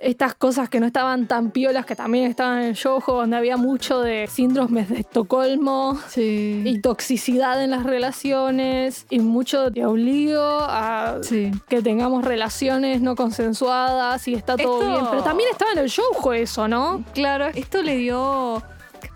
estas 0.00 0.34
cosas 0.34 0.68
que 0.68 0.78
no 0.80 0.86
estaban 0.86 1.26
tan 1.26 1.50
piolas, 1.50 1.84
que 1.84 1.96
también 1.96 2.24
estaban 2.30 2.58
en 2.60 2.64
el 2.66 2.74
show, 2.76 3.00
donde 3.06 3.36
había 3.36 3.56
mucho 3.56 4.00
de 4.00 4.28
síndromes 4.28 4.88
de 4.88 5.00
Estocolmo 5.00 5.98
Sí. 6.08 6.62
y 6.64 6.80
toxicidad 6.80 7.62
en 7.62 7.70
las 7.70 7.82
relaciones 7.82 9.06
y 9.10 9.18
mucho 9.20 9.70
de 9.70 9.86
obligo 9.86 10.40
a 10.40 11.18
Sí. 11.22 11.50
que 11.68 11.82
tengamos 11.82 12.24
relaciones 12.24 13.00
no 13.00 13.16
consensuadas 13.16 14.26
y 14.28 14.34
está 14.34 14.56
todo 14.56 14.80
Esto- 14.82 14.90
bien. 14.92 15.06
Pero 15.10 15.22
también 15.24 15.48
estaba 15.50 15.72
en 15.72 15.78
el 15.78 15.88
show 15.90 16.04
eso, 16.32 16.68
¿no? 16.68 17.04
Claro, 17.14 17.46
esto 17.54 17.82
le 17.82 17.96
dio... 17.96 18.62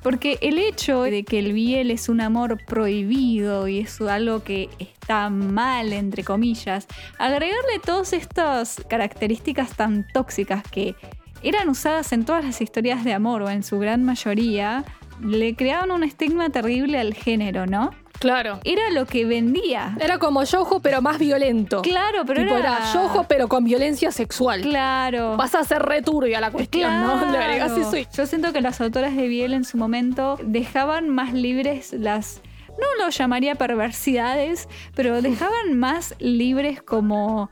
Porque 0.02 0.38
el 0.40 0.58
hecho 0.58 1.02
de 1.02 1.24
que 1.24 1.38
el 1.38 1.52
biel 1.52 1.90
es 1.90 2.08
un 2.08 2.20
amor 2.20 2.58
prohibido 2.64 3.68
y 3.68 3.80
es 3.80 4.00
algo 4.00 4.42
que 4.42 4.68
está 4.78 5.30
mal, 5.30 5.92
entre 5.92 6.24
comillas, 6.24 6.88
agregarle 7.18 7.78
todas 7.84 8.12
estas 8.12 8.82
características 8.88 9.76
tan 9.76 10.06
tóxicas 10.12 10.64
que 10.64 10.96
eran 11.42 11.68
usadas 11.68 12.12
en 12.12 12.24
todas 12.24 12.44
las 12.44 12.60
historias 12.60 13.04
de 13.04 13.12
amor 13.12 13.42
o 13.42 13.50
en 13.50 13.62
su 13.62 13.78
gran 13.78 14.04
mayoría, 14.04 14.84
le 15.22 15.54
creaban 15.56 15.90
un 15.90 16.02
estigma 16.04 16.50
terrible 16.50 16.98
al 16.98 17.14
género, 17.14 17.66
¿no? 17.66 17.90
Claro. 18.18 18.60
Era 18.62 18.90
lo 18.90 19.04
que 19.06 19.24
vendía. 19.24 19.96
Era 20.00 20.18
como 20.18 20.44
Yojo, 20.44 20.78
pero 20.80 21.02
más 21.02 21.18
violento. 21.18 21.82
Claro, 21.82 22.24
pero 22.24 22.42
Tipo, 22.42 22.56
era... 22.56 22.76
era 22.76 22.92
Yojo, 22.92 23.24
pero 23.28 23.48
con 23.48 23.64
violencia 23.64 24.12
sexual. 24.12 24.60
Claro. 24.60 25.36
Vas 25.36 25.56
a 25.56 25.64
ser 25.64 25.82
returbia 25.82 26.40
la 26.40 26.52
cuestión, 26.52 27.00
¿no? 27.00 27.16
Le 27.32 27.38
agregás 27.38 27.72
Claro. 27.72 27.88
eso 27.88 27.96
y- 27.96 28.06
Yo 28.16 28.26
siento 28.26 28.52
que 28.52 28.60
las 28.60 28.80
autoras 28.80 29.16
de 29.16 29.26
Biel 29.26 29.54
en 29.54 29.64
su 29.64 29.76
momento 29.76 30.38
dejaban 30.44 31.08
más 31.08 31.32
libres 31.32 31.92
las. 31.92 32.42
No 32.68 33.04
lo 33.04 33.10
llamaría 33.10 33.56
perversidades, 33.56 34.68
pero 34.94 35.20
dejaban 35.20 35.76
más 35.78 36.14
libres 36.20 36.80
como 36.80 37.50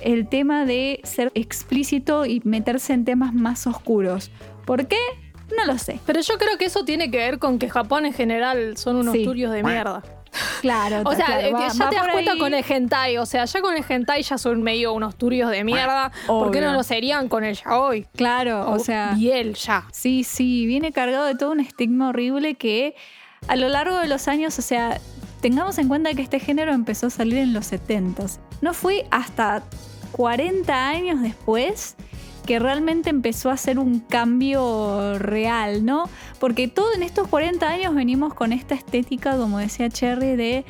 el 0.00 0.28
tema 0.28 0.64
de 0.64 1.00
ser 1.04 1.30
explícito 1.34 2.26
y 2.26 2.40
meterse 2.44 2.92
en 2.94 3.04
temas 3.04 3.32
más 3.32 3.66
oscuros. 3.66 4.30
¿Por 4.66 4.86
qué? 4.88 4.98
No 5.56 5.64
lo 5.66 5.78
sé. 5.78 6.00
Pero 6.06 6.20
yo 6.20 6.38
creo 6.38 6.56
que 6.58 6.66
eso 6.66 6.84
tiene 6.84 7.10
que 7.10 7.18
ver 7.18 7.38
con 7.38 7.58
que 7.58 7.68
Japón 7.68 8.06
en 8.06 8.12
general 8.12 8.76
son 8.76 8.96
unos 8.96 9.14
Sí. 9.14 9.24
turios 9.24 9.52
de 9.52 9.62
mierda. 9.62 10.02
Claro, 10.60 11.02
O 11.04 11.12
sea, 11.14 11.26
claro, 11.26 11.40
eh, 11.48 11.52
va- 11.52 11.68
ya 11.72 11.84
va 11.84 11.90
te 11.90 11.96
das 11.96 12.08
cuenta 12.12 12.32
ahí. 12.32 12.38
con 12.38 12.54
el 12.54 12.64
hentai. 12.68 13.16
O 13.18 13.26
sea, 13.26 13.44
ya 13.46 13.60
con 13.60 13.76
el 13.76 13.84
hentai 13.88 14.22
ya 14.22 14.38
son 14.38 14.62
medio 14.62 14.92
unos 14.92 15.16
turios 15.16 15.50
de 15.50 15.64
mierda. 15.64 16.12
¿Por 16.26 16.50
qué 16.52 16.60
no 16.60 16.72
lo 16.72 16.82
serían 16.84 17.28
con 17.28 17.42
el 17.42 17.56
yaoi? 17.56 18.06
Claro, 18.14 18.70
o 18.70 18.78
sea. 18.78 19.14
Y 19.18 19.30
él 19.32 19.54
ya. 19.54 19.86
Sí, 19.92 20.22
sí, 20.22 20.66
viene 20.66 20.92
cargado 20.92 21.24
de 21.24 21.34
todo 21.34 21.50
un 21.50 21.58
estigma 21.60 22.10
horrible 22.10 22.54
que 22.54 22.94
a 23.48 23.56
lo 23.56 23.68
largo 23.68 23.98
de 23.98 24.06
los 24.06 24.28
años, 24.28 24.56
o 24.58 24.62
sea, 24.62 25.00
tengamos 25.40 25.78
en 25.78 25.88
cuenta 25.88 26.14
que 26.14 26.22
este 26.22 26.38
género 26.38 26.72
empezó 26.74 27.08
a 27.08 27.10
salir 27.10 27.38
en 27.38 27.52
los 27.52 27.66
70 27.66 28.26
No 28.60 28.72
fue 28.74 29.06
hasta 29.10 29.62
40 30.12 30.88
años 30.88 31.22
después 31.22 31.96
que 32.46 32.58
realmente 32.58 33.10
empezó 33.10 33.50
a 33.50 33.54
hacer 33.54 33.78
un 33.78 34.00
cambio 34.00 35.18
real, 35.18 35.84
¿no? 35.84 36.08
Porque 36.38 36.68
todo 36.68 36.94
en 36.94 37.02
estos 37.02 37.28
40 37.28 37.68
años 37.68 37.94
venimos 37.94 38.34
con 38.34 38.52
esta 38.52 38.74
estética, 38.74 39.36
como 39.36 39.58
decía 39.58 39.88
Cherry, 39.88 40.36
de 40.36 40.64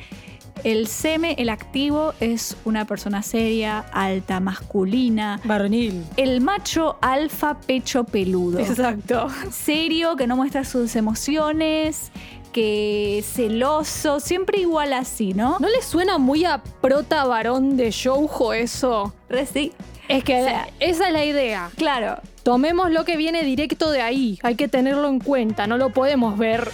el 0.63 0.87
seme, 0.87 1.35
el 1.39 1.49
activo, 1.49 2.13
es 2.19 2.55
una 2.65 2.85
persona 2.85 3.23
seria, 3.23 3.79
alta, 3.79 4.39
masculina. 4.39 5.39
Varonil. 5.43 6.03
El 6.17 6.41
macho 6.41 6.97
alfa 7.01 7.59
pecho 7.59 8.03
peludo 8.03 8.59
Exacto. 8.59 9.27
serio, 9.51 10.15
que 10.15 10.27
no 10.27 10.35
muestra 10.35 10.63
sus 10.63 10.95
emociones, 10.95 12.11
que 12.51 13.23
celoso, 13.25 14.19
siempre 14.19 14.59
igual 14.59 14.93
así, 14.93 15.33
¿no? 15.33 15.57
¿No 15.59 15.69
le 15.69 15.81
suena 15.81 16.17
muy 16.17 16.45
a 16.45 16.61
prota 16.81 17.25
varón 17.25 17.77
de 17.77 17.91
shoujo 17.91 18.53
eso? 18.53 19.13
Re 19.29 19.45
sí. 19.45 19.71
Es 20.17 20.23
que 20.23 20.39
esa 20.79 21.07
es 21.07 21.13
la 21.13 21.25
idea. 21.25 21.69
Claro, 21.75 22.19
Tomemos 22.43 22.89
lo 22.89 23.05
que 23.05 23.17
viene 23.17 23.43
directo 23.43 23.91
de 23.91 24.01
ahí. 24.01 24.39
Hay 24.41 24.55
que 24.55 24.67
tenerlo 24.67 25.07
en 25.09 25.19
cuenta. 25.19 25.67
No 25.67 25.77
lo 25.77 25.91
podemos 25.91 26.37
ver 26.37 26.71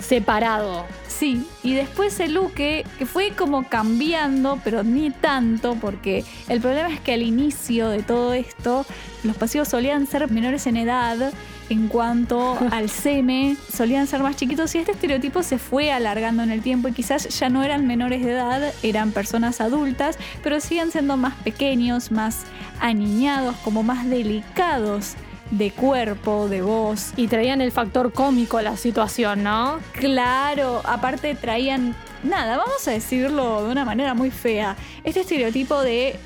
separado. 0.00 0.86
sí. 1.08 1.44
Y 1.62 1.74
después 1.74 2.18
el 2.20 2.34
Luque, 2.34 2.84
que 2.98 3.06
fue 3.06 3.32
como 3.32 3.68
cambiando, 3.68 4.58
pero 4.64 4.82
ni 4.82 5.10
tanto, 5.10 5.74
porque 5.74 6.24
el 6.48 6.60
problema 6.60 6.88
es 6.88 7.00
que 7.00 7.12
al 7.12 7.22
inicio 7.22 7.88
de 7.88 8.02
todo 8.02 8.32
esto, 8.32 8.86
los 9.24 9.36
pasivos 9.36 9.68
solían 9.68 10.06
ser 10.06 10.30
menores 10.30 10.66
en 10.66 10.76
edad. 10.76 11.32
En 11.70 11.86
cuanto 11.86 12.58
al 12.72 12.90
seme, 12.90 13.56
solían 13.72 14.06
ser 14.08 14.22
más 14.22 14.36
chiquitos 14.36 14.74
y 14.74 14.78
este 14.78 14.92
estereotipo 14.92 15.42
se 15.44 15.56
fue 15.56 15.92
alargando 15.92 16.42
en 16.42 16.50
el 16.50 16.62
tiempo 16.62 16.88
y 16.88 16.92
quizás 16.92 17.28
ya 17.28 17.48
no 17.48 17.62
eran 17.62 17.86
menores 17.86 18.24
de 18.24 18.32
edad, 18.32 18.74
eran 18.82 19.12
personas 19.12 19.60
adultas, 19.60 20.18
pero 20.42 20.60
siguen 20.60 20.90
siendo 20.90 21.16
más 21.16 21.34
pequeños, 21.36 22.10
más 22.10 22.42
aniñados, 22.80 23.54
como 23.64 23.84
más 23.84 24.08
delicados 24.10 25.14
de 25.52 25.70
cuerpo, 25.70 26.48
de 26.48 26.62
voz. 26.62 27.12
Y 27.16 27.28
traían 27.28 27.60
el 27.60 27.70
factor 27.70 28.12
cómico 28.12 28.58
a 28.58 28.62
la 28.62 28.76
situación, 28.76 29.44
¿no? 29.44 29.78
Claro, 29.92 30.82
aparte 30.84 31.36
traían, 31.36 31.94
nada, 32.24 32.56
vamos 32.56 32.86
a 32.88 32.90
decirlo 32.90 33.64
de 33.64 33.70
una 33.70 33.84
manera 33.84 34.14
muy 34.14 34.32
fea, 34.32 34.76
este 35.04 35.20
estereotipo 35.20 35.80
de 35.82 36.18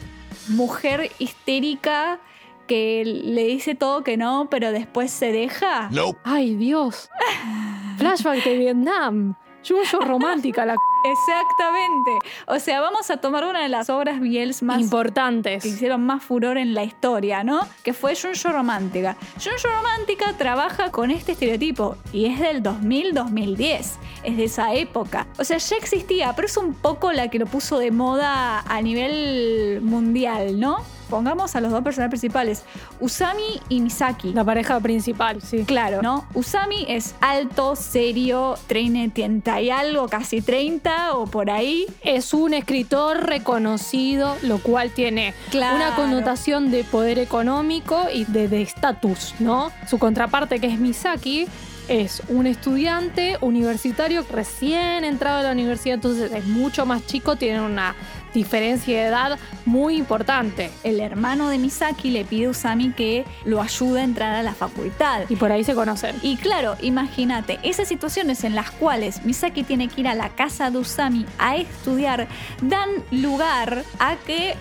mujer 0.49 1.11
histérica 1.19 2.19
que 2.67 3.03
le 3.05 3.47
dice 3.47 3.75
todo 3.75 4.03
que 4.03 4.17
no, 4.17 4.49
pero 4.51 4.73
después 4.73 5.11
se 5.11 5.33
deja. 5.33 5.89
Nope. 5.91 6.19
Ay, 6.25 6.55
Dios. 6.57 7.11
Flashback 7.99 8.45
de 8.45 8.59
Vietnam. 8.59 9.37
Yuyo 9.63 10.01
romántica, 10.01 10.67
la 10.67 10.75
Exactamente. 11.05 12.11
O 12.47 12.59
sea, 12.59 12.81
vamos 12.81 13.11
a 13.11 13.19
tomar 13.19 13.45
una 13.45 13.63
de 13.63 13.69
las 13.69 13.91
obras 13.91 14.21
Biels 14.21 14.63
más 14.63 14.81
importantes. 14.81 15.63
que 15.63 15.69
hicieron 15.69 16.05
más 16.05 16.23
furor 16.23 16.57
en 16.57 16.73
la 16.73 16.83
historia, 16.83 17.45
¿no? 17.45 17.67
Que 17.83 17.93
fue 17.93 18.15
Junjo 18.17 18.51
Romántica. 18.51 19.17
Junjo 19.35 19.69
Romántica 19.69 20.35
trabaja 20.39 20.91
con 20.91 21.11
este 21.11 21.33
estereotipo 21.33 21.97
y 22.13 22.27
es 22.27 22.41
del 22.41 22.63
2000-2010, 22.63 23.97
es 24.23 24.37
de 24.37 24.45
esa 24.45 24.75
época. 24.75 25.27
O 25.39 25.45
sea, 25.45 25.59
ya 25.59 25.77
existía, 25.77 26.33
pero 26.35 26.47
es 26.47 26.57
un 26.57 26.73
poco 26.73 27.13
la 27.13 27.29
que 27.29 27.39
lo 27.39 27.47
puso 27.47 27.79
de 27.79 27.91
moda 27.91 28.61
a 28.61 28.81
nivel 28.81 29.81
mundial, 29.83 30.59
¿no? 30.59 30.79
Pongamos 31.11 31.55
a 31.57 31.61
los 31.61 31.71
dos 31.71 31.83
personajes 31.83 32.11
principales, 32.11 32.63
Usami 33.01 33.61
y 33.69 33.81
Misaki. 33.81 34.33
La 34.33 34.45
pareja 34.45 34.81
principal, 34.81 35.43
sí. 35.43 35.65
Claro, 35.65 36.01
¿no? 36.03 36.27
Usami 36.35 36.87
es 36.89 37.15
alto, 37.21 37.77
serio, 37.77 38.55
30 38.67 39.61
y 39.61 39.71
algo, 39.71 40.09
casi 40.09 40.41
30 40.41 41.15
o 41.15 41.27
por 41.27 41.51
ahí. 41.51 41.87
Es 42.03 42.33
un 42.35 42.55
escritor 42.55 43.27
reconocido, 43.27 44.37
lo 44.43 44.59
cual 44.59 44.91
tiene 44.91 45.35
Claro. 45.51 45.77
una 45.77 45.97
connotación 45.97 46.71
de 46.71 46.85
poder 46.85 47.19
económico 47.19 48.07
y 48.13 48.25
de 48.25 48.49
de 48.49 48.63
estatus, 48.63 49.35
¿no? 49.41 49.73
Su 49.89 49.99
contraparte, 49.99 50.61
que 50.61 50.67
es 50.67 50.79
Misaki, 50.79 51.47
es 51.89 52.23
un 52.29 52.47
estudiante 52.47 53.37
universitario 53.41 54.25
recién 54.31 55.05
entrado 55.05 55.39
a 55.41 55.43
la 55.43 55.53
universidad, 55.53 55.95
entonces 55.97 56.33
es 56.33 56.47
mucho 56.47 56.87
más 56.87 57.07
chico, 57.07 57.37
tiene 57.37 57.61
una 57.61 57.95
diferencia 58.35 59.01
de 59.01 59.07
edad 59.07 59.39
muy 59.65 59.97
importante. 59.97 60.71
El 60.83 61.01
hermano 61.01 61.49
de 61.49 61.57
Misaki 61.57 62.11
le 62.11 62.25
pide 62.25 62.47
a 62.47 62.51
Usami 62.51 62.93
que 62.93 63.25
lo 63.45 63.63
ayude 63.63 64.01
a 64.01 64.05
entrar 64.05 64.35
a 64.35 64.43
la 64.43 64.53
facultad. 64.53 65.23
Y 65.31 65.37
por 65.37 65.53
ahí 65.53 65.65
se 65.65 65.75
conocen. 65.75 66.17
Y 66.21 66.37
claro, 66.37 66.77
imagínate, 66.83 67.59
esas 67.63 67.89
situaciones 67.89 68.45
en 68.45 68.55
las 68.55 68.71
cuales 68.71 69.25
Misaki 69.25 69.63
tiene 69.63 69.89
que 69.89 70.03
ir 70.03 70.09
a 70.09 70.15
la 70.15 70.29
casa 70.31 70.71
de 70.71 70.79
Usami 70.79 71.25
a 71.39 71.57
estudiar 71.57 72.29
dan 72.61 72.91
lugar 73.11 73.85
a 73.99 74.17
que 74.17 74.55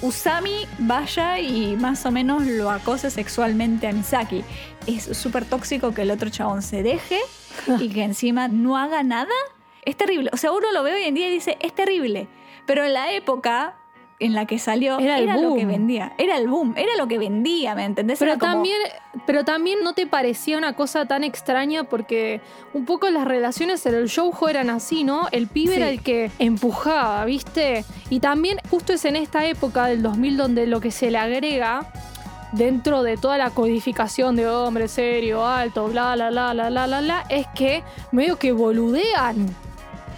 Usami 0.00 0.66
vaya 0.78 1.38
y 1.38 1.76
más 1.76 2.06
o 2.06 2.10
menos 2.10 2.44
lo 2.44 2.70
acose 2.70 3.10
sexualmente 3.10 3.86
a 3.86 3.92
Misaki. 3.92 4.44
Es 4.86 5.04
súper 5.16 5.44
tóxico 5.44 5.94
que 5.94 6.02
el 6.02 6.10
otro 6.10 6.30
chabón 6.30 6.62
se 6.62 6.82
deje 6.82 7.18
y 7.78 7.88
que 7.88 8.02
encima 8.04 8.48
no 8.48 8.76
haga 8.76 9.02
nada. 9.02 9.30
Es 9.84 9.96
terrible. 9.96 10.30
O 10.32 10.36
sea, 10.36 10.52
uno 10.52 10.72
lo 10.72 10.82
ve 10.82 10.94
hoy 10.94 11.04
en 11.04 11.14
día 11.14 11.28
y 11.28 11.32
dice, 11.32 11.58
es 11.60 11.74
terrible. 11.74 12.28
Pero 12.66 12.84
en 12.84 12.92
la 12.92 13.12
época 13.12 13.74
en 14.20 14.34
la 14.34 14.46
que 14.46 14.60
salió 14.60 15.00
Era 15.00 15.18
era, 15.18 15.34
el 15.34 15.42
lo 15.42 15.54
que 15.56 15.64
boom. 15.64 15.72
vendía. 15.72 16.12
Era 16.16 16.36
el 16.36 16.46
boom, 16.46 16.74
era 16.76 16.94
lo 16.96 17.08
que 17.08 17.18
vendía, 17.18 17.74
¿me 17.74 17.84
entendés? 17.84 18.20
Pero 18.20 18.38
como- 18.38 18.52
también, 18.52 18.76
pero 19.26 19.44
también 19.44 19.80
no 19.82 19.94
te 19.94 20.06
parecía 20.06 20.56
una 20.58 20.74
cosa 20.76 21.06
tan 21.06 21.24
extraña 21.24 21.82
porque 21.82 22.40
un 22.72 22.84
poco 22.84 23.10
las 23.10 23.24
relaciones 23.26 23.84
en 23.84 23.96
el 23.96 24.06
showjo 24.06 24.48
eran 24.48 24.70
así, 24.70 25.02
¿no? 25.02 25.26
El 25.32 25.48
pibe 25.48 25.74
Sí. 25.74 25.80
era 25.80 25.90
el 25.90 26.02
que 26.02 26.30
empujaba, 26.38 27.24
¿viste? 27.24 27.84
Y 28.10 28.20
también 28.20 28.58
justo 28.70 28.92
es 28.92 29.04
en 29.06 29.16
esta 29.16 29.44
época 29.44 29.86
del 29.86 30.02
2000 30.02 30.36
donde 30.36 30.68
lo 30.68 30.80
que 30.80 30.92
se 30.92 31.10
le 31.10 31.18
agrega 31.18 31.90
dentro 32.52 33.02
de 33.02 33.16
toda 33.16 33.38
la 33.38 33.50
codificación 33.50 34.36
de 34.36 34.46
hombre 34.46 34.86
serio, 34.86 35.44
alto, 35.44 35.88
bla, 35.88 36.14
bla, 36.14 36.30
bla, 36.30 36.52
bla, 36.52 36.68
bla, 36.70 36.86
bla, 36.86 37.00
bla, 37.00 37.24
es 37.28 37.46
que 37.56 37.82
medio 38.12 38.38
que 38.38 38.52
boludean. 38.52 39.48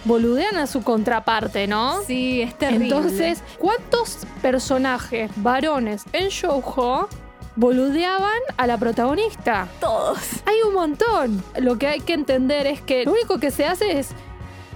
Boludean 0.05 0.57
a 0.57 0.67
su 0.67 0.83
contraparte, 0.83 1.67
¿no? 1.67 2.01
Sí, 2.03 2.41
es 2.41 2.57
terrible. 2.57 2.85
Entonces, 2.85 3.43
¿cuántos 3.57 4.19
personajes 4.41 5.31
varones 5.37 6.03
en 6.13 6.29
Shoujo 6.29 7.09
boludeaban 7.55 8.39
a 8.57 8.67
la 8.67 8.77
protagonista? 8.77 9.67
todos. 9.79 10.19
Hay 10.45 10.61
un 10.67 10.73
montón. 10.73 11.43
Lo 11.59 11.77
que 11.77 11.87
hay 11.87 11.99
que 12.01 12.13
entender 12.13 12.67
es 12.67 12.81
que 12.81 13.05
lo 13.05 13.11
único 13.11 13.39
que 13.39 13.51
se 13.51 13.65
hace 13.65 13.99
es 13.99 14.09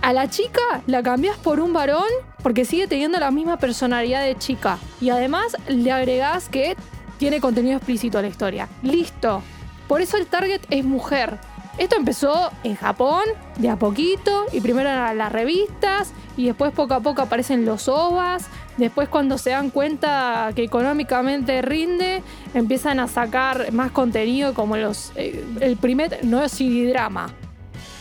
a 0.02 0.14
la 0.14 0.30
chica 0.30 0.82
la 0.88 1.04
cambias 1.04 1.38
por 1.38 1.60
un 1.60 1.74
varón 1.74 2.08
porque 2.42 2.66
sigue 2.66 2.88
teniendo 2.88 3.20
la 3.20 3.32
misma 3.32 3.58
personalidad 3.58 4.24
de 4.24 4.38
chica. 4.38 4.80
Y 5.02 5.10
además 5.10 5.56
le 5.68 5.92
agregás 5.92 6.50
que 6.50 6.76
tiene 7.18 7.42
contenido 7.42 7.78
explícito 7.78 8.18
a 8.18 8.22
la 8.22 8.30
historia. 8.30 8.70
Listo. 8.82 9.44
Por 9.88 10.02
eso 10.02 10.18
el 10.18 10.28
target 10.28 10.62
es 10.70 10.86
mujer. 10.86 11.38
Esto 11.80 11.96
empezó 11.96 12.52
en 12.64 12.76
Japón, 12.76 13.24
de 13.58 13.70
a 13.70 13.78
poquito, 13.78 14.46
y 14.52 14.60
primero 14.62 14.90
eran 14.90 15.18
las 15.18 15.32
revistas, 15.32 16.14
y 16.38 16.46
después 16.46 16.72
poco 16.74 16.94
a 16.94 17.00
poco 17.00 17.22
aparecen 17.22 17.66
los 17.66 17.88
OVAs, 17.88 18.48
después 18.78 19.08
cuando 19.10 19.38
se 19.38 19.52
dan 19.52 19.70
cuenta 19.70 20.52
que 20.56 20.64
económicamente 20.64 21.62
rinde, 21.62 22.22
empiezan 22.54 23.00
a 23.00 23.08
sacar 23.08 23.72
más 23.72 23.92
contenido 23.92 24.54
como 24.54 24.76
los... 24.78 25.14
eh, 25.16 25.44
el 25.62 25.78
primer, 25.78 26.20
no 26.24 26.44
es 26.44 26.52
CD 26.52 26.90
drama, 26.90 27.30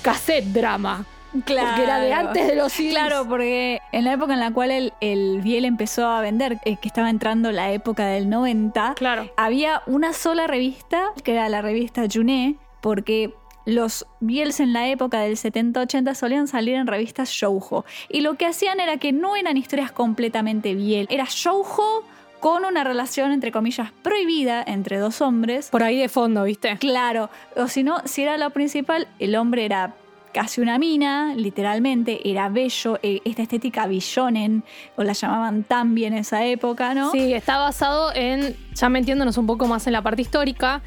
cassette 0.03 0.47
drama, 0.47 1.05
Claro. 1.45 1.69
porque 1.69 1.83
era 1.85 1.99
de 2.01 2.13
antes 2.15 2.47
de 2.49 2.57
los 2.57 2.73
CDs. 2.73 2.91
Claro, 2.91 3.27
porque 3.29 3.81
en 3.93 4.05
la 4.05 4.15
época 4.15 4.33
en 4.33 4.41
la 4.41 4.51
cual 4.51 4.71
el, 4.71 4.93
el 5.01 5.41
Biel 5.43 5.67
empezó 5.67 6.07
a 6.09 6.21
vender, 6.21 6.59
eh, 6.65 6.77
que 6.81 6.89
estaba 6.89 7.11
entrando 7.11 7.53
la 7.53 7.71
época 7.71 8.07
del 8.07 8.29
90, 8.31 8.95
Claro. 8.97 9.31
había 9.37 9.83
una 9.87 10.13
sola 10.15 10.47
revista, 10.49 11.11
que 11.23 11.33
era 11.33 11.49
la 11.49 11.61
revista 11.63 12.05
Juné, 12.13 12.57
porque 12.81 13.35
los 13.69 14.07
Biels 14.21 14.61
en 14.61 14.73
la 14.73 14.89
época 14.89 15.21
del 15.21 15.37
70-80 15.37 16.15
solían 16.15 16.49
salir 16.49 16.75
en 16.75 16.87
revistas 16.87 17.29
shoujo. 17.29 17.85
Y 18.09 18.23
lo 18.23 18.35
que 18.35 18.47
hacían 18.47 18.81
era 18.81 18.97
que 18.97 19.13
no 19.13 19.37
eran 19.37 19.59
historias 19.59 19.93
completamente 19.93 20.75
Biel, 20.75 21.07
era 21.11 21.27
shoujo 21.29 22.03
con 22.41 22.65
una 22.65 22.83
relación, 22.83 23.31
entre 23.33 23.53
comillas, 23.53 23.91
prohibida 24.03 24.63
entre 24.67 24.99
dos 24.99 25.21
hombres. 25.21 25.69
Por 25.69 25.83
ahí 25.83 25.99
de 25.99 26.09
fondo, 26.09 26.45
¿viste? 26.45 26.79
Claro, 26.79 27.29
o 27.57 27.69
si 27.69 27.83
no, 27.83 28.01
si 28.07 28.23
era 28.23 28.39
lo 28.39 28.51
principal, 28.51 29.07
el 29.19 29.37
hombre 29.37 29.67
era 29.67 29.95
casi 30.33 30.61
una 30.61 30.79
mina, 30.79 31.35
literalmente, 31.35 32.31
era 32.31 32.49
bello, 32.49 32.99
eh, 33.03 33.21
esta 33.25 33.43
estética 33.43 33.87
billonen, 33.87 34.63
o 34.97 35.03
la 35.03 35.13
llamaban 35.13 35.65
tan 35.65 35.95
bien 35.95 36.13
en 36.15 36.21
esa 36.21 36.45
época, 36.47 36.95
¿no? 36.95 37.11
Sí, 37.11 37.35
está 37.35 37.59
basado 37.59 38.15
en, 38.15 38.57
ya 38.75 38.89
metiéndonos 38.89 39.37
un 39.37 39.47
poco 39.47 39.67
más 39.67 39.87
en 39.87 39.93
la 39.93 40.03
parte 40.03 40.23
histórica, 40.23 40.81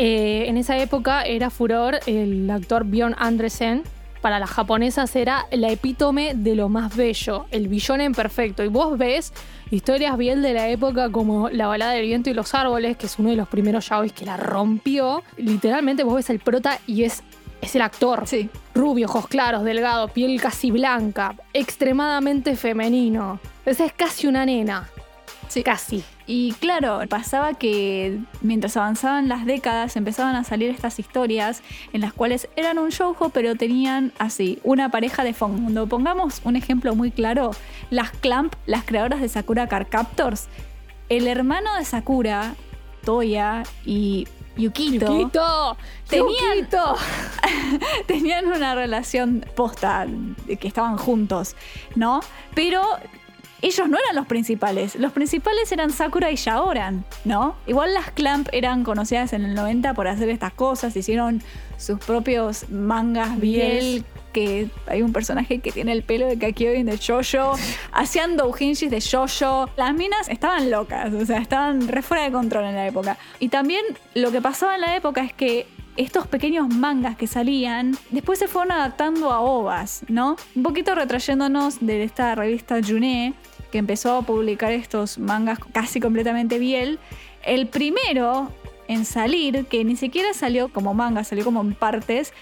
eh, 0.00 0.48
en 0.48 0.56
esa 0.56 0.78
época 0.78 1.22
era 1.22 1.50
furor 1.50 1.98
el 2.06 2.48
actor 2.50 2.84
Bjorn 2.84 3.16
Andresen. 3.18 3.82
Para 4.20 4.38
las 4.38 4.48
japonesas 4.50 5.14
era 5.16 5.46
la 5.50 5.70
epítome 5.70 6.34
de 6.34 6.54
lo 6.54 6.68
más 6.68 6.94
bello, 6.96 7.46
el 7.50 7.66
billonen 7.66 8.12
perfecto. 8.12 8.62
Y 8.62 8.68
vos 8.68 8.96
ves 8.96 9.32
historias 9.72 10.16
bien 10.16 10.40
de 10.40 10.54
la 10.54 10.68
época 10.68 11.10
como 11.10 11.50
La 11.50 11.66
balada 11.66 11.92
del 11.92 12.06
viento 12.06 12.30
y 12.30 12.34
los 12.34 12.54
árboles, 12.54 12.96
que 12.96 13.06
es 13.06 13.18
uno 13.18 13.30
de 13.30 13.36
los 13.36 13.48
primeros 13.48 13.88
yaois 13.88 14.12
que 14.12 14.24
la 14.24 14.36
rompió. 14.36 15.24
Literalmente 15.36 16.04
vos 16.04 16.14
ves 16.14 16.30
el 16.30 16.38
prota 16.38 16.78
y 16.86 17.02
es, 17.02 17.24
es 17.60 17.74
el 17.74 17.82
actor. 17.82 18.22
Sí. 18.26 18.48
Rubio, 18.76 19.06
ojos 19.06 19.26
claros, 19.26 19.64
delgado, 19.64 20.06
piel 20.06 20.40
casi 20.40 20.70
blanca, 20.70 21.34
extremadamente 21.52 22.54
femenino. 22.54 23.40
Esa 23.66 23.84
es 23.84 23.92
casi 23.92 24.28
una 24.28 24.46
nena. 24.46 24.88
Sí. 25.48 25.62
Casi. 25.62 26.04
Y 26.26 26.52
claro, 26.60 27.00
pasaba 27.08 27.54
que 27.54 28.18
mientras 28.42 28.76
avanzaban 28.76 29.28
las 29.28 29.46
décadas 29.46 29.96
empezaban 29.96 30.36
a 30.36 30.44
salir 30.44 30.70
estas 30.70 30.98
historias 30.98 31.62
en 31.92 32.02
las 32.02 32.12
cuales 32.12 32.48
eran 32.54 32.78
un 32.78 32.90
shoujo 32.90 33.30
pero 33.30 33.54
tenían 33.54 34.12
así 34.18 34.58
una 34.62 34.90
pareja 34.90 35.24
de 35.24 35.32
fondo. 35.34 35.86
Pongamos 35.86 36.42
un 36.44 36.56
ejemplo 36.56 36.94
muy 36.94 37.10
claro, 37.10 37.50
las 37.90 38.10
Clamp, 38.10 38.54
las 38.66 38.84
creadoras 38.84 39.20
de 39.20 39.28
Sakura 39.28 39.66
Card 39.68 39.88
Captors, 39.88 40.48
el 41.08 41.26
hermano 41.26 41.74
de 41.76 41.84
Sakura, 41.86 42.54
Toya 43.04 43.62
y 43.86 44.28
Yukito, 44.58 45.06
Yukito, 45.06 45.76
Tenían- 46.10 46.56
Yukito. 46.58 46.96
tenían 48.06 48.46
una 48.48 48.74
relación 48.74 49.46
posta, 49.54 50.06
que 50.60 50.68
estaban 50.68 50.96
juntos, 50.98 51.54
¿no? 51.94 52.20
Pero 52.54 52.82
ellos 53.60 53.88
no 53.88 53.98
eran 53.98 54.14
los 54.14 54.26
principales. 54.26 54.94
Los 54.96 55.12
principales 55.12 55.70
eran 55.72 55.90
Sakura 55.90 56.30
y 56.30 56.36
Shaoran, 56.36 57.04
¿no? 57.24 57.56
Igual 57.66 57.94
las 57.94 58.10
Clamp 58.12 58.48
eran 58.52 58.84
conocidas 58.84 59.32
en 59.32 59.44
el 59.44 59.54
90 59.54 59.94
por 59.94 60.06
hacer 60.06 60.28
estas 60.28 60.52
cosas, 60.52 60.94
hicieron 60.96 61.42
sus 61.76 61.98
propios 61.98 62.68
mangas 62.70 63.38
Biel. 63.38 64.04
Que 64.32 64.68
hay 64.86 65.00
un 65.02 65.12
personaje 65.12 65.58
que 65.58 65.72
tiene 65.72 65.90
el 65.90 66.02
pelo 66.02 66.26
de 66.26 66.38
Kakyoin 66.38 66.86
de 66.86 66.98
Jojo. 66.98 67.56
Hacían 67.92 68.36
doujinshis 68.36 68.90
de 68.90 69.00
Jojo. 69.00 69.70
Las 69.76 69.94
minas 69.94 70.28
estaban 70.28 70.70
locas, 70.70 71.12
o 71.12 71.24
sea, 71.24 71.38
estaban 71.38 71.88
re 71.88 72.02
fuera 72.02 72.24
de 72.24 72.30
control 72.30 72.66
en 72.66 72.74
la 72.74 72.86
época. 72.86 73.16
Y 73.40 73.48
también 73.48 73.84
lo 74.14 74.30
que 74.30 74.40
pasaba 74.40 74.74
en 74.74 74.82
la 74.82 74.94
época 74.96 75.22
es 75.22 75.32
que 75.32 75.66
estos 75.98 76.28
pequeños 76.28 76.68
mangas 76.68 77.16
que 77.16 77.26
salían, 77.26 77.96
después 78.10 78.38
se 78.38 78.46
fueron 78.46 78.70
adaptando 78.70 79.32
a 79.32 79.40
ovas, 79.40 80.04
¿no? 80.08 80.36
Un 80.54 80.62
poquito 80.62 80.94
retrayéndonos 80.94 81.84
de 81.84 82.04
esta 82.04 82.36
revista 82.36 82.78
Juné, 82.86 83.34
que 83.70 83.78
empezó 83.78 84.16
a 84.16 84.22
publicar 84.22 84.72
estos 84.72 85.18
mangas 85.18 85.58
casi 85.72 86.00
completamente 86.00 86.58
biel. 86.58 86.98
El 87.42 87.66
primero 87.68 88.50
en 88.88 89.04
salir, 89.04 89.66
que 89.66 89.84
ni 89.84 89.96
siquiera 89.96 90.32
salió 90.34 90.68
como 90.68 90.94
manga, 90.94 91.24
salió 91.24 91.44
como 91.44 91.60
en 91.60 91.74
partes, 91.74 92.32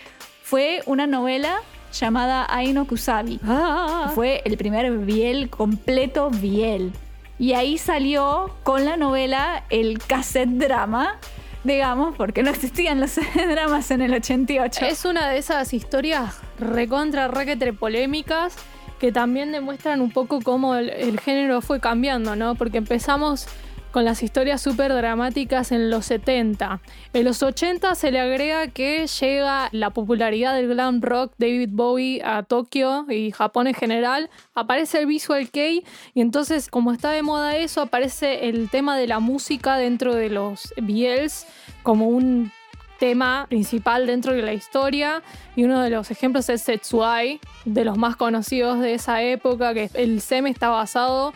fue 0.43 0.83
una 0.87 1.07
novela 1.07 1.57
llamada 1.93 2.47
Aino 2.49 2.87
Kusabi. 2.87 3.41
Ah, 3.45 4.13
Fue 4.15 4.43
el 4.45 4.57
primer 4.57 4.99
biel 4.99 5.51
completo 5.51 6.31
biel. 6.31 6.93
Y 7.39 7.53
ahí 7.53 7.79
salió 7.79 8.55
con 8.63 8.85
la 8.85 8.97
novela 8.97 9.65
el 9.69 9.99
cassette 9.99 10.49
drama, 10.51 11.19
digamos, 11.65 12.17
porque 12.17 12.43
no 12.43 12.51
existían 12.51 13.01
los 13.01 13.17
dramas 13.35 13.91
en 13.91 14.03
el 14.03 14.15
88. 14.15 14.87
es 14.87 15.05
una 15.05 15.29
de 15.29 15.39
esas 15.39 15.75
historias 15.75 16.41
recontra 16.59 17.29
requetre 17.29 17.73
polémicas 17.73 18.57
que 18.99 19.13
también 19.13 19.53
demuestran 19.53 20.01
un 20.01 20.11
poco 20.11 20.41
cómo 20.41 20.75
el, 20.75 21.21
género 21.21 21.61
fue 21.61 21.81
cambiando, 21.81 22.37
¿no? 22.37 22.55
Porque 22.55 22.79
empezamos 22.79 23.47
con 23.93 24.05
las 24.05 24.23
historias 24.23 24.61
súper 24.61 24.93
dramáticas 24.93 25.73
en 25.73 25.89
los 25.89 26.05
70. 26.07 26.81
En 27.15 27.25
los 27.25 27.43
80 27.43 27.95
se 27.95 28.11
le 28.11 28.21
agrega 28.21 28.69
que 28.69 29.07
llega 29.07 29.71
la 29.73 29.91
popularidad 29.91 30.55
del 30.55 30.69
glam 30.69 31.01
rock, 31.01 31.33
David 31.39 31.71
Bowie 31.73 32.23
a 32.23 32.43
Tokio 32.43 33.07
y 33.09 33.31
Japón 33.31 33.69
en 33.69 33.75
general, 33.75 34.29
aparece 34.55 34.99
el 34.99 35.07
visual 35.07 35.51
kei 35.51 35.83
y 36.13 36.21
entonces 36.21 36.69
como 36.69 36.93
está 36.93 37.11
de 37.11 37.23
moda 37.23 37.57
eso, 37.57 37.81
aparece 37.81 38.51
el 38.51 38.69
tema 38.69 38.99
de 38.99 39.07
la 39.07 39.19
música 39.19 39.79
dentro 39.79 40.15
de 40.15 40.29
los 40.29 40.75
BLs 40.77 41.47
como 41.83 42.09
un 42.09 42.53
tema 42.99 43.47
principal 43.49 44.07
dentro 44.07 44.33
de 44.33 44.43
la 44.43 44.53
historia 44.53 45.23
y 45.55 45.65
uno 45.65 45.83
de 45.83 45.91
los 45.91 46.11
ejemplos 46.11 46.49
es 46.49 46.63
Setsuai, 46.63 47.41
de 47.65 47.85
los 47.85 47.97
más 47.97 48.17
conocidos 48.17 48.81
de 48.81 48.95
esa 48.95 49.23
época, 49.23 49.75
que 49.75 49.91
el 49.95 50.21
seme 50.21 50.51
está 50.51 50.69
basado 50.69 51.33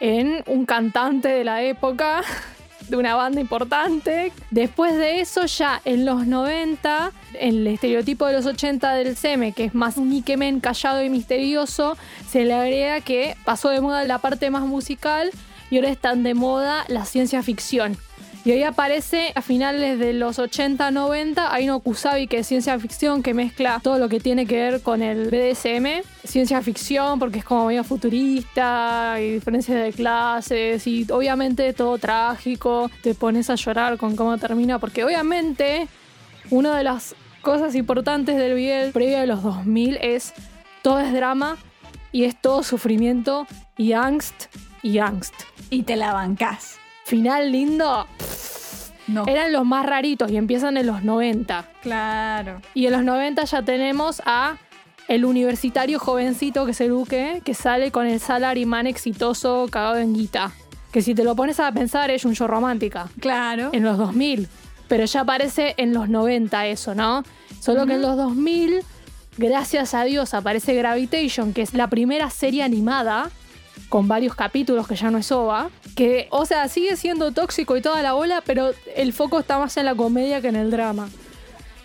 en 0.00 0.42
un 0.46 0.66
cantante 0.66 1.28
de 1.28 1.44
la 1.44 1.62
época 1.62 2.22
de 2.88 2.96
una 2.96 3.14
banda 3.14 3.40
importante. 3.40 4.32
Después 4.50 4.96
de 4.96 5.20
eso, 5.20 5.46
ya 5.46 5.80
en 5.84 6.04
los 6.04 6.26
90, 6.26 7.12
el 7.40 7.66
estereotipo 7.66 8.26
de 8.26 8.34
los 8.34 8.46
80 8.46 8.92
del 8.94 9.16
Seme, 9.16 9.52
que 9.52 9.64
es 9.64 9.74
más 9.74 9.96
un 9.96 10.12
Ikemen 10.12 10.60
callado 10.60 11.02
y 11.02 11.08
misterioso, 11.08 11.96
se 12.28 12.44
le 12.44 12.54
agrega 12.54 13.00
que 13.00 13.36
pasó 13.44 13.70
de 13.70 13.80
moda 13.80 14.04
la 14.04 14.18
parte 14.18 14.50
más 14.50 14.64
musical 14.64 15.30
y 15.70 15.76
ahora 15.76 15.88
están 15.88 16.22
de 16.22 16.34
moda 16.34 16.84
la 16.88 17.04
ciencia 17.04 17.42
ficción. 17.42 17.96
Y 18.44 18.50
ahí 18.50 18.62
aparece 18.62 19.32
a 19.34 19.40
finales 19.40 19.98
de 19.98 20.12
los 20.12 20.38
80-90 20.38 21.48
hay 21.50 21.70
un 21.70 21.80
Kusabi 21.80 22.26
que 22.26 22.40
es 22.40 22.46
ciencia 22.46 22.78
ficción 22.78 23.22
que 23.22 23.32
mezcla 23.32 23.80
todo 23.82 23.98
lo 23.98 24.10
que 24.10 24.20
tiene 24.20 24.44
que 24.44 24.56
ver 24.56 24.82
con 24.82 25.02
el 25.02 25.30
BDSM. 25.30 26.02
Ciencia 26.24 26.60
ficción 26.60 27.18
porque 27.18 27.38
es 27.38 27.44
como 27.44 27.64
medio 27.64 27.84
futurista 27.84 29.16
y 29.18 29.32
diferencias 29.32 29.82
de 29.82 29.92
clases 29.94 30.86
y 30.86 31.06
obviamente 31.10 31.72
todo 31.72 31.96
trágico. 31.96 32.90
Te 33.02 33.14
pones 33.14 33.48
a 33.48 33.54
llorar 33.54 33.96
con 33.96 34.14
cómo 34.14 34.36
termina 34.36 34.78
porque 34.78 35.04
obviamente 35.04 35.88
una 36.50 36.76
de 36.76 36.84
las 36.84 37.14
cosas 37.40 37.74
importantes 37.74 38.36
del 38.36 38.52
BL 38.52 38.92
previo 38.92 39.20
de 39.20 39.26
los 39.26 39.42
2000 39.42 39.96
es 40.02 40.34
todo 40.82 41.00
es 41.00 41.14
drama 41.14 41.56
y 42.12 42.24
es 42.24 42.38
todo 42.38 42.62
sufrimiento 42.62 43.46
y 43.78 43.94
angst 43.94 44.54
y 44.82 44.98
angst. 44.98 45.34
Y 45.70 45.84
te 45.84 45.96
la 45.96 46.12
bancás. 46.12 46.83
Final 47.14 47.52
lindo. 47.52 48.08
No. 49.06 49.24
Eran 49.28 49.52
los 49.52 49.64
más 49.64 49.86
raritos 49.86 50.32
y 50.32 50.36
empiezan 50.36 50.76
en 50.76 50.88
los 50.88 51.04
90. 51.04 51.64
Claro. 51.80 52.60
Y 52.74 52.86
en 52.86 52.92
los 52.92 53.04
90 53.04 53.44
ya 53.44 53.62
tenemos 53.62 54.20
a 54.26 54.56
el 55.06 55.24
universitario 55.24 56.00
jovencito 56.00 56.64
que 56.64 56.72
es 56.72 56.80
Eruke, 56.80 57.40
que 57.44 57.54
sale 57.54 57.92
con 57.92 58.08
el 58.08 58.18
salaryman 58.18 58.88
exitoso 58.88 59.68
cagado 59.70 59.98
en 59.98 60.12
guita. 60.12 60.50
Que 60.90 61.02
si 61.02 61.14
te 61.14 61.22
lo 61.22 61.36
pones 61.36 61.60
a 61.60 61.70
pensar 61.70 62.10
es 62.10 62.24
un 62.24 62.34
show 62.34 62.48
romántica. 62.48 63.08
Claro. 63.20 63.70
En 63.72 63.84
los 63.84 63.96
2000. 63.96 64.48
Pero 64.88 65.04
ya 65.04 65.20
aparece 65.20 65.74
en 65.76 65.94
los 65.94 66.08
90 66.08 66.66
eso, 66.66 66.96
¿no? 66.96 67.22
Solo 67.60 67.86
que 67.86 67.92
en 67.92 68.02
los 68.02 68.16
2000, 68.16 68.80
gracias 69.38 69.94
a 69.94 70.02
Dios, 70.02 70.34
aparece 70.34 70.74
Gravitation, 70.74 71.52
que 71.52 71.62
es 71.62 71.74
la 71.74 71.86
primera 71.86 72.28
serie 72.30 72.64
animada 72.64 73.30
con 73.88 74.08
varios 74.08 74.34
capítulos 74.34 74.88
que 74.88 74.96
ya 74.96 75.12
no 75.12 75.18
es 75.18 75.30
OVA, 75.30 75.70
que, 75.94 76.28
o 76.30 76.44
sea, 76.46 76.68
sigue 76.68 76.96
siendo 76.96 77.32
tóxico 77.32 77.76
y 77.76 77.82
toda 77.82 78.02
la 78.02 78.12
bola, 78.12 78.42
pero 78.44 78.72
el 78.96 79.12
foco 79.12 79.38
está 79.38 79.58
más 79.58 79.76
en 79.76 79.84
la 79.86 79.94
comedia 79.94 80.40
que 80.40 80.48
en 80.48 80.56
el 80.56 80.70
drama. 80.70 81.08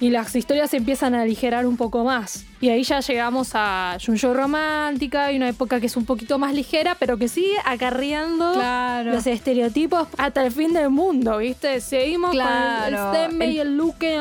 Y 0.01 0.11
las 0.11 0.33
historias 0.33 0.69
se 0.69 0.77
empiezan 0.77 1.13
a 1.13 1.23
aligerar 1.23 1.65
un 1.65 1.75
poco 1.75 2.05
más. 2.05 2.45
Y 2.61 2.69
ahí 2.69 2.83
ya 2.83 3.01
llegamos 3.01 3.51
a 3.53 3.97
Junjo 4.03 4.33
Romántica 4.33 5.29
y 5.29 5.35
una 5.35 5.49
época 5.49 5.81
que 5.81 5.87
es 5.87 5.97
un 5.97 6.05
poquito 6.05 6.39
más 6.39 6.53
ligera, 6.53 6.95
pero 6.97 7.17
que 7.17 7.27
sigue 7.27 7.57
acarreando 7.65 8.53
Claro. 8.53 9.11
los 9.11 9.27
estereotipos 9.27 10.07
hasta 10.17 10.45
el 10.45 10.53
fin 10.53 10.71
del 10.71 10.89
mundo, 10.89 11.37
¿viste? 11.39 11.81
Seguimos 11.81 12.31
Claro. 12.31 12.95
con 12.97 13.15
el 13.15 13.25
stemme 13.25 13.47
y 13.51 13.59
el 13.59 13.75
Luke. 13.75 14.17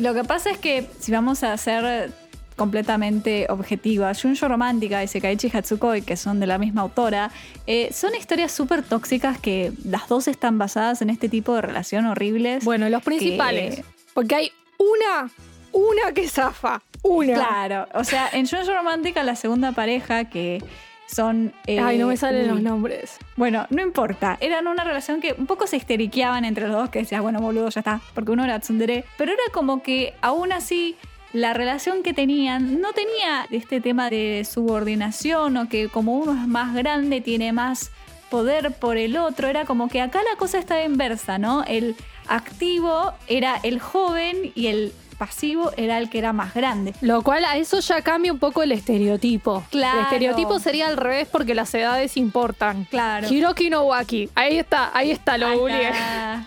Lo 0.00 0.12
que 0.12 0.24
pasa 0.24 0.50
es 0.50 0.58
que 0.58 0.86
si 1.00 1.12
vamos 1.12 1.42
a 1.44 1.56
ser 1.56 2.12
completamente 2.56 3.46
objetivas, 3.48 4.20
Junjo 4.22 4.48
Romántica 4.48 5.02
y 5.02 5.08
Sekaiichi 5.08 5.50
Hatsukoi, 5.52 6.02
que 6.02 6.16
son 6.16 6.40
de 6.40 6.46
la 6.46 6.58
misma 6.58 6.82
autora, 6.82 7.30
eh, 7.66 7.90
son 7.92 8.14
historias 8.14 8.52
súper 8.52 8.82
tóxicas 8.82 9.38
que 9.38 9.72
las 9.84 10.08
dos 10.08 10.28
están 10.28 10.58
basadas 10.58 11.02
en 11.02 11.10
este 11.10 11.28
tipo 11.28 11.54
de 11.54 11.62
relación 11.62 12.06
horribles. 12.06 12.64
Bueno, 12.64 12.88
los 12.88 13.02
principales. 13.02 13.76
Que- 13.76 13.84
Porque 14.14 14.34
hay 14.34 14.52
una, 14.78 15.30
una 15.72 16.12
que 16.12 16.28
zafa. 16.28 16.82
Una. 17.02 17.34
Claro, 17.34 17.86
o 17.94 18.02
sea, 18.04 18.28
en 18.32 18.46
Junjo 18.48 18.72
Romántica 18.72 19.22
la 19.22 19.36
segunda 19.36 19.72
pareja 19.72 20.24
que 20.30 20.62
son... 21.06 21.52
eh, 21.66 21.78
Ay, 21.80 21.98
no 21.98 22.06
me 22.06 22.16
salen 22.16 22.42
uy. 22.42 22.48
los 22.48 22.62
nombres. 22.62 23.18
Bueno, 23.36 23.66
no 23.68 23.82
importa. 23.82 24.38
Eran 24.40 24.66
una 24.68 24.84
relación 24.84 25.20
que 25.20 25.34
un 25.36 25.46
poco 25.46 25.66
se 25.66 25.76
histeriqueaban 25.76 26.46
entre 26.46 26.66
los 26.66 26.76
dos, 26.76 26.88
que 26.88 27.00
decías, 27.00 27.20
bueno, 27.20 27.40
boludo, 27.40 27.68
ya 27.68 27.80
está. 27.80 28.00
Porque 28.14 28.30
uno 28.32 28.42
era 28.44 28.58
tsundere. 28.60 29.04
Pero 29.18 29.32
era 29.32 29.42
como 29.52 29.82
que 29.82 30.14
aún 30.22 30.50
así 30.52 30.96
la 31.34 31.52
relación 31.52 32.04
que 32.04 32.14
tenían 32.14 32.80
no 32.80 32.92
tenía 32.92 33.46
este 33.50 33.80
tema 33.80 34.08
de 34.08 34.46
subordinación 34.48 35.56
o 35.56 35.68
que 35.68 35.88
como 35.88 36.16
uno 36.16 36.32
es 36.32 36.46
más 36.46 36.74
grande 36.74 37.20
tiene 37.20 37.52
más 37.52 37.90
poder 38.30 38.72
por 38.72 38.96
el 38.96 39.16
otro. 39.16 39.48
Era 39.48 39.64
como 39.64 39.88
que 39.88 40.00
acá 40.00 40.20
la 40.30 40.38
cosa 40.38 40.58
estaba 40.58 40.84
inversa, 40.84 41.38
¿no? 41.38 41.64
El 41.64 41.96
activo 42.28 43.12
era 43.26 43.58
el 43.64 43.80
joven 43.80 44.52
y 44.54 44.68
el 44.68 44.92
pasivo 45.18 45.72
era 45.76 45.98
el 45.98 46.08
que 46.08 46.18
era 46.18 46.32
más 46.32 46.54
grande. 46.54 46.94
Lo 47.00 47.22
cual 47.22 47.44
a 47.44 47.56
eso 47.56 47.80
ya 47.80 48.02
cambia 48.02 48.32
un 48.32 48.38
poco 48.38 48.62
el 48.62 48.70
estereotipo. 48.70 49.64
Claro. 49.70 49.98
El 49.98 50.04
estereotipo 50.04 50.60
sería 50.60 50.86
al 50.86 50.96
revés 50.96 51.26
porque 51.30 51.56
las 51.56 51.74
edades 51.74 52.16
importan. 52.16 52.84
Claro. 52.84 53.28
Hiroki 53.28 53.70
no 53.70 53.82
Waki. 53.82 54.30
Ahí 54.36 54.58
está, 54.58 54.96
ahí 54.96 55.10
está, 55.10 55.36
lo 55.36 55.52
googleé. 55.58 55.90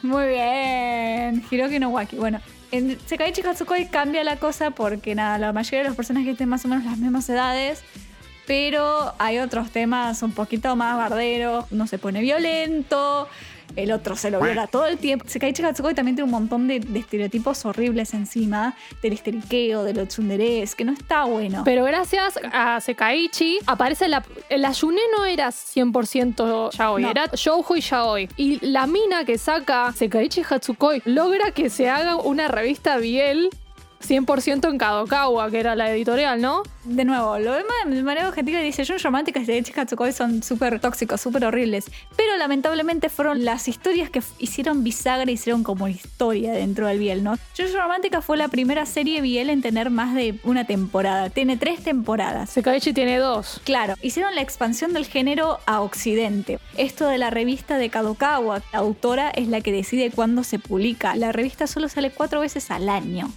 Muy 0.01 0.27
bien. 0.27 1.43
Hiroki 1.51 1.77
no 1.77 1.89
Waki. 1.89 2.15
Bueno, 2.15 2.39
en 2.71 2.97
Sekaiichi 3.05 3.41
Hatsukoi 3.41 3.87
cambia 3.87 4.23
la 4.23 4.37
cosa 4.37 4.71
porque 4.71 5.15
nada, 5.15 5.37
la 5.37 5.53
mayoría 5.53 5.79
de 5.79 5.87
los 5.89 5.95
personajes 5.95 6.37
tienen 6.37 6.49
más 6.49 6.65
o 6.65 6.67
menos 6.67 6.85
las 6.85 6.97
mismas 6.97 7.29
edades. 7.29 7.83
Pero 8.45 9.13
hay 9.19 9.39
otros 9.39 9.71
temas 9.71 10.23
un 10.23 10.31
poquito 10.31 10.75
más 10.75 10.95
barderos. 10.97 11.65
Uno 11.71 11.85
se 11.85 11.97
pone 11.97 12.21
violento. 12.21 13.27
El 13.75 13.91
otro 13.91 14.15
se 14.15 14.31
lo 14.31 14.41
viola 14.41 14.65
todo 14.67 14.87
el 14.87 14.97
tiempo. 14.97 15.25
Sekaiichi 15.27 15.61
Hatsukoi 15.63 15.93
también 15.93 16.15
tiene 16.15 16.25
un 16.25 16.31
montón 16.31 16.67
de, 16.67 16.79
de 16.79 16.99
estereotipos 16.99 17.63
horribles 17.65 18.13
encima. 18.13 18.75
Del 19.03 19.13
histeriqueo, 19.13 19.83
de 19.83 19.93
los 19.93 20.07
tsunderes, 20.07 20.73
que 20.73 20.83
no 20.83 20.93
está 20.93 21.25
bueno. 21.25 21.61
Pero 21.63 21.83
gracias 21.83 22.39
a 22.51 22.79
Sekaiichi 22.81 23.59
aparece 23.67 24.07
la... 24.07 24.23
La 24.49 24.71
Yune 24.71 25.01
no 25.17 25.25
era 25.25 25.49
100% 25.49 26.71
yaoi, 26.77 27.01
No. 27.03 27.09
era 27.11 27.25
shoujo 27.33 27.75
y 27.75 27.81
yaoi. 27.81 28.29
Y 28.37 28.65
la 28.65 28.87
mina 28.87 29.25
que 29.25 29.37
saca 29.37 29.91
Sekaiichi 29.93 30.41
Hatsukoi 30.49 31.01
logra 31.05 31.51
que 31.51 31.69
se 31.69 31.89
haga 31.89 32.15
una 32.15 32.47
revista 32.47 32.97
Biel 32.97 33.49
100% 34.05 34.69
en 34.69 34.77
Kadokawa, 34.77 35.49
que 35.51 35.59
era 35.59 35.75
la 35.75 35.91
editorial, 35.91 36.41
¿no? 36.41 36.63
De 36.83 37.03
nuevo, 37.03 37.37
lo 37.39 37.53
demás 37.53 37.75
de 37.85 38.03
manera 38.03 38.29
objetiva 38.29 38.59
dice, 38.59 38.85
Jun 38.85 38.99
románticas 38.99 39.45
de 39.45 39.53
Eiichi 39.53 39.77
Hatsukoi 39.77 40.13
son 40.13 40.41
súper 40.41 40.79
tóxicos, 40.79 41.19
súper 41.19 41.43
horribles. 41.45 41.91
Pero 42.15 42.37
lamentablemente 42.37 43.09
fueron 43.09 43.43
las 43.43 43.67
historias 43.67 44.09
que 44.09 44.21
hicieron 44.39 44.83
bisagra, 44.83 45.29
hicieron 45.29 45.63
como 45.63 45.87
historia 45.87 46.53
dentro 46.53 46.87
del 46.87 46.99
Biel, 46.99 47.23
¿no? 47.23 47.35
Jun 47.57 47.73
romántica 47.73 48.21
fue 48.21 48.37
la 48.37 48.47
primera 48.47 48.85
serie 48.85 49.21
Biel 49.21 49.49
en 49.49 49.61
tener 49.61 49.89
más 49.89 50.15
de 50.15 50.39
una 50.43 50.65
temporada. 50.65 51.29
Tiene 51.29 51.57
tres 51.57 51.83
temporadas. 51.83 52.49
Sekaiichi 52.51 52.93
tiene 52.93 53.17
dos. 53.17 53.59
Claro, 53.65 53.95
hicieron 54.01 54.35
la 54.35 54.41
expansión 54.41 54.93
del 54.93 55.05
género 55.05 55.59
a 55.65 55.81
Occidente. 55.81 56.59
Esto 56.77 57.07
de 57.07 57.17
la 57.17 57.29
revista 57.29 57.77
de 57.77 57.89
Kadokawa, 57.89 58.61
la 58.71 58.79
autora 58.79 59.29
es 59.31 59.47
la 59.47 59.61
que 59.61 59.71
decide 59.71 60.11
cuándo 60.11 60.43
se 60.43 60.59
publica. 60.59 61.15
La 61.15 61.31
revista 61.31 61.67
solo 61.67 61.89
sale 61.89 62.11
cuatro 62.11 62.39
veces 62.39 62.71
al 62.71 62.87
año. 62.89 63.29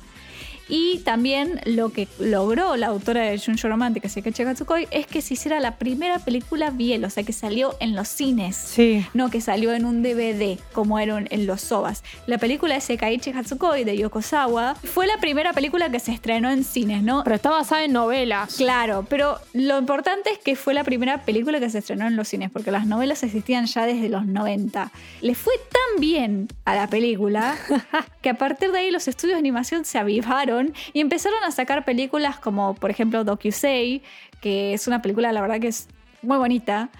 Y 0.70 0.98
también 1.00 1.60
lo 1.66 1.90
que 1.90 2.06
logró 2.20 2.76
la 2.76 2.86
autora 2.86 3.22
de 3.22 3.38
Junjo 3.38 3.68
Romantic, 3.68 4.06
Sekaiichi 4.06 4.44
Hatsukoi, 4.44 4.86
es 4.92 5.06
que 5.06 5.20
se 5.20 5.34
hiciera 5.34 5.58
la 5.58 5.76
primera 5.76 6.20
película 6.20 6.70
biel, 6.70 7.04
o 7.04 7.10
sea, 7.10 7.24
que 7.24 7.32
salió 7.32 7.76
en 7.80 7.96
los 7.96 8.06
cines. 8.06 8.56
Sí. 8.56 9.04
No 9.12 9.30
que 9.30 9.40
salió 9.40 9.74
en 9.74 9.84
un 9.84 10.02
DVD, 10.04 10.58
como 10.72 11.00
eran 11.00 11.26
en 11.30 11.46
los 11.46 11.60
sobas. 11.60 12.04
La 12.26 12.38
película 12.38 12.74
de 12.74 12.80
Sekaiichi 12.80 13.32
Hatsukoi 13.32 13.82
de 13.82 13.96
Yokosawa 13.96 14.76
fue 14.76 15.08
la 15.08 15.18
primera 15.18 15.52
película 15.52 15.90
que 15.90 15.98
se 15.98 16.12
estrenó 16.12 16.50
en 16.50 16.62
cines, 16.62 17.02
¿no? 17.02 17.24
Pero 17.24 17.34
está 17.34 17.50
basada 17.50 17.84
en 17.84 17.92
novelas. 17.92 18.54
Claro, 18.54 19.04
pero 19.08 19.38
lo 19.52 19.76
importante 19.76 20.30
es 20.30 20.38
que 20.38 20.54
fue 20.54 20.72
la 20.72 20.84
primera 20.84 21.24
película 21.24 21.58
que 21.58 21.68
se 21.68 21.78
estrenó 21.78 22.06
en 22.06 22.14
los 22.14 22.28
cines, 22.28 22.48
porque 22.52 22.70
las 22.70 22.86
novelas 22.86 23.24
existían 23.24 23.66
ya 23.66 23.86
desde 23.86 24.08
los 24.08 24.24
90. 24.24 24.92
Le 25.20 25.34
fue 25.34 25.54
tan 25.72 26.00
bien 26.00 26.46
a 26.64 26.76
la 26.76 26.86
película 26.86 27.58
que 28.22 28.30
a 28.30 28.34
partir 28.34 28.70
de 28.70 28.78
ahí 28.78 28.90
los 28.92 29.08
estudios 29.08 29.34
de 29.34 29.40
animación 29.40 29.84
se 29.84 29.98
avivaron 29.98 30.59
y 30.92 31.00
empezaron 31.00 31.42
a 31.44 31.50
sacar 31.50 31.84
películas 31.84 32.38
como, 32.38 32.74
por 32.74 32.90
ejemplo, 32.90 33.24
Dokusei, 33.24 34.02
que 34.40 34.74
es 34.74 34.86
una 34.86 35.02
película, 35.02 35.32
la 35.32 35.40
verdad, 35.40 35.60
que 35.60 35.68
es 35.68 35.88
muy 36.22 36.38
bonita. 36.38 36.90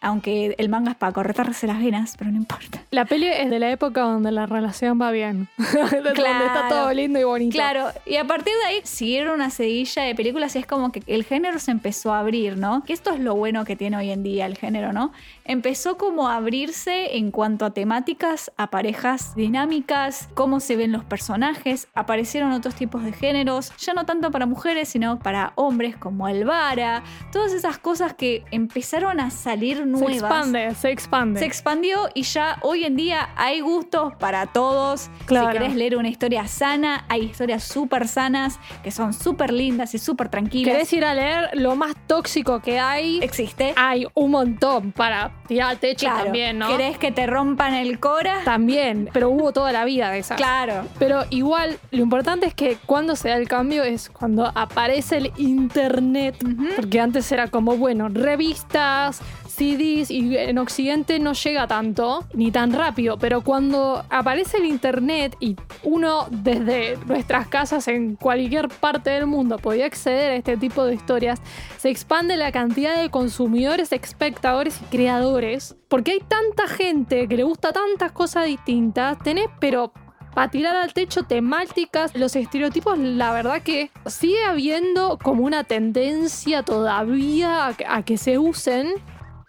Aunque 0.00 0.54
el 0.58 0.68
manga 0.68 0.92
es 0.92 0.96
para 0.96 1.12
cortarse 1.12 1.66
las 1.66 1.78
venas, 1.78 2.14
pero 2.16 2.30
no 2.30 2.36
importa. 2.36 2.82
La 2.90 3.04
peli 3.04 3.26
es 3.26 3.50
de 3.50 3.58
la 3.58 3.70
época 3.70 4.02
donde 4.02 4.32
la 4.32 4.46
relación 4.46 5.00
va 5.00 5.10
bien. 5.10 5.48
donde 5.58 6.10
está 6.10 6.66
todo 6.68 6.92
lindo 6.92 7.18
y 7.18 7.24
bonito. 7.24 7.52
Claro, 7.52 7.88
y 8.06 8.16
a 8.16 8.24
partir 8.26 8.52
de 8.62 8.68
ahí 8.68 8.80
siguieron 8.84 9.34
una 9.34 9.50
seguilla 9.50 10.02
de 10.02 10.14
películas 10.14 10.56
y 10.56 10.60
es 10.60 10.66
como 10.66 10.90
que 10.90 11.02
el 11.06 11.24
género 11.24 11.58
se 11.58 11.70
empezó 11.70 12.14
a 12.14 12.20
abrir, 12.20 12.56
¿no? 12.56 12.82
Que 12.84 12.92
esto 12.92 13.10
es 13.10 13.20
lo 13.20 13.34
bueno 13.34 13.64
que 13.64 13.76
tiene 13.76 13.96
hoy 13.96 14.10
en 14.10 14.22
día 14.22 14.46
el 14.46 14.56
género, 14.56 14.92
¿no? 14.92 15.12
Empezó 15.44 15.98
como 15.98 16.28
a 16.28 16.36
abrirse 16.36 17.16
en 17.16 17.30
cuanto 17.30 17.64
a 17.64 17.70
temáticas, 17.70 18.52
a 18.56 18.70
parejas 18.70 19.34
dinámicas, 19.34 20.28
cómo 20.34 20.60
se 20.60 20.76
ven 20.76 20.92
los 20.92 21.04
personajes, 21.04 21.88
aparecieron 21.94 22.52
otros 22.52 22.74
tipos 22.74 23.04
de 23.04 23.12
géneros, 23.12 23.72
ya 23.78 23.92
no 23.92 24.06
tanto 24.06 24.30
para 24.30 24.46
mujeres, 24.46 24.88
sino 24.88 25.18
para 25.18 25.52
hombres 25.56 25.96
como 25.96 26.28
el 26.28 26.44
vara, 26.44 27.02
todas 27.32 27.52
esas 27.52 27.78
cosas 27.78 28.14
que 28.14 28.44
empezaron 28.50 29.20
a 29.20 29.30
salir 29.30 29.86
nuevas. 29.90 30.10
Se 30.10 30.16
expande, 30.18 30.74
se 30.74 30.90
expande. 30.90 31.40
Se 31.40 31.46
expandió 31.46 32.08
y 32.14 32.22
ya 32.22 32.58
hoy 32.62 32.84
en 32.84 32.96
día 32.96 33.30
hay 33.36 33.60
gustos 33.60 34.14
para 34.16 34.46
todos. 34.46 35.10
Claro. 35.26 35.48
Si 35.48 35.52
querés 35.58 35.74
leer 35.76 35.96
una 35.96 36.08
historia 36.08 36.46
sana, 36.46 37.04
hay 37.08 37.22
historias 37.24 37.64
súper 37.64 38.08
sanas 38.08 38.58
que 38.82 38.90
son 38.90 39.12
súper 39.12 39.52
lindas 39.52 39.94
y 39.94 39.98
súper 39.98 40.28
tranquilas. 40.28 40.72
¿Querés 40.72 40.92
ir 40.92 41.04
a 41.04 41.14
leer 41.14 41.50
lo 41.54 41.76
más 41.76 41.94
tóxico 42.06 42.60
que 42.60 42.78
hay? 42.78 43.18
Existe. 43.22 43.74
Hay 43.76 44.06
un 44.14 44.30
montón 44.30 44.92
para 44.92 45.32
tirar 45.46 45.70
al 45.70 45.78
techo 45.78 46.06
Claro. 46.06 46.24
también, 46.24 46.58
¿no? 46.58 46.68
¿Querés 46.68 46.98
que 46.98 47.12
te 47.12 47.26
rompan 47.26 47.74
el 47.74 47.98
cora? 48.00 48.40
También, 48.44 49.08
pero 49.12 49.30
hubo 49.30 49.52
toda 49.52 49.72
la 49.72 49.84
vida 49.84 50.10
de 50.10 50.18
esas. 50.18 50.36
Claro. 50.36 50.84
Pero 50.98 51.24
igual, 51.30 51.78
lo 51.90 52.02
importante 52.02 52.46
es 52.46 52.54
que 52.54 52.76
cuando 52.86 53.16
se 53.16 53.28
da 53.28 53.36
el 53.36 53.48
cambio 53.48 53.82
es 53.82 54.08
cuando 54.10 54.46
aparece 54.54 55.16
el 55.18 55.32
internet, 55.36 56.36
porque 56.76 57.00
antes 57.00 57.30
era 57.32 57.48
como, 57.48 57.76
bueno, 57.76 58.08
revistas, 58.08 59.20
Y 59.60 60.38
en 60.38 60.56
Occidente 60.56 61.18
no 61.18 61.34
llega 61.34 61.66
tanto, 61.66 62.24
ni 62.32 62.50
tan 62.50 62.72
rápido, 62.72 63.18
pero 63.18 63.42
cuando 63.42 64.02
aparece 64.08 64.56
el 64.56 64.64
internet 64.64 65.36
y 65.38 65.54
uno 65.82 66.28
desde 66.30 66.96
nuestras 67.04 67.46
casas 67.46 67.86
en 67.86 68.16
cualquier 68.16 68.68
parte 68.68 69.10
del 69.10 69.26
mundo 69.26 69.58
podía 69.58 69.84
acceder 69.84 70.30
a 70.30 70.36
este 70.36 70.56
tipo 70.56 70.86
de 70.86 70.94
historias, 70.94 71.42
se 71.76 71.90
expande 71.90 72.38
la 72.38 72.52
cantidad 72.52 73.02
de 73.02 73.10
consumidores, 73.10 73.92
espectadores 73.92 74.80
y 74.80 74.84
creadores, 74.86 75.76
porque 75.88 76.12
hay 76.12 76.20
tanta 76.20 76.66
gente 76.66 77.28
que 77.28 77.36
le 77.36 77.42
gusta 77.42 77.70
tantas 77.72 78.12
cosas 78.12 78.46
distintas, 78.46 79.18
tenés, 79.18 79.48
pero 79.60 79.92
para 80.34 80.50
tirar 80.50 80.76
al 80.76 80.94
techo 80.94 81.24
temáticas, 81.24 82.16
los 82.16 82.34
estereotipos, 82.34 82.96
la 82.96 83.34
verdad 83.34 83.60
que 83.60 83.90
sigue 84.06 84.42
habiendo 84.42 85.18
como 85.22 85.44
una 85.44 85.64
tendencia 85.64 86.62
todavía 86.62 87.74
a 87.86 88.02
que 88.04 88.16
se 88.16 88.38
usen, 88.38 88.94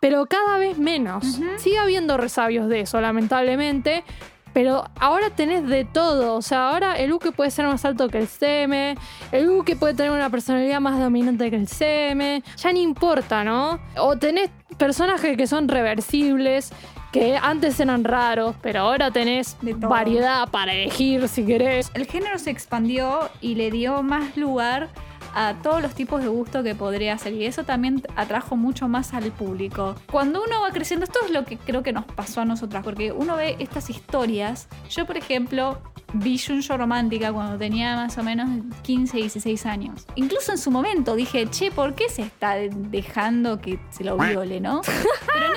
pero 0.01 0.25
cada 0.25 0.57
vez 0.57 0.79
menos. 0.79 1.39
Sigue 1.57 1.77
habiendo 1.77 2.17
resabios 2.17 2.67
de 2.67 2.81
eso, 2.81 2.99
lamentablemente. 2.99 4.03
Pero 4.51 4.83
ahora 4.99 5.29
tenés 5.29 5.65
de 5.67 5.85
todo. 5.85 6.35
O 6.35 6.41
sea, 6.41 6.71
ahora 6.71 6.97
el 6.97 7.13
Uke 7.13 7.31
puede 7.31 7.51
ser 7.51 7.67
más 7.67 7.85
alto 7.85 8.09
que 8.09 8.17
el 8.17 8.27
Seme. 8.27 8.97
El 9.31 9.49
Uke 9.49 9.75
puede 9.75 9.93
tener 9.93 10.11
una 10.11 10.29
personalidad 10.29 10.81
más 10.81 10.99
dominante 10.99 11.49
que 11.51 11.55
el 11.55 11.67
Seme. 11.67 12.43
Ya 12.57 12.73
no 12.73 12.79
importa, 12.79 13.43
¿no? 13.43 13.79
O 13.95 14.17
tenés 14.17 14.49
personajes 14.77 15.37
que 15.37 15.45
son 15.45 15.67
reversibles. 15.69 16.73
Que 17.13 17.37
antes 17.37 17.79
eran 17.79 18.03
raros, 18.03 18.55
pero 18.61 18.79
ahora 18.81 19.11
tenés 19.11 19.57
variedad 19.61 20.49
para 20.49 20.73
elegir 20.73 21.27
si 21.27 21.45
querés. 21.45 21.91
El 21.93 22.07
género 22.07 22.39
se 22.39 22.49
expandió 22.49 23.29
y 23.39 23.55
le 23.55 23.69
dio 23.69 24.01
más 24.01 24.35
lugar 24.35 24.89
a 25.33 25.55
todos 25.61 25.81
los 25.81 25.93
tipos 25.95 26.21
de 26.21 26.27
gusto 26.27 26.63
que 26.63 26.75
podría 26.75 27.17
ser 27.17 27.33
y 27.33 27.45
eso 27.45 27.63
también 27.63 28.01
atrajo 28.15 28.55
mucho 28.55 28.87
más 28.87 29.13
al 29.13 29.31
público. 29.31 29.95
Cuando 30.11 30.43
uno 30.43 30.61
va 30.61 30.71
creciendo, 30.71 31.05
esto 31.05 31.19
es 31.25 31.31
lo 31.31 31.45
que 31.45 31.57
creo 31.57 31.83
que 31.83 31.93
nos 31.93 32.05
pasó 32.05 32.41
a 32.41 32.45
nosotras, 32.45 32.83
porque 32.83 33.11
uno 33.11 33.35
ve 33.35 33.55
estas 33.59 33.89
historias. 33.89 34.67
Yo, 34.89 35.05
por 35.05 35.17
ejemplo, 35.17 35.81
vi 36.13 36.37
Junjo 36.37 36.77
Romántica 36.77 37.31
cuando 37.31 37.57
tenía 37.57 37.95
más 37.95 38.17
o 38.17 38.23
menos 38.23 38.49
15, 38.83 39.17
16 39.17 39.65
años. 39.65 40.05
Incluso 40.15 40.51
en 40.51 40.57
su 40.57 40.71
momento 40.71 41.15
dije, 41.15 41.47
che, 41.49 41.71
¿por 41.71 41.95
qué 41.95 42.09
se 42.09 42.23
está 42.23 42.55
dejando 42.55 43.59
que 43.59 43.79
se 43.89 44.03
lo 44.03 44.17
viole, 44.17 44.59
no? 44.59 44.81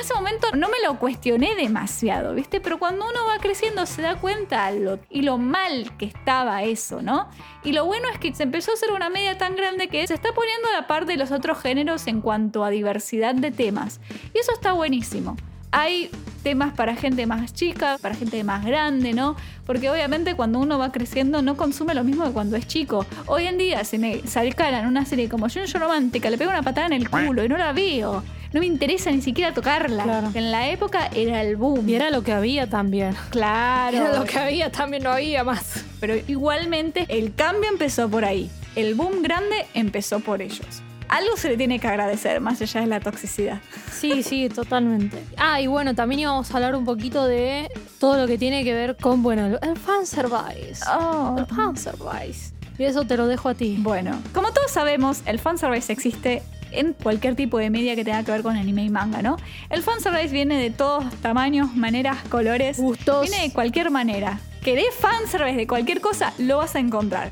Ese 0.05 0.13
momento 0.13 0.49
no 0.55 0.69
me 0.69 0.87
lo 0.87 0.99
cuestioné 0.99 1.55
demasiado, 1.55 2.35
¿viste? 2.35 2.61
Pero 2.61 2.79
cuando 2.79 3.07
uno 3.07 3.25
va 3.27 3.39
creciendo 3.39 3.87
se 3.87 4.03
da 4.03 4.17
cuenta 4.17 4.71
lo, 4.71 4.99
y 5.09 5.23
lo 5.23 5.39
mal 5.39 5.97
que 5.97 6.05
estaba 6.05 6.63
eso, 6.63 7.01
¿no? 7.01 7.31
Y 7.65 7.73
lo 7.73 7.87
bueno 7.87 8.09
es 8.13 8.19
que 8.19 8.35
se 8.35 8.43
empezó 8.43 8.73
a 8.73 8.75
hacer 8.75 8.93
una 8.93 9.09
media 9.09 9.39
tan 9.39 9.57
grande 9.57 9.89
que 9.89 10.07
se 10.07 10.13
está 10.13 10.35
poniendo 10.35 10.69
a 10.69 10.73
la 10.73 10.87
par 10.87 11.07
de 11.07 11.17
los 11.17 11.31
otros 11.31 11.59
géneros 11.59 12.07
en 12.07 12.21
cuanto 12.21 12.65
a 12.65 12.69
diversidad 12.69 13.35
de 13.35 13.51
temas. 13.51 13.99
Y 14.35 14.39
eso 14.39 14.53
está 14.53 14.75
buenísimo. 14.75 15.39
Hay 15.71 16.11
temas 16.43 16.75
para 16.75 16.97
gente 16.97 17.27
más 17.27 17.55
chica, 17.55 17.97
para 17.99 18.15
gente 18.15 18.45
más 18.45 18.63
grande, 18.63 19.15
¿no? 19.15 19.37
Porque 19.65 19.89
obviamente 19.89 20.37
cuando 20.37 20.59
uno 20.59 20.79
va 20.79 20.93
creciendo 20.93 21.41
no 21.41 21.57
consume 21.57 21.95
lo 21.95 22.05
mismo 22.05 22.27
que 22.27 22.33
cuando 22.33 22.57
es 22.57 22.67
chico. 22.67 23.07
Hoy 23.25 23.47
en 23.47 23.57
día, 23.57 23.83
si 23.85 23.97
me 23.97 24.21
salcaran 24.27 24.87
una 24.87 25.07
serie 25.07 25.31
como 25.31 25.49
Junjo 25.49 25.79
Romántica, 25.79 26.29
le 26.29 26.37
pego 26.37 26.51
una 26.51 26.63
patada 26.63 26.89
en 26.89 26.93
el 26.93 27.09
culo 27.09 27.43
y 27.43 27.49
no 27.49 27.57
la 27.57 27.73
veo. 27.73 28.23
No 28.55 28.61
me 28.61 28.67
interesa 28.67 29.11
ni 29.11 29.21
siquiera 29.21 29.53
tocarla. 29.53 30.05
Claro. 30.05 30.31
En 30.33 30.53
la 30.53 30.71
época 30.71 31.09
era 31.13 31.43
el 31.43 31.57
boom. 31.57 31.89
Y 31.89 31.97
era 31.97 32.11
lo 32.11 32.23
que 32.23 32.31
había 32.31 32.69
también. 32.69 33.17
Claro. 33.31 33.97
Era 33.97 34.17
lo 34.17 34.25
que 34.25 34.39
había, 34.39 34.71
también 34.71 35.03
no 35.03 35.11
había 35.11 35.43
más. 35.43 35.85
Pero 35.99 36.15
igualmente 36.29 37.05
el 37.09 37.35
cambio 37.35 37.69
empezó 37.69 38.09
por 38.09 38.25
ahí. 38.25 38.49
El 38.77 38.95
boom 38.95 39.23
grande 39.23 39.67
empezó 39.75 40.21
por 40.21 40.41
ellos. 40.41 40.83
Algo 41.09 41.37
se 41.37 41.49
le 41.49 41.57
tiene 41.57 41.81
que 41.81 41.89
agradecer, 41.89 42.41
más 42.41 42.63
allá 42.63 42.83
de 42.83 42.87
la 42.87 43.01
toxicidad. 43.01 43.59
Sí, 43.93 44.23
sí, 44.23 44.49
totalmente. 44.49 45.19
Ah, 45.37 45.61
y 45.61 45.67
bueno, 45.67 45.97
también 45.97 46.21
íbamos 46.21 46.53
a 46.53 46.55
hablar 46.55 46.77
un 46.77 46.85
poquito 46.85 47.27
de 47.27 47.69
todo 47.99 48.19
lo 48.19 48.29
que 48.29 48.39
tiene 48.39 48.63
que 48.63 48.73
ver 48.73 48.97
con, 48.97 49.25
bueno, 49.25 49.59
el 49.61 49.77
fanservice. 49.77 50.81
Oh. 50.97 51.35
El 51.39 51.47
fanservice. 51.47 52.55
Y 52.79 52.85
eso 52.85 53.05
te 53.05 53.17
lo 53.17 53.27
dejo 53.27 53.49
a 53.49 53.55
ti. 53.55 53.79
Bueno, 53.81 54.17
como 54.33 54.53
todos 54.53 54.71
sabemos, 54.71 55.23
el 55.27 55.41
fanservice 55.41 55.93
existe 55.93 56.45
en 56.75 56.93
cualquier 56.93 57.35
tipo 57.35 57.59
de 57.59 57.71
media 57.71 57.97
que 57.97 58.05
tenga 58.05 58.23
que 58.23 58.33
ver 58.33 58.43
con 58.43 58.57
anime 58.57 58.85
y 58.85 58.91
manga, 58.91 59.23
¿no? 59.23 59.37
El 59.71 59.83
fanservice 59.83 60.33
viene 60.33 60.61
de 60.61 60.71
todos 60.71 61.05
tamaños, 61.21 61.75
maneras, 61.75 62.19
colores. 62.29 62.79
Gustos. 62.79 63.29
Viene 63.29 63.45
de 63.45 63.53
cualquier 63.53 63.91
manera. 63.91 64.39
Querés 64.63 64.95
fanservice 64.99 65.57
de 65.57 65.67
cualquier 65.67 66.01
cosa, 66.01 66.33
lo 66.39 66.59
vas 66.59 66.75
a 66.75 66.79
encontrar. 66.79 67.31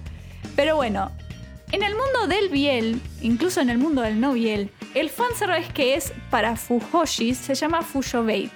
Pero 0.54 0.76
bueno, 0.76 1.10
en 1.72 1.82
el 1.82 1.94
mundo 1.94 2.26
del 2.28 2.50
biel, 2.50 3.00
incluso 3.22 3.62
en 3.62 3.70
el 3.70 3.78
mundo 3.78 4.02
del 4.02 4.20
no 4.20 4.34
biel, 4.34 4.70
el 4.94 5.08
fanservice 5.08 5.72
que 5.72 5.94
es 5.94 6.12
para 6.30 6.56
fujoshis 6.56 7.38
se 7.38 7.54
llama 7.54 7.80
fujobait. 7.82 8.52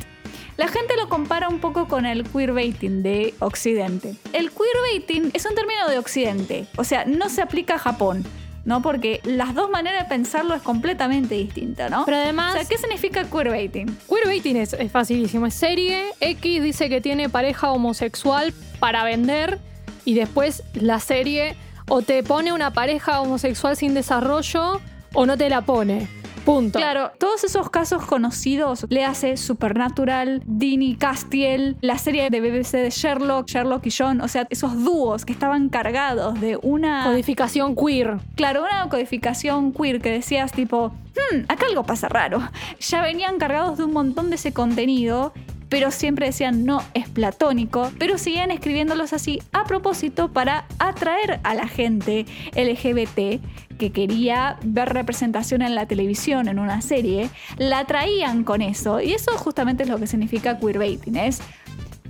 La 0.58 0.68
gente 0.68 0.96
lo 0.96 1.08
compara 1.08 1.48
un 1.48 1.58
poco 1.58 1.88
con 1.88 2.06
el 2.06 2.24
queerbaiting 2.24 3.02
de 3.02 3.34
Occidente. 3.40 4.14
El 4.32 4.50
queerbaiting 4.50 5.30
es 5.34 5.44
un 5.46 5.54
término 5.54 5.88
de 5.88 5.98
Occidente, 5.98 6.66
o 6.76 6.84
sea, 6.84 7.04
no 7.04 7.28
se 7.28 7.42
aplica 7.42 7.74
a 7.74 7.78
Japón, 7.78 8.24
¿no? 8.66 8.82
Porque 8.82 9.20
las 9.24 9.54
dos 9.54 9.70
maneras 9.70 10.02
de 10.02 10.08
pensarlo 10.08 10.54
es 10.54 10.60
completamente 10.60 11.36
distinta, 11.36 11.88
¿no? 11.88 12.04
Pero 12.04 12.18
además- 12.18 12.54
O 12.54 12.58
sea, 12.58 12.68
¿qué 12.68 12.76
significa 12.76 13.24
queerbaiting? 13.24 13.96
Queerbaiting 14.08 14.56
es, 14.56 14.74
es 14.74 14.92
facilísimo. 14.92 15.46
Es 15.46 15.54
serie. 15.54 16.02
X 16.20 16.62
dice 16.62 16.88
que 16.90 17.00
tiene 17.00 17.28
pareja 17.30 17.70
homosexual 17.70 18.52
para 18.80 19.04
vender. 19.04 19.58
Y 20.04 20.14
después 20.14 20.62
la 20.74 21.00
serie 21.00 21.56
o 21.88 22.02
te 22.02 22.22
pone 22.22 22.52
una 22.52 22.72
pareja 22.72 23.20
homosexual 23.20 23.76
sin 23.76 23.94
desarrollo 23.94 24.80
o 25.14 25.26
no 25.26 25.36
te 25.38 25.48
la 25.48 25.62
pone. 25.62 26.08
Punto. 26.46 26.78
Claro, 26.78 27.10
todos 27.18 27.42
esos 27.42 27.70
casos 27.70 28.06
conocidos, 28.06 28.86
le 28.88 29.04
hace 29.04 29.36
Supernatural, 29.36 30.44
Dini 30.46 30.94
Castiel, 30.94 31.76
la 31.80 31.98
serie 31.98 32.30
de 32.30 32.40
BBC 32.40 32.76
de 32.76 32.90
Sherlock, 32.90 33.48
Sherlock 33.48 33.84
y 33.86 33.90
John, 33.90 34.20
o 34.20 34.28
sea, 34.28 34.46
esos 34.48 34.80
dúos 34.84 35.24
que 35.24 35.32
estaban 35.32 35.68
cargados 35.70 36.40
de 36.40 36.56
una... 36.62 37.02
Codificación 37.02 37.74
queer. 37.74 38.18
Claro, 38.36 38.62
una 38.62 38.88
codificación 38.88 39.72
queer 39.72 40.00
que 40.00 40.12
decías 40.12 40.52
tipo, 40.52 40.90
hmm, 41.32 41.46
acá 41.48 41.66
algo 41.66 41.82
pasa 41.82 42.08
raro. 42.08 42.40
Ya 42.78 43.02
venían 43.02 43.38
cargados 43.38 43.76
de 43.78 43.82
un 43.82 43.92
montón 43.92 44.30
de 44.30 44.36
ese 44.36 44.52
contenido, 44.52 45.32
pero 45.68 45.90
siempre 45.90 46.26
decían 46.26 46.64
no, 46.64 46.82
es 46.94 47.08
platónico, 47.08 47.90
pero 47.98 48.18
seguían 48.18 48.50
escribiéndolos 48.50 49.12
así 49.12 49.42
a 49.52 49.64
propósito 49.64 50.32
para 50.32 50.66
atraer 50.78 51.40
a 51.42 51.54
la 51.54 51.68
gente 51.68 52.26
LGBT 52.54 53.42
que 53.78 53.92
quería 53.92 54.58
ver 54.64 54.92
representación 54.92 55.62
en 55.62 55.74
la 55.74 55.86
televisión, 55.86 56.48
en 56.48 56.58
una 56.58 56.80
serie, 56.80 57.30
la 57.58 57.84
traían 57.84 58.42
con 58.42 58.62
eso. 58.62 59.00
Y 59.00 59.12
eso 59.12 59.32
justamente 59.36 59.82
es 59.82 59.88
lo 59.88 59.98
que 59.98 60.06
significa 60.06 60.58
queerbaiting, 60.58 61.16
es 61.16 61.40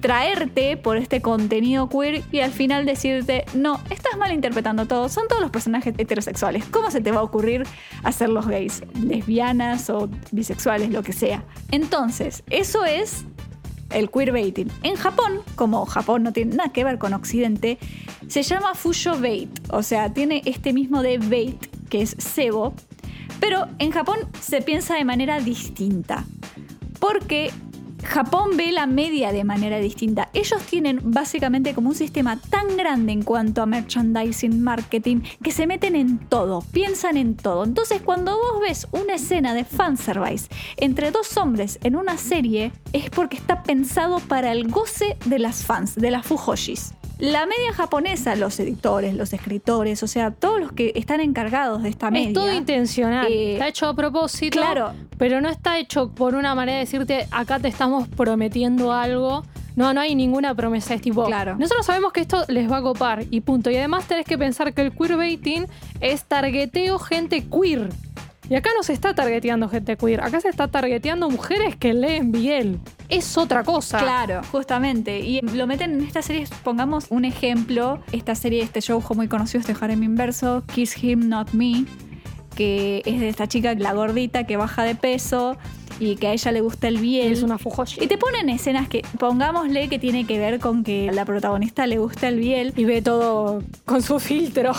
traerte 0.01 0.77
por 0.77 0.97
este 0.97 1.21
contenido 1.21 1.89
queer 1.89 2.23
y 2.31 2.41
al 2.41 2.53
final 2.53 2.85
decirte, 2.87 3.45
no, 3.55 3.81
estás 3.91 4.17
malinterpretando 4.19 4.87
todo, 4.87 5.09
son 5.09 5.27
todos 5.29 5.43
los 5.43 5.51
personajes 5.51 5.95
heterosexuales. 5.97 6.65
¿Cómo 6.67 6.91
se 6.91 7.01
te 7.01 7.11
va 7.11 7.21
a 7.21 7.23
ocurrir 7.23 7.65
hacerlos 8.03 8.47
gays, 8.47 8.83
lesbianas 9.03 9.91
o 9.91 10.09
bisexuales, 10.31 10.91
lo 10.91 11.03
que 11.03 11.13
sea? 11.13 11.45
Entonces, 11.71 12.45
eso 12.51 12.85
es 12.85 13.25
el 13.91 14.11
queerbaiting. 14.11 14.71
En 14.83 14.97
Japón, 14.97 15.41
como 15.55 15.87
Japón 15.87 16.23
no 16.23 16.33
tiene 16.33 16.57
nada 16.57 16.73
que 16.73 16.85
ver 16.85 16.99
con 16.99 17.15
Occidente, 17.15 17.79
se 18.29 18.43
llama 18.43 18.75
Fujo 18.75 19.19
Bait, 19.21 19.51
o 19.71 19.83
sea, 19.83 20.13
tiene 20.13 20.43
este 20.45 20.73
mismo 20.73 21.03
de 21.03 21.19
bait, 21.19 21.67
que 21.89 22.03
es 22.03 22.17
cebo, 22.19 22.75
pero 23.41 23.67
en 23.79 23.91
Japón 23.91 24.19
se 24.41 24.63
piensa 24.63 24.95
de 24.95 25.05
manera 25.05 25.41
distinta. 25.41 26.25
Porque 26.99 27.53
Japón 28.05 28.57
ve 28.57 28.73
la 28.73 28.87
media 28.87 29.33
de 29.33 29.45
manera 29.45 29.79
distinta. 29.79 30.29
Ellos 30.33 30.63
tienen 30.63 31.01
básicamente 31.03 31.75
como 31.75 31.91
un 31.91 31.95
sistema 31.95 32.39
tan 32.39 32.77
grande 32.77 33.13
en 33.13 33.23
cuanto 33.23 33.63
a 33.63 33.67
merchandising, 33.67 34.63
marketing, 34.63 35.23
que 35.43 35.51
se 35.51 35.67
meten 35.67 35.97
en 35.97 36.19
todo, 36.19 36.63
piensan 36.73 37.17
en 37.17 37.37
todo. 37.37 37.65
Entonces, 37.65 38.03
cuando 38.03 38.37
vos 38.37 38.61
ves 38.61 38.87
una 38.93 39.15
escena 39.15 39.55
de 39.55 39.65
fanservice 39.65 40.49
entre 40.77 41.11
dos 41.11 41.37
hombres 41.37 41.79
en 41.83 41.97
una 41.97 42.17
serie, 42.19 42.73
es 42.93 43.11
porque 43.11 43.37
está 43.37 43.63
pensado 43.63 44.21
para 44.21 44.53
el 44.53 44.69
goce 44.69 45.17
de 45.25 45.39
las 45.39 45.65
fans, 45.65 45.95
de 45.95 46.11
las 46.11 46.27
fujoshis. 46.27 46.95
La 47.19 47.47
media 47.47 47.73
japonesa, 47.73 48.37
los 48.37 48.59
editores, 48.61 49.15
los 49.15 49.33
escritores, 49.33 50.03
o 50.03 50.07
sea, 50.07 50.31
todos 50.31 50.61
los 50.61 50.73
que 50.73 50.93
están 50.97 51.21
encargados 51.21 51.83
de 51.83 51.89
esta 51.89 52.11
media. 52.11 52.29
Es 52.29 52.35
todo 52.35 52.53
intencional. 52.53 53.27
Eh, 53.31 53.55
está 53.55 53.69
hecho 53.69 53.87
a 53.87 53.95
propósito. 53.95 54.59
claro. 54.59 54.93
Pero 55.17 55.41
no 55.41 55.49
está 55.49 55.79
hecho 55.79 56.11
por 56.11 56.35
una 56.35 56.55
manera 56.55 56.79
de 56.79 56.85
decirte, 56.85 57.27
acá 57.31 57.59
te 57.59 57.69
estamos 57.69 58.07
prometiendo 58.09 58.93
algo. 58.93 59.45
No, 59.77 59.93
no 59.95 60.01
hay 60.01 60.15
ninguna 60.15 60.55
promesa. 60.55 60.95
Es 60.95 61.01
tipo, 61.03 61.25
Claro. 61.25 61.57
nosotros 61.59 61.87
sabemos 61.87 62.13
que 62.13 62.21
esto 62.21 62.45
les 62.49 62.71
va 62.71 62.79
a 62.79 62.83
copar 62.83 63.25
y 63.31 63.41
punto. 63.41 63.71
Y 63.71 63.77
además 63.77 64.07
tenés 64.07 64.27
que 64.27 64.37
pensar 64.39 64.73
que 64.75 64.83
el 64.83 64.93
queerbaiting 64.93 65.67
es 66.01 66.25
targeteo 66.25 66.99
gente 66.99 67.45
queer. 67.47 67.89
Y 68.49 68.55
acá 68.55 68.71
no 68.77 68.83
se 68.83 68.93
está 68.93 69.15
targeteando 69.15 69.69
gente 69.69 69.97
queer. 69.97 70.21
Acá 70.23 70.41
se 70.41 70.49
está 70.49 70.69
targeteando 70.69 71.29
mujeres 71.31 71.77
que 71.77 71.93
leen 71.95 72.31
Biel. 72.31 72.79
Es 73.09 73.37
otra 73.37 73.63
cosa. 73.63 73.99
Claro, 73.99 74.43
justamente. 74.51 75.21
Y 75.21 75.41
lo 75.41 75.67
meten 75.67 75.95
en 75.95 76.03
esta 76.03 76.23
serie, 76.23 76.47
pongamos 76.63 77.07
un 77.11 77.25
ejemplo, 77.25 78.01
esta 78.13 78.35
serie, 78.35 78.63
este 78.63 78.81
show 78.81 79.03
muy 79.15 79.29
conocido, 79.29 79.61
este 79.61 79.75
harem 79.81 80.03
inverso, 80.03 80.65
Kiss 80.73 81.03
Him 81.03 81.29
Not 81.29 81.53
Me, 81.53 81.85
que 82.55 83.03
es 83.05 83.21
de 83.21 83.29
esta 83.29 83.47
chica, 83.47 83.75
la 83.75 83.93
gordita, 83.93 84.45
que 84.45 84.57
baja 84.57 84.83
de 84.83 84.95
peso 84.95 85.57
y 85.99 86.17
que 86.17 86.29
a 86.29 86.33
ella 86.33 86.53
le 86.53 86.61
gusta 86.61 86.89
el 86.89 86.99
biel. 86.99 87.33
Es 87.33 87.43
una 87.43 87.59
fujoshi. 87.59 88.03
Y 88.03 88.07
te 88.07 88.19
ponen 88.19 88.49
escenas 88.49 88.89
que, 88.89 89.03
pongámosle, 89.19 89.89
que 89.89 89.99
tiene 89.99 90.27
que 90.27 90.39
ver 90.39 90.59
con 90.59 90.85
que 90.85 91.09
a 91.09 91.13
la 91.13 91.25
protagonista 91.25 91.87
le 91.87 91.99
gusta 91.99 92.29
el 92.29 92.39
biel. 92.39 92.73
Y 92.77 92.85
ve 92.85 93.03
todo 93.03 93.63
con 93.85 94.03
su 94.03 94.19
filtro. 94.19 94.73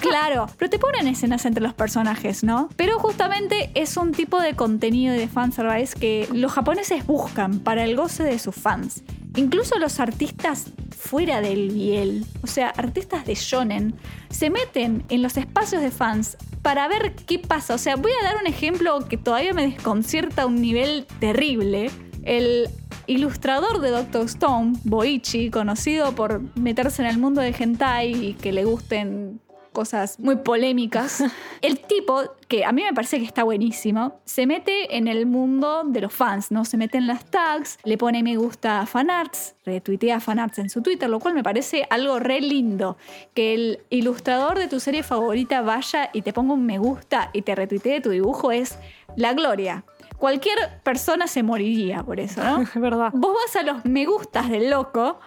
Claro, 0.00 0.46
pero 0.58 0.70
te 0.70 0.78
ponen 0.78 1.08
escenas 1.08 1.44
entre 1.46 1.62
los 1.62 1.74
personajes, 1.74 2.44
¿no? 2.44 2.68
Pero 2.76 2.98
justamente 2.98 3.70
es 3.74 3.96
un 3.96 4.12
tipo 4.12 4.40
de 4.40 4.54
contenido 4.54 5.14
y 5.14 5.18
de 5.18 5.28
fanservice 5.28 5.98
que 5.98 6.28
los 6.32 6.52
japoneses 6.52 7.06
buscan 7.06 7.60
para 7.60 7.84
el 7.84 7.96
goce 7.96 8.22
de 8.22 8.38
sus 8.38 8.54
fans. 8.54 9.02
Incluso 9.36 9.78
los 9.78 9.98
artistas 9.98 10.66
fuera 10.96 11.40
del 11.40 11.70
biel, 11.70 12.24
o 12.42 12.46
sea, 12.46 12.68
artistas 12.68 13.24
de 13.24 13.34
shonen, 13.34 13.94
se 14.30 14.50
meten 14.50 15.04
en 15.08 15.22
los 15.22 15.36
espacios 15.36 15.82
de 15.82 15.90
fans 15.90 16.36
para 16.62 16.86
ver 16.88 17.14
qué 17.14 17.38
pasa. 17.38 17.74
O 17.74 17.78
sea, 17.78 17.96
voy 17.96 18.12
a 18.20 18.24
dar 18.24 18.36
un 18.40 18.46
ejemplo 18.46 19.00
que 19.08 19.16
todavía 19.16 19.52
me 19.52 19.66
desconcierta 19.66 20.42
a 20.42 20.46
un 20.46 20.60
nivel 20.60 21.06
terrible. 21.18 21.90
El 22.22 22.68
ilustrador 23.06 23.80
de 23.80 23.90
Doctor 23.90 24.26
Stone, 24.26 24.74
Boichi, 24.84 25.50
conocido 25.50 26.12
por 26.12 26.40
meterse 26.56 27.02
en 27.02 27.08
el 27.08 27.18
mundo 27.18 27.40
de 27.40 27.54
hentai 27.58 28.12
y 28.12 28.34
que 28.34 28.52
le 28.52 28.64
gusten 28.64 29.40
cosas 29.72 30.18
muy 30.18 30.36
polémicas. 30.36 31.24
El 31.62 31.80
tipo, 31.80 32.22
que 32.48 32.64
a 32.64 32.72
mí 32.72 32.82
me 32.82 32.92
parece 32.92 33.18
que 33.18 33.24
está 33.24 33.42
buenísimo, 33.44 34.20
se 34.24 34.46
mete 34.46 34.96
en 34.96 35.08
el 35.08 35.26
mundo 35.26 35.82
de 35.84 36.00
los 36.02 36.12
fans, 36.12 36.50
¿no? 36.50 36.64
Se 36.64 36.76
mete 36.76 36.98
en 36.98 37.06
las 37.06 37.24
tags, 37.24 37.78
le 37.84 37.98
pone 37.98 38.22
me 38.22 38.36
gusta 38.36 38.80
a 38.80 38.86
fanarts, 38.86 39.54
retuitea 39.64 40.20
fanarts 40.20 40.58
en 40.58 40.70
su 40.70 40.82
Twitter, 40.82 41.08
lo 41.08 41.18
cual 41.18 41.34
me 41.34 41.42
parece 41.42 41.86
algo 41.90 42.18
re 42.18 42.40
lindo. 42.40 42.96
Que 43.34 43.54
el 43.54 43.80
ilustrador 43.90 44.58
de 44.58 44.68
tu 44.68 44.80
serie 44.80 45.02
favorita 45.02 45.62
vaya 45.62 46.10
y 46.12 46.22
te 46.22 46.32
ponga 46.32 46.54
un 46.54 46.66
me 46.66 46.78
gusta 46.78 47.30
y 47.32 47.42
te 47.42 47.54
retuitee 47.54 48.00
tu 48.00 48.10
dibujo 48.10 48.52
es 48.52 48.78
la 49.16 49.32
gloria. 49.34 49.84
Cualquier 50.18 50.80
persona 50.84 51.26
se 51.26 51.42
moriría 51.42 52.02
por 52.02 52.20
eso, 52.20 52.44
¿no? 52.44 52.62
Es 52.62 52.80
verdad. 52.80 53.10
Vos 53.12 53.34
vas 53.34 53.56
a 53.56 53.62
los 53.64 53.84
me 53.84 54.04
gustas 54.04 54.48
del 54.48 54.70
loco 54.70 55.18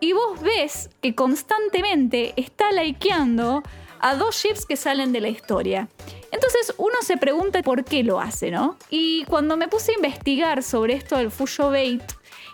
y 0.00 0.12
vos 0.12 0.40
ves 0.40 0.90
que 1.02 1.14
constantemente 1.14 2.34
está 2.36 2.70
likeando 2.72 3.62
a 4.00 4.14
dos 4.14 4.36
ships 4.36 4.66
que 4.66 4.76
salen 4.76 5.12
de 5.12 5.20
la 5.20 5.28
historia. 5.28 5.88
Entonces 6.30 6.74
uno 6.76 6.96
se 7.02 7.16
pregunta 7.16 7.62
por 7.62 7.84
qué 7.84 8.04
lo 8.04 8.20
hace, 8.20 8.50
¿no? 8.50 8.76
Y 8.90 9.24
cuando 9.24 9.56
me 9.56 9.68
puse 9.68 9.92
a 9.92 9.96
investigar 9.96 10.62
sobre 10.62 10.94
esto 10.94 11.16
del 11.16 11.30
Fuyo 11.30 11.70
Bait 11.70 12.02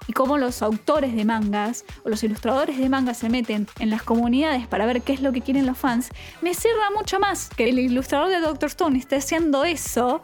y 0.06 0.12
cómo 0.12 0.38
los 0.38 0.62
autores 0.62 1.14
de 1.14 1.24
mangas 1.24 1.84
o 2.04 2.08
los 2.08 2.22
ilustradores 2.22 2.78
de 2.78 2.88
mangas 2.88 3.18
se 3.18 3.28
meten 3.28 3.66
en 3.78 3.90
las 3.90 4.02
comunidades 4.02 4.66
para 4.66 4.86
ver 4.86 5.02
qué 5.02 5.12
es 5.12 5.22
lo 5.22 5.32
que 5.32 5.40
quieren 5.40 5.66
los 5.66 5.78
fans, 5.78 6.10
me 6.42 6.54
cierra 6.54 6.90
mucho 6.94 7.18
más 7.18 7.48
que 7.48 7.68
el 7.68 7.78
ilustrador 7.78 8.28
de 8.28 8.40
Doctor 8.40 8.68
Stone 8.68 8.98
esté 8.98 9.16
haciendo 9.16 9.64
eso 9.64 10.22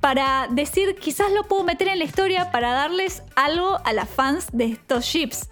para 0.00 0.48
decir 0.50 0.96
quizás 0.96 1.32
lo 1.32 1.44
puedo 1.44 1.64
meter 1.64 1.88
en 1.88 1.98
la 1.98 2.04
historia 2.04 2.50
para 2.50 2.72
darles 2.72 3.22
algo 3.36 3.78
a 3.84 3.92
las 3.92 4.08
fans 4.08 4.48
de 4.52 4.66
estos 4.66 5.04
ships. 5.04 5.48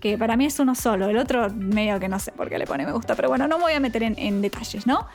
Que 0.00 0.16
para 0.16 0.36
mí 0.36 0.46
es 0.46 0.58
uno 0.58 0.74
solo, 0.74 1.08
el 1.08 1.18
otro 1.18 1.50
medio 1.50 2.00
que 2.00 2.08
no 2.08 2.18
sé 2.18 2.32
por 2.32 2.48
qué 2.48 2.58
le 2.58 2.66
pone 2.66 2.86
me 2.86 2.92
gusta, 2.92 3.14
pero 3.14 3.28
bueno, 3.28 3.46
no 3.46 3.58
me 3.58 3.64
voy 3.64 3.72
a 3.74 3.80
meter 3.80 4.02
en, 4.02 4.18
en 4.18 4.40
detalles, 4.42 4.86
¿no? 4.86 5.06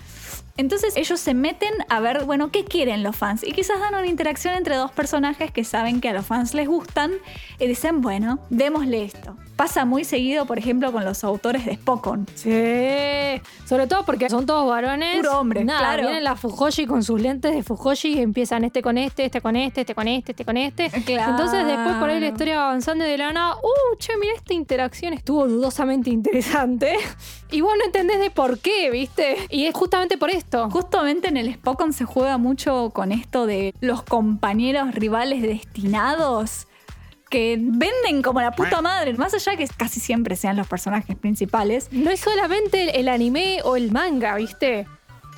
Entonces 0.57 0.95
ellos 0.95 1.19
se 1.19 1.33
meten 1.33 1.73
a 1.89 1.99
ver, 1.99 2.23
bueno, 2.23 2.49
qué 2.49 2.63
quieren 2.63 3.03
los 3.03 3.15
fans. 3.15 3.43
Y 3.43 3.51
quizás 3.51 3.79
dan 3.79 3.95
una 3.95 4.07
interacción 4.07 4.55
entre 4.55 4.77
dos 4.77 4.91
personajes 4.91 5.51
que 5.51 5.65
saben 5.65 5.99
que 5.99 6.09
a 6.09 6.13
los 6.13 6.25
fans 6.25 6.53
les 6.53 6.67
gustan 6.67 7.11
y 7.59 7.67
dicen, 7.67 8.01
bueno, 8.01 8.39
démosle 8.49 9.03
esto. 9.03 9.35
Pasa 9.55 9.85
muy 9.85 10.03
seguido, 10.03 10.45
por 10.45 10.57
ejemplo, 10.57 10.91
con 10.91 11.05
los 11.05 11.23
autores 11.23 11.65
de 11.65 11.75
Spokon. 11.75 12.27
Sí, 12.35 13.41
sobre 13.65 13.87
todo 13.87 14.03
porque 14.05 14.29
son 14.29 14.45
todos 14.45 14.67
varones. 14.69 15.15
Puro 15.17 15.39
hombre, 15.39 15.63
Nada, 15.63 15.79
claro. 15.79 16.03
Vienen 16.03 16.23
la 16.25 16.35
Fujoshi 16.35 16.85
con 16.85 17.03
sus 17.03 17.21
lentes 17.21 17.55
de 17.55 17.63
Fujoshi 17.63 18.15
y 18.15 18.21
empiezan 18.21 18.65
este 18.65 18.81
con 18.81 18.97
este, 18.97 19.25
este 19.25 19.39
con 19.39 19.55
este, 19.55 19.81
este 19.81 19.95
con 19.95 20.07
este, 20.07 20.31
este 20.31 20.45
con 20.45 20.57
este. 20.57 20.89
Claro. 21.05 21.31
Entonces 21.31 21.65
después 21.65 21.95
por 21.95 22.09
ahí 22.09 22.19
la 22.19 22.27
historia 22.27 22.57
va 22.57 22.65
avanzando 22.65 23.05
y 23.05 23.09
de 23.09 23.17
la 23.17 23.31
nada, 23.31 23.55
uh, 23.55 23.97
che, 23.97 24.17
mira 24.19 24.33
esta 24.35 24.53
interacción 24.53 25.13
estuvo 25.13 25.47
dudosamente 25.47 26.09
interesante. 26.09 26.97
Y 27.51 27.61
vos 27.61 27.73
no 27.77 27.85
entendés 27.85 28.19
de 28.19 28.31
por 28.31 28.59
qué, 28.59 28.89
¿viste? 28.89 29.37
Y 29.49 29.67
es 29.67 29.73
justamente 29.73 30.17
por 30.17 30.29
esto. 30.29 30.69
Justamente 30.69 31.29
en 31.29 31.37
el 31.37 31.53
Spokon 31.53 31.93
se 31.93 32.03
juega 32.03 32.37
mucho 32.37 32.89
con 32.93 33.11
esto 33.11 33.45
de 33.45 33.73
los 33.79 34.03
compañeros 34.03 34.93
rivales 34.95 35.41
destinados 35.41 36.67
que 37.29 37.57
venden 37.59 38.21
como 38.21 38.41
la 38.41 38.51
puta 38.51 38.81
madre, 38.81 39.13
más 39.13 39.33
allá 39.33 39.55
que 39.55 39.67
casi 39.67 39.99
siempre 39.99 40.35
sean 40.35 40.57
los 40.57 40.67
personajes 40.67 41.15
principales. 41.15 41.89
No 41.91 42.11
es 42.11 42.19
solamente 42.19 42.99
el 42.99 43.09
anime 43.09 43.59
o 43.63 43.75
el 43.75 43.91
manga, 43.91 44.35
¿viste? 44.35 44.87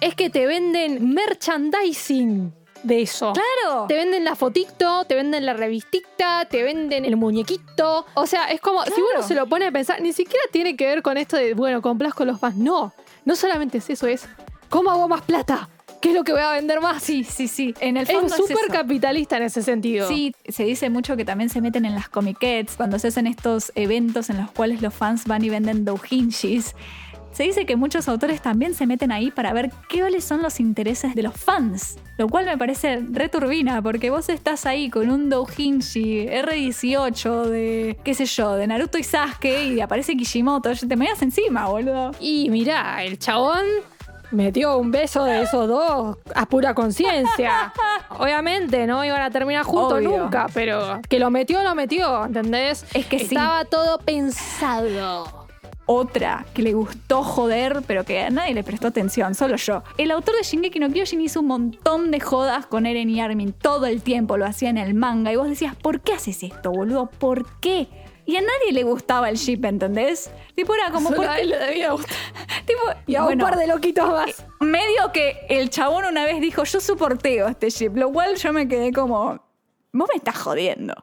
Es 0.01 0.15
que 0.15 0.29
te 0.29 0.45
venden 0.45 1.13
merchandising 1.13 2.53
de 2.83 3.01
eso. 3.01 3.33
¡Claro! 3.33 3.85
Te 3.87 3.95
venden 3.95 4.23
la 4.23 4.35
fotito, 4.35 5.05
te 5.05 5.15
venden 5.15 5.45
la 5.45 5.53
revistita, 5.53 6.45
te 6.45 6.63
venden 6.63 7.05
el 7.05 7.15
muñequito. 7.15 8.05
O 8.13 8.27
sea, 8.27 8.45
es 8.45 8.61
como, 8.61 8.83
si 8.85 9.01
uno 9.01 9.25
se 9.25 9.35
lo 9.35 9.47
pone 9.47 9.67
a 9.67 9.71
pensar, 9.71 10.01
ni 10.01 10.13
siquiera 10.13 10.43
tiene 10.51 10.75
que 10.75 10.85
ver 10.85 11.01
con 11.01 11.17
esto 11.17 11.37
de, 11.37 11.53
bueno, 11.53 11.81
complazco 11.81 12.25
los 12.25 12.39
fans. 12.39 12.57
No, 12.57 12.93
no 13.25 13.35
solamente 13.35 13.79
es 13.79 13.89
eso, 13.89 14.07
es, 14.07 14.27
¿cómo 14.69 14.91
hago 14.91 15.07
más 15.07 15.21
plata? 15.21 15.69
¿Qué 16.01 16.09
es 16.09 16.15
lo 16.15 16.23
que 16.23 16.31
voy 16.31 16.41
a 16.41 16.51
vender 16.51 16.79
más? 16.79 17.01
Sí, 17.01 17.23
sí, 17.23 17.47
sí. 17.47 17.73
En 17.79 17.97
el 17.97 18.05
fondo 18.05 18.27
Es 18.27 18.35
súper 18.35 18.67
capitalista 18.71 19.37
en 19.37 19.43
ese 19.43 19.63
sentido. 19.63 20.07
Sí, 20.07 20.35
se 20.47 20.63
dice 20.63 20.89
mucho 20.89 21.17
que 21.17 21.25
también 21.25 21.49
se 21.49 21.61
meten 21.61 21.85
en 21.85 21.95
las 21.95 22.09
comiquets 22.09 22.75
cuando 22.75 22.99
se 22.99 23.07
hacen 23.07 23.27
estos 23.27 23.71
eventos 23.75 24.29
en 24.29 24.37
los 24.37 24.51
cuales 24.51 24.81
los 24.81 24.93
fans 24.93 25.25
van 25.25 25.43
y 25.43 25.49
venden 25.49 25.85
doujinshis. 25.85 26.75
Se 27.31 27.43
dice 27.43 27.67
que 27.67 27.75
muchos 27.75 28.07
autores 28.07 28.41
también 28.41 28.73
se 28.73 28.87
meten 28.87 29.11
ahí 29.11 29.29
para 29.29 29.53
ver 29.53 29.69
cuáles 29.93 30.23
son 30.23 30.41
los 30.41 30.59
intereses 30.59 31.13
de 31.13 31.21
los 31.21 31.35
fans. 31.35 31.99
Lo 32.17 32.27
cual 32.29 32.45
me 32.45 32.57
parece 32.57 32.99
returbina, 33.11 33.79
porque 33.81 34.09
vos 34.09 34.29
estás 34.29 34.65
ahí 34.65 34.89
con 34.89 35.11
un 35.11 35.29
doujinshi 35.29 36.25
R18 36.27 37.43
de, 37.43 37.97
qué 38.03 38.15
sé 38.15 38.25
yo, 38.25 38.55
de 38.55 38.65
Naruto 38.65 38.97
y 38.97 39.03
Sasuke 39.03 39.71
y 39.75 39.81
aparece 39.81 40.17
Kishimoto. 40.17 40.71
Te 40.73 40.95
me 40.95 41.07
das 41.07 41.21
encima, 41.21 41.67
boludo. 41.67 42.11
Y 42.19 42.49
mirá, 42.49 43.03
el 43.03 43.19
chabón 43.19 43.65
metió 44.31 44.77
un 44.77 44.91
beso 44.91 45.23
de 45.23 45.41
esos 45.43 45.67
dos 45.67 46.17
a 46.35 46.45
pura 46.45 46.73
conciencia. 46.73 47.73
Obviamente 48.19 48.87
no 48.87 49.03
iban 49.03 49.21
a 49.21 49.29
terminar 49.29 49.63
juntos 49.63 49.93
Obvio. 49.99 50.17
nunca, 50.17 50.47
pero 50.53 51.01
que 51.07 51.19
lo 51.19 51.29
metió, 51.29 51.63
lo 51.63 51.75
metió, 51.75 52.25
¿entendés? 52.25 52.85
Es 52.93 53.05
que 53.05 53.19
sí. 53.19 53.25
Estaba 53.25 53.65
todo 53.65 53.99
pensado. 53.99 55.47
Otra 55.89 56.45
que 56.53 56.63
le 56.63 56.73
gustó 56.73 57.23
joder, 57.23 57.81
pero 57.87 58.03
que 58.03 58.21
a 58.23 58.29
nadie 58.29 58.53
le 58.53 58.61
prestó 58.63 58.87
atención, 58.87 59.35
solo 59.35 59.55
yo. 59.55 59.83
El 59.97 60.11
autor 60.11 60.35
de 60.35 60.43
Shingeki 60.43 60.79
no 60.79 60.89
Kyojin 60.91 61.21
hizo 61.21 61.39
un 61.39 61.47
montón 61.47 62.11
de 62.11 62.19
jodas 62.19 62.65
con 62.65 62.85
Eren 62.85 63.09
y 63.09 63.21
Armin 63.21 63.53
todo 63.53 63.85
el 63.85 64.01
tiempo, 64.01 64.35
lo 64.35 64.45
hacía 64.45 64.69
en 64.69 64.77
el 64.77 64.93
manga. 64.93 65.31
Y 65.31 65.37
vos 65.37 65.47
decías, 65.47 65.75
¿por 65.77 66.01
qué 66.01 66.11
haces 66.13 66.43
esto, 66.43 66.71
boludo? 66.71 67.05
¿Por 67.05 67.49
qué? 67.61 67.87
Y 68.27 68.35
a 68.35 68.41
nadie 68.41 68.73
le 68.73 68.83
gustaba 68.83 69.29
el 69.29 69.37
ship, 69.37 69.63
¿entendés? 69.63 70.29
Tipo, 70.53 70.75
era 70.75 70.91
como, 70.91 71.09
Solo 71.09 71.21
¿por 71.21 71.29
a 71.29 71.39
él 71.39 71.49
le 71.49 71.57
debía 71.57 71.91
gustar. 71.91 72.15
Tipo, 72.67 72.81
Y 73.07 73.15
a 73.15 73.23
bueno, 73.23 73.45
un 73.45 73.49
par 73.49 73.57
de 73.57 73.67
loquitos 73.67 74.07
más. 74.09 74.45
medio 74.59 75.11
que 75.13 75.37
el 75.49 75.69
chabón 75.69 76.03
una 76.05 76.25
vez 76.25 76.41
dijo, 76.41 76.65
yo 76.65 76.81
soporteo 76.81 77.47
este 77.47 77.69
ship, 77.69 77.91
lo 77.95 78.11
cual 78.11 78.35
yo 78.35 78.51
me 78.51 78.67
quedé 78.67 78.91
como, 78.91 79.41
vos 79.93 80.09
me 80.11 80.17
estás 80.17 80.37
jodiendo. 80.37 80.93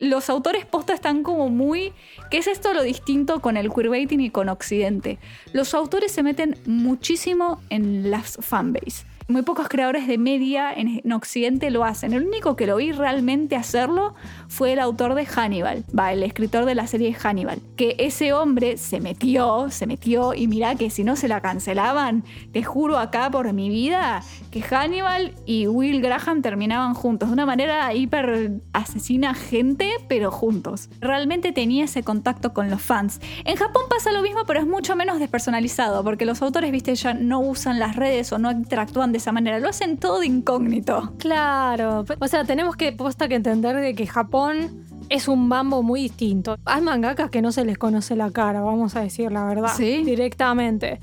Los 0.00 0.28
autores 0.28 0.66
posta 0.66 0.92
están 0.94 1.22
como 1.22 1.48
muy... 1.48 1.92
¿Qué 2.28 2.38
es 2.38 2.48
esto 2.48 2.74
lo 2.74 2.82
distinto 2.82 3.40
con 3.40 3.56
el 3.56 3.72
queerbaiting 3.72 4.18
y 4.20 4.30
con 4.30 4.48
Occidente? 4.48 5.20
Los 5.52 5.72
autores 5.74 6.10
se 6.10 6.24
meten 6.24 6.58
muchísimo 6.66 7.62
en 7.70 8.10
las 8.10 8.36
fanbase. 8.40 9.06
Muy 9.32 9.42
pocos 9.42 9.68
creadores 9.68 10.06
de 10.06 10.18
media 10.18 10.72
en, 10.72 11.00
en 11.04 11.12
Occidente 11.12 11.70
lo 11.70 11.84
hacen. 11.84 12.12
El 12.12 12.26
único 12.26 12.56
que 12.56 12.66
lo 12.66 12.76
vi 12.76 12.92
realmente 12.92 13.56
hacerlo 13.56 14.14
fue 14.48 14.72
el 14.74 14.78
autor 14.78 15.14
de 15.14 15.26
Hannibal, 15.26 15.84
va, 15.98 16.12
el 16.12 16.22
escritor 16.22 16.64
de 16.64 16.74
la 16.74 16.86
serie 16.86 17.14
Hannibal. 17.14 17.60
Que 17.76 17.96
ese 17.98 18.32
hombre 18.32 18.76
se 18.76 19.00
metió, 19.00 19.70
se 19.70 19.86
metió 19.86 20.34
y 20.34 20.46
mira 20.46 20.74
que 20.74 20.90
si 20.90 21.04
no 21.04 21.16
se 21.16 21.28
la 21.28 21.40
cancelaban, 21.40 22.24
te 22.52 22.62
juro 22.62 22.98
acá 22.98 23.30
por 23.30 23.52
mi 23.52 23.68
vida 23.68 24.22
que 24.50 24.62
Hannibal 24.62 25.34
y 25.46 25.66
Will 25.66 26.02
Graham 26.02 26.42
terminaban 26.42 26.94
juntos 26.94 27.30
de 27.30 27.32
una 27.32 27.46
manera 27.46 27.94
hiper 27.94 28.60
asesina 28.72 29.34
gente, 29.34 29.90
pero 30.08 30.30
juntos. 30.30 30.90
Realmente 31.00 31.52
tenía 31.52 31.84
ese 31.84 32.02
contacto 32.02 32.52
con 32.52 32.70
los 32.70 32.82
fans. 32.82 33.20
En 33.44 33.56
Japón 33.56 33.84
pasa 33.88 34.12
lo 34.12 34.22
mismo, 34.22 34.44
pero 34.46 34.60
es 34.60 34.66
mucho 34.66 34.94
menos 34.94 35.18
despersonalizado, 35.18 36.04
porque 36.04 36.26
los 36.26 36.42
autores, 36.42 36.70
viste, 36.70 36.94
ya 36.94 37.14
no 37.14 37.40
usan 37.40 37.78
las 37.78 37.96
redes 37.96 38.32
o 38.32 38.38
no 38.38 38.50
interactúan 38.50 39.12
de 39.12 39.20
esa 39.22 39.32
manera, 39.32 39.58
lo 39.58 39.68
hacen 39.68 39.96
todo 39.96 40.20
de 40.20 40.26
incógnito. 40.26 41.12
Claro, 41.18 42.04
o 42.18 42.28
sea, 42.28 42.44
tenemos 42.44 42.76
que 42.76 42.92
posta 42.92 43.28
que 43.28 43.36
entender 43.36 43.76
de 43.76 43.94
que 43.94 44.06
Japón 44.06 44.86
es 45.08 45.28
un 45.28 45.48
bambo 45.48 45.82
muy 45.82 46.02
distinto. 46.02 46.56
Hay 46.64 46.80
mangakas 46.80 47.30
que 47.30 47.42
no 47.42 47.52
se 47.52 47.64
les 47.64 47.78
conoce 47.78 48.16
la 48.16 48.30
cara, 48.30 48.60
vamos 48.60 48.96
a 48.96 49.00
decir 49.00 49.30
la 49.30 49.44
verdad, 49.44 49.72
¿Sí? 49.76 50.02
directamente. 50.04 51.00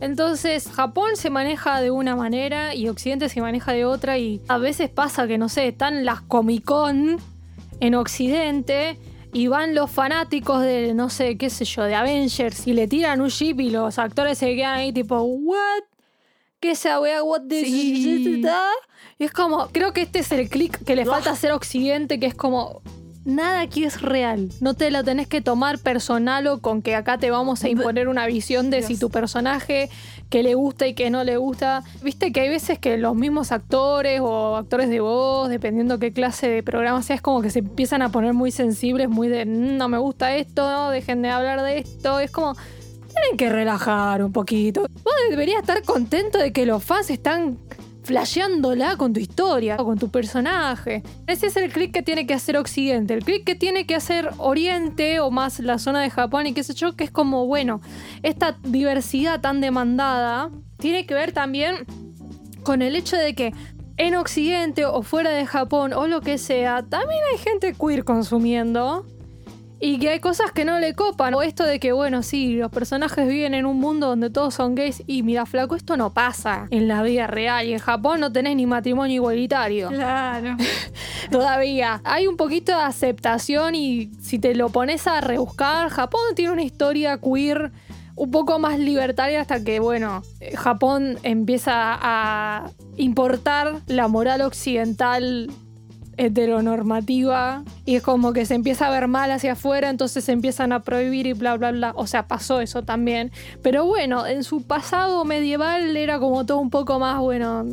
Entonces, 0.00 0.68
Japón 0.68 1.10
se 1.14 1.28
maneja 1.28 1.80
de 1.80 1.90
una 1.90 2.16
manera 2.16 2.74
y 2.74 2.88
Occidente 2.88 3.28
se 3.28 3.40
maneja 3.42 3.72
de 3.72 3.84
otra 3.84 4.16
y 4.18 4.40
a 4.48 4.56
veces 4.56 4.88
pasa 4.88 5.26
que, 5.26 5.36
no 5.36 5.48
sé, 5.48 5.68
están 5.68 6.04
las 6.04 6.22
Comic 6.22 6.64
Con 6.64 7.18
en 7.80 7.94
Occidente 7.94 8.98
y 9.32 9.46
van 9.48 9.74
los 9.74 9.90
fanáticos 9.90 10.62
de, 10.62 10.94
no 10.94 11.10
sé, 11.10 11.36
qué 11.36 11.50
sé 11.50 11.64
yo, 11.64 11.82
de 11.84 11.94
Avengers 11.94 12.66
y 12.66 12.72
le 12.72 12.88
tiran 12.88 13.20
un 13.20 13.28
chip 13.28 13.60
y 13.60 13.70
los 13.70 13.98
actores 13.98 14.38
se 14.38 14.54
quedan 14.56 14.78
ahí 14.78 14.92
tipo, 14.92 15.20
¿what? 15.20 15.82
¿Qué 16.60 16.72
esa 16.72 17.00
wea? 17.00 17.22
¿What 17.22 17.42
the 17.48 17.64
Sí. 17.64 18.42
Y 19.18 19.24
es 19.24 19.32
como, 19.32 19.68
creo 19.68 19.92
que 19.92 20.02
este 20.02 20.18
es 20.18 20.30
el 20.32 20.48
clic 20.48 20.82
que 20.84 20.94
le 20.94 21.04
falta 21.06 21.30
hacer 21.30 21.50
a 21.52 21.56
Occidente, 21.56 22.20
que 22.20 22.26
es 22.26 22.34
como, 22.34 22.82
nada 23.24 23.60
aquí 23.60 23.84
es 23.84 24.00
real. 24.02 24.50
No 24.60 24.74
te 24.74 24.90
lo 24.90 25.02
tenés 25.02 25.26
que 25.26 25.40
tomar 25.40 25.78
personal 25.78 26.46
o 26.48 26.60
con 26.60 26.82
que 26.82 26.94
acá 26.94 27.16
te 27.18 27.30
vamos 27.30 27.64
a 27.64 27.68
imponer 27.70 28.08
una 28.08 28.26
visión 28.26 28.68
de 28.70 28.78
Dios. 28.78 28.88
si 28.88 28.98
tu 28.98 29.08
personaje 29.10 29.88
que 30.28 30.42
le 30.42 30.54
gusta 30.54 30.86
y 30.86 30.94
que 30.94 31.08
no 31.10 31.24
le 31.24 31.38
gusta. 31.38 31.82
Viste 32.02 32.30
que 32.30 32.40
hay 32.40 32.48
veces 32.50 32.78
que 32.78 32.96
los 32.98 33.14
mismos 33.16 33.52
actores 33.52 34.20
o 34.22 34.56
actores 34.56 34.88
de 34.90 35.00
voz, 35.00 35.48
dependiendo 35.48 35.98
qué 35.98 36.12
clase 36.12 36.48
de 36.48 36.62
programa 36.62 37.02
sea, 37.02 37.16
es 37.16 37.22
como 37.22 37.40
que 37.42 37.50
se 37.50 37.60
empiezan 37.60 38.02
a 38.02 38.10
poner 38.10 38.32
muy 38.34 38.50
sensibles, 38.52 39.08
muy 39.08 39.28
de 39.28 39.44
"Mm, 39.46 39.76
no 39.78 39.88
me 39.88 39.98
gusta 39.98 40.36
esto, 40.36 40.90
dejen 40.90 41.22
de 41.22 41.30
hablar 41.30 41.62
de 41.62 41.78
esto. 41.78 42.20
Es 42.20 42.30
como. 42.30 42.54
Tienen 43.20 43.36
que 43.36 43.50
relajar 43.50 44.22
un 44.22 44.32
poquito. 44.32 44.82
Vos 44.82 45.14
deberías 45.28 45.60
estar 45.60 45.82
contento 45.82 46.38
de 46.38 46.52
que 46.52 46.64
los 46.64 46.82
fans 46.82 47.10
están 47.10 47.58
flasheándola 48.02 48.96
con 48.96 49.12
tu 49.12 49.20
historia 49.20 49.76
o 49.78 49.84
con 49.84 49.98
tu 49.98 50.08
personaje. 50.08 51.02
Ese 51.26 51.48
es 51.48 51.56
el 51.56 51.70
clic 51.70 51.92
que 51.92 52.02
tiene 52.02 52.26
que 52.26 52.34
hacer 52.34 52.56
Occidente. 52.56 53.14
El 53.14 53.24
clic 53.24 53.44
que 53.44 53.54
tiene 53.54 53.84
que 53.84 53.94
hacer 53.94 54.30
Oriente 54.38 55.20
o 55.20 55.30
más 55.30 55.60
la 55.60 55.78
zona 55.78 56.00
de 56.00 56.10
Japón 56.10 56.46
y 56.46 56.54
qué 56.54 56.64
sé 56.64 56.72
yo, 56.74 56.96
que 56.96 57.04
es 57.04 57.10
como, 57.10 57.46
bueno, 57.46 57.82
esta 58.22 58.56
diversidad 58.62 59.40
tan 59.40 59.60
demandada 59.60 60.50
tiene 60.78 61.04
que 61.04 61.14
ver 61.14 61.32
también 61.32 61.76
con 62.62 62.80
el 62.80 62.96
hecho 62.96 63.16
de 63.16 63.34
que 63.34 63.52
en 63.98 64.16
Occidente 64.16 64.86
o 64.86 65.02
fuera 65.02 65.30
de 65.30 65.44
Japón 65.44 65.92
o 65.92 66.06
lo 66.06 66.22
que 66.22 66.38
sea, 66.38 66.84
también 66.88 67.20
hay 67.30 67.38
gente 67.38 67.74
queer 67.74 68.04
consumiendo. 68.04 69.04
Y 69.82 69.98
que 69.98 70.10
hay 70.10 70.20
cosas 70.20 70.52
que 70.52 70.66
no 70.66 70.78
le 70.78 70.94
copan. 70.94 71.32
O 71.34 71.42
esto 71.42 71.64
de 71.64 71.80
que, 71.80 71.92
bueno, 71.92 72.22
sí, 72.22 72.54
los 72.54 72.70
personajes 72.70 73.26
viven 73.26 73.54
en 73.54 73.64
un 73.64 73.78
mundo 73.78 74.08
donde 74.08 74.28
todos 74.28 74.54
son 74.54 74.74
gays. 74.74 75.02
Y 75.06 75.22
mira, 75.22 75.46
flaco, 75.46 75.74
esto 75.74 75.96
no 75.96 76.12
pasa 76.12 76.66
en 76.70 76.86
la 76.86 77.02
vida 77.02 77.26
real. 77.26 77.66
Y 77.66 77.72
en 77.72 77.78
Japón 77.78 78.20
no 78.20 78.30
tenés 78.30 78.56
ni 78.56 78.66
matrimonio 78.66 79.16
igualitario. 79.16 79.88
Claro. 79.88 80.56
Todavía. 81.30 82.02
Hay 82.04 82.26
un 82.26 82.36
poquito 82.36 82.76
de 82.76 82.82
aceptación 82.82 83.74
y 83.74 84.10
si 84.20 84.38
te 84.38 84.54
lo 84.54 84.68
pones 84.68 85.06
a 85.06 85.22
rebuscar, 85.22 85.88
Japón 85.88 86.20
tiene 86.36 86.52
una 86.52 86.62
historia 86.62 87.18
queer 87.18 87.72
un 88.16 88.30
poco 88.30 88.58
más 88.58 88.78
libertaria 88.78 89.40
hasta 89.40 89.64
que, 89.64 89.80
bueno, 89.80 90.22
Japón 90.54 91.18
empieza 91.22 91.72
a 91.74 92.70
importar 92.98 93.80
la 93.86 94.08
moral 94.08 94.42
occidental 94.42 95.50
heteronormativa 96.20 97.64
y 97.86 97.96
es 97.96 98.02
como 98.02 98.32
que 98.32 98.44
se 98.44 98.54
empieza 98.54 98.86
a 98.86 98.90
ver 98.90 99.08
mal 99.08 99.30
hacia 99.30 99.52
afuera, 99.52 99.88
entonces 99.88 100.22
se 100.22 100.32
empiezan 100.32 100.72
a 100.72 100.80
prohibir 100.80 101.26
y 101.26 101.32
bla, 101.32 101.56
bla, 101.56 101.72
bla. 101.72 101.92
O 101.96 102.06
sea, 102.06 102.28
pasó 102.28 102.60
eso 102.60 102.82
también. 102.82 103.32
Pero 103.62 103.86
bueno, 103.86 104.26
en 104.26 104.44
su 104.44 104.62
pasado 104.62 105.24
medieval 105.24 105.96
era 105.96 106.18
como 106.18 106.44
todo 106.44 106.58
un 106.58 106.70
poco 106.70 106.98
más, 106.98 107.18
bueno, 107.20 107.64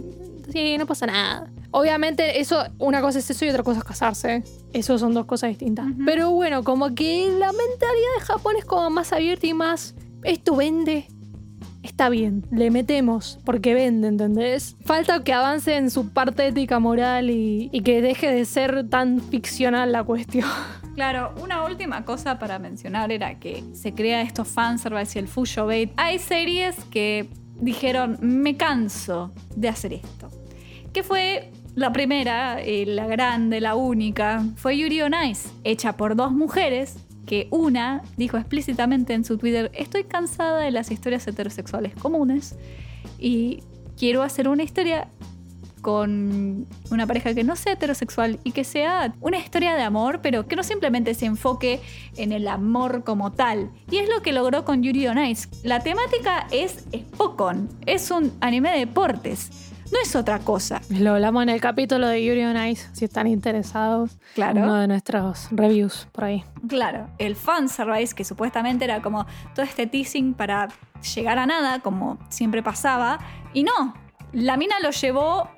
sí, 0.52 0.78
no 0.78 0.86
pasa 0.86 1.08
nada. 1.08 1.52
Obviamente, 1.72 2.40
eso, 2.40 2.64
una 2.80 3.02
cosa 3.02 3.20
es 3.20 3.30
eso 3.30 3.44
y 3.46 3.50
otra 3.50 3.64
cosa 3.64 3.80
es 3.80 3.84
casarse. 3.84 4.44
Eso 4.72 4.98
son 4.98 5.14
dos 5.14 5.26
cosas 5.26 5.50
distintas. 5.50 5.86
Pero 6.06 6.32
bueno, 6.32 6.64
como 6.64 6.96
que 6.96 7.28
la 7.38 7.52
mentalidad 7.52 8.16
de 8.20 8.26
Japón 8.26 8.56
es 8.58 8.64
como 8.64 8.90
más 8.90 9.12
abierta 9.12 9.46
y 9.46 9.54
más. 9.54 9.94
Esto 10.24 10.56
vende. 10.56 11.08
Está 11.84 12.10
bien, 12.10 12.46
le 12.52 12.72
metemos 12.72 13.40
porque 13.46 13.74
vende, 13.74 14.08
¿entendés? 14.08 14.76
Falta 14.84 15.24
que 15.24 15.34
avance 15.34 15.76
en 15.76 15.90
su 15.90 16.10
parte 16.10 16.48
ética 16.48 16.80
moral 16.80 17.30
y, 17.30 17.70
que 17.84 18.02
deje 18.02 18.32
de 18.32 18.46
ser 18.46 18.90
tan 18.90 19.22
ficcional 19.22 19.92
la 19.92 20.04
cuestión. 20.04 20.50
Claro, 20.98 21.36
una 21.44 21.64
última 21.64 22.06
cosa 22.06 22.40
para 22.40 22.58
mencionar 22.58 23.12
era 23.12 23.38
que 23.38 23.64
se 23.74 23.94
crea 23.94 24.24
estos 24.24 24.48
fanservice 24.48 25.20
y 25.20 25.22
el 25.22 25.28
fuyo 25.28 25.68
bait. 25.68 25.92
Hay 25.96 26.18
series 26.18 26.76
que 26.86 27.30
dijeron, 27.62 28.18
me 28.20 28.58
canso 28.58 29.32
de 29.56 29.70
hacer 29.70 29.94
esto. 29.94 30.32
Que 30.94 31.04
fue 31.04 31.52
la 31.76 31.94
primera, 31.94 32.60
eh, 32.64 32.88
la 32.88 33.06
grande, 33.06 33.62
la 33.62 33.76
única, 33.76 34.44
fue 34.56 34.76
Yuri 34.76 35.04
on 35.04 35.14
Ice, 35.30 35.50
hecha 35.64 35.96
por 35.96 36.16
dos 36.16 36.32
mujeres 36.32 36.98
que 37.28 37.48
una 37.52 38.02
dijo 38.16 38.38
explícitamente 38.38 39.14
en 39.14 39.24
su 39.24 39.38
Twitter, 39.38 39.70
estoy 39.76 40.06
cansada 40.06 40.62
de 40.62 40.72
las 40.72 40.90
historias 40.90 41.28
heterosexuales 41.28 41.94
comunes 41.94 42.56
y 43.20 43.62
quiero 43.98 44.24
hacer 44.24 44.48
una 44.48 44.64
historia 44.64 45.10
con 45.82 46.66
una 46.90 47.06
pareja 47.06 47.34
que 47.34 47.44
no 47.44 47.56
sea 47.56 47.74
heterosexual 47.74 48.40
y 48.44 48.52
que 48.52 48.64
sea 48.64 49.14
una 49.22 49.38
historia 49.38 49.76
de 49.76 49.84
amor, 49.84 50.22
pero 50.22 50.48
que 50.48 50.56
no 50.56 50.64
simplemente 50.64 51.14
se 51.14 51.26
enfoque 51.26 51.80
en 52.16 52.32
el 52.32 52.48
amor 52.48 53.04
como 53.04 53.32
tal. 53.32 53.72
Y 53.92 53.98
es 53.98 54.10
lo 54.10 54.22
que 54.22 54.34
logró 54.34 54.66
con 54.66 54.84
Yuri 54.84 55.08
on 55.08 55.24
Ice. 55.24 55.48
La 55.64 55.80
temática 55.82 56.48
es 56.52 56.86
Spokon, 56.94 57.70
es 57.86 58.10
un 58.12 58.34
anime 58.42 58.72
de 58.72 58.80
deportes, 58.80 59.67
no 59.92 60.00
es 60.02 60.16
otra 60.16 60.40
cosa. 60.40 60.82
Lo 60.90 61.14
hablamos 61.14 61.44
en 61.44 61.50
el 61.50 61.62
capítulo 61.62 62.08
de 62.08 62.24
Yuri 62.24 62.44
on 62.44 62.58
Ice, 62.68 62.90
si 62.94 63.06
están 63.06 63.28
interesados. 63.28 64.18
Claro. 64.36 64.62
Uno 64.62 64.76
de 64.76 64.88
nuestros 64.88 65.48
reviews 65.52 66.08
por 66.12 66.26
ahí. 66.26 66.44
Claro, 66.68 67.10
el 67.18 67.36
fanservice, 67.36 68.14
que 68.14 68.24
supuestamente 68.24 68.86
era 68.86 69.02
como 69.02 69.26
todo 69.54 69.66
este 69.66 69.88
teasing 69.88 70.34
para 70.34 70.70
llegar 71.16 71.40
a 71.40 71.46
nada, 71.46 71.80
como 71.80 72.18
siempre 72.30 72.64
pasaba, 72.64 73.20
y 73.54 73.64
no, 73.64 73.94
la 74.34 74.58
mina 74.58 74.76
lo 74.82 74.92
llevó 74.92 75.50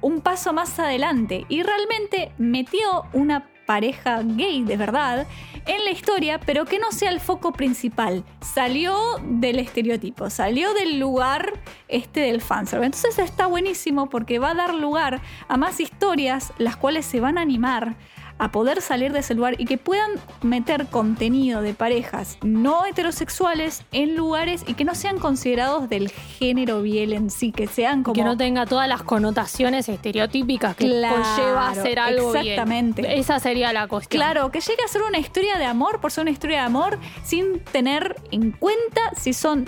un 0.00 0.20
paso 0.20 0.52
más 0.52 0.78
adelante 0.78 1.46
y 1.48 1.62
realmente 1.62 2.32
metió 2.36 3.06
una 3.12 3.48
pareja 3.66 4.22
gay 4.22 4.64
de 4.64 4.76
verdad 4.76 5.26
en 5.66 5.84
la 5.84 5.90
historia, 5.90 6.38
pero 6.40 6.64
que 6.64 6.78
no 6.78 6.92
sea 6.92 7.10
el 7.10 7.20
foco 7.20 7.52
principal. 7.52 8.24
Salió 8.40 8.96
del 9.22 9.58
estereotipo, 9.58 10.30
salió 10.30 10.74
del 10.74 10.98
lugar 10.98 11.52
este 11.88 12.20
del 12.20 12.40
fanservice. 12.40 12.86
Entonces 12.86 13.18
está 13.18 13.46
buenísimo 13.46 14.08
porque 14.08 14.38
va 14.38 14.50
a 14.50 14.54
dar 14.54 14.74
lugar 14.74 15.20
a 15.48 15.56
más 15.56 15.80
historias, 15.80 16.52
las 16.58 16.76
cuales 16.76 17.06
se 17.06 17.20
van 17.20 17.38
a 17.38 17.42
animar 17.42 17.96
a 18.38 18.50
poder 18.50 18.82
salir 18.82 19.12
de 19.12 19.20
ese 19.20 19.34
lugar 19.34 19.54
y 19.60 19.64
que 19.64 19.78
puedan 19.78 20.10
meter 20.42 20.86
contenido 20.86 21.62
de 21.62 21.72
parejas 21.72 22.36
no 22.42 22.84
heterosexuales 22.84 23.84
en 23.92 24.16
lugares 24.16 24.64
y 24.66 24.74
que 24.74 24.84
no 24.84 24.94
sean 24.94 25.18
considerados 25.18 25.88
del 25.88 26.10
género 26.10 26.82
biel 26.82 27.12
en 27.12 27.30
sí, 27.30 27.52
que 27.52 27.66
sean 27.66 28.02
como... 28.02 28.14
Que 28.14 28.24
no 28.24 28.36
tenga 28.36 28.66
todas 28.66 28.88
las 28.88 29.02
connotaciones 29.02 29.88
estereotípicas 29.88 30.74
que 30.76 30.86
Claro, 30.88 31.22
conlleva 31.22 31.68
hacer 31.68 31.98
algo 31.98 32.32
bien. 32.32 32.46
exactamente. 32.46 33.18
Esa 33.18 33.38
sería 33.38 33.72
la 33.72 33.86
cuestión. 33.86 34.18
Claro, 34.20 34.50
que 34.50 34.60
llegue 34.60 34.82
a 34.84 34.88
ser 34.88 35.02
una 35.02 35.18
historia 35.18 35.56
de 35.56 35.64
amor 35.66 36.00
por 36.00 36.10
ser 36.10 36.22
una 36.22 36.30
historia 36.32 36.58
de 36.60 36.64
amor 36.66 36.98
sin 37.22 37.60
tener 37.60 38.16
en 38.32 38.50
cuenta 38.50 39.00
si 39.16 39.32
son 39.32 39.64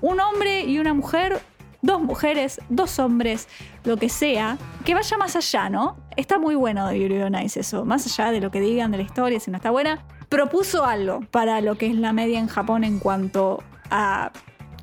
un 0.00 0.18
hombre 0.20 0.64
y 0.64 0.78
una 0.80 0.92
mujer, 0.94 1.40
dos 1.82 2.00
mujeres, 2.02 2.60
dos 2.68 2.98
hombres, 2.98 3.46
lo 3.84 3.96
que 3.96 4.08
sea, 4.08 4.58
que 4.84 4.94
vaya 4.94 5.16
más 5.16 5.36
allá, 5.36 5.68
¿no? 5.70 5.96
Está 6.16 6.38
muy 6.38 6.54
bueno 6.54 6.86
de 6.88 7.00
Yuri 7.00 7.22
on 7.22 7.34
eso, 7.34 7.84
más 7.84 8.06
allá 8.06 8.32
de 8.32 8.40
lo 8.40 8.50
que 8.50 8.60
digan 8.60 8.90
de 8.90 8.98
la 8.98 9.04
historia, 9.04 9.40
si 9.40 9.50
no 9.50 9.56
está 9.56 9.70
buena, 9.70 10.04
propuso 10.28 10.84
algo 10.84 11.20
para 11.30 11.60
lo 11.60 11.76
que 11.76 11.86
es 11.86 11.94
la 11.94 12.12
media 12.12 12.38
en 12.38 12.48
Japón 12.48 12.84
en 12.84 12.98
cuanto 12.98 13.62
a 13.90 14.32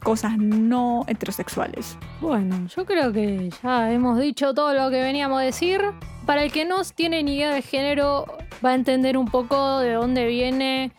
cosas 0.03 0.37
no 0.37 1.03
heterosexuales. 1.07 1.97
Bueno, 2.21 2.67
yo 2.75 2.85
creo 2.85 3.11
que 3.11 3.49
ya 3.63 3.91
hemos 3.91 4.19
dicho 4.19 4.53
todo 4.53 4.73
lo 4.73 4.89
que 4.89 5.01
veníamos 5.01 5.39
a 5.39 5.43
decir. 5.43 5.81
Para 6.25 6.43
el 6.43 6.51
que 6.51 6.65
no 6.65 6.83
tiene 6.83 7.23
ni 7.23 7.37
idea 7.37 7.53
de 7.53 7.61
género, 7.61 8.25
va 8.63 8.71
a 8.71 8.75
entender 8.75 9.17
un 9.17 9.27
poco 9.27 9.79
de 9.79 9.93
dónde 9.93 10.27
viene, 10.27 10.91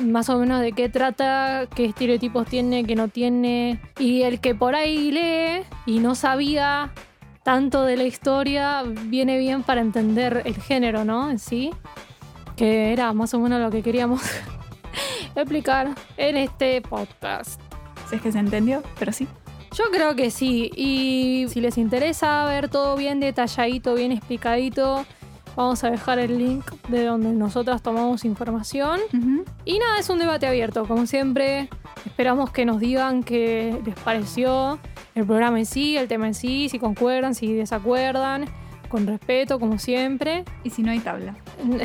más 0.00 0.28
o 0.28 0.38
menos 0.38 0.60
de 0.60 0.72
qué 0.72 0.88
trata, 0.88 1.66
qué 1.74 1.84
estereotipos 1.84 2.46
tiene, 2.46 2.84
qué 2.84 2.96
no 2.96 3.08
tiene. 3.08 3.80
Y 3.98 4.22
el 4.22 4.40
que 4.40 4.54
por 4.54 4.74
ahí 4.74 5.12
lee 5.12 5.64
y 5.86 6.00
no 6.00 6.14
sabía 6.14 6.92
tanto 7.44 7.84
de 7.84 7.96
la 7.96 8.04
historia 8.04 8.82
viene 8.84 9.38
bien 9.38 9.62
para 9.62 9.82
entender 9.82 10.42
el 10.46 10.56
género, 10.56 11.04
¿no? 11.04 11.30
En 11.30 11.38
sí, 11.38 11.70
que 12.56 12.92
era 12.92 13.12
más 13.12 13.34
o 13.34 13.38
menos 13.38 13.60
lo 13.60 13.70
que 13.70 13.82
queríamos 13.82 14.22
explicar 15.36 15.90
en 16.16 16.36
este 16.38 16.80
podcast. 16.80 17.60
Si 18.08 18.16
es 18.16 18.22
que 18.22 18.32
se 18.32 18.38
entendió, 18.38 18.82
pero 18.98 19.12
sí. 19.12 19.28
Yo 19.76 19.84
creo 19.92 20.16
que 20.16 20.30
sí. 20.30 20.70
Y 20.74 21.46
si 21.48 21.60
les 21.60 21.76
interesa 21.76 22.44
ver 22.46 22.70
todo 22.70 22.96
bien 22.96 23.20
detalladito, 23.20 23.94
bien 23.94 24.12
explicadito, 24.12 25.04
vamos 25.54 25.84
a 25.84 25.90
dejar 25.90 26.18
el 26.20 26.38
link 26.38 26.64
de 26.88 27.04
donde 27.04 27.30
nosotras 27.30 27.82
tomamos 27.82 28.24
información. 28.24 29.00
Y 29.66 29.78
nada, 29.78 29.98
es 29.98 30.08
un 30.08 30.18
debate 30.18 30.46
abierto, 30.46 30.86
como 30.86 31.06
siempre. 31.06 31.68
Esperamos 32.06 32.50
que 32.50 32.64
nos 32.64 32.80
digan 32.80 33.22
qué 33.22 33.78
les 33.84 33.96
pareció 33.96 34.78
el 35.14 35.26
programa 35.26 35.58
en 35.58 35.66
sí, 35.66 35.96
el 35.96 36.08
tema 36.08 36.26
en 36.26 36.34
sí, 36.34 36.68
si 36.68 36.78
concuerdan, 36.78 37.34
si 37.34 37.52
desacuerdan, 37.52 38.46
con 38.88 39.06
respeto, 39.06 39.58
como 39.58 39.78
siempre. 39.78 40.44
Y 40.62 40.70
si 40.70 40.82
no 40.82 40.90
hay 40.90 41.00
tabla. 41.00 41.36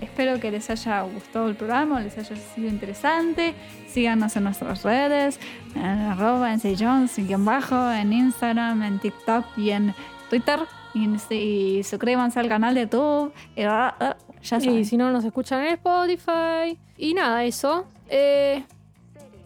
Espero 0.00 0.38
que 0.40 0.50
les 0.50 0.68
haya 0.68 1.02
gustado 1.02 1.48
el 1.48 1.56
programa, 1.56 2.00
les 2.00 2.18
haya 2.18 2.36
sido 2.36 2.68
interesante. 2.68 3.54
Síganos 3.88 4.36
en 4.36 4.44
nuestras 4.44 4.82
redes, 4.82 5.40
en 5.74 5.82
arroba 5.84 6.52
en 6.52 6.60
Jones, 6.78 7.16
bajo, 7.38 7.90
en 7.92 8.12
Instagram, 8.12 8.82
en 8.82 8.98
TikTok 8.98 9.46
y 9.56 9.70
en 9.70 9.94
Twitter. 10.28 10.60
Y, 10.94 11.08
y 11.34 11.82
suscríbanse 11.82 12.40
al 12.40 12.48
canal 12.48 12.74
de 12.74 12.82
YouTube. 12.82 13.32
Y, 13.54 13.62
ah, 13.62 13.94
ah, 13.98 14.16
y 14.60 14.84
si 14.84 14.96
no, 14.96 15.10
nos 15.10 15.24
escuchan 15.24 15.64
en 15.64 15.74
Spotify. 15.74 16.78
Y 16.98 17.14
nada, 17.14 17.44
eso. 17.44 17.86
Eh, 18.08 18.64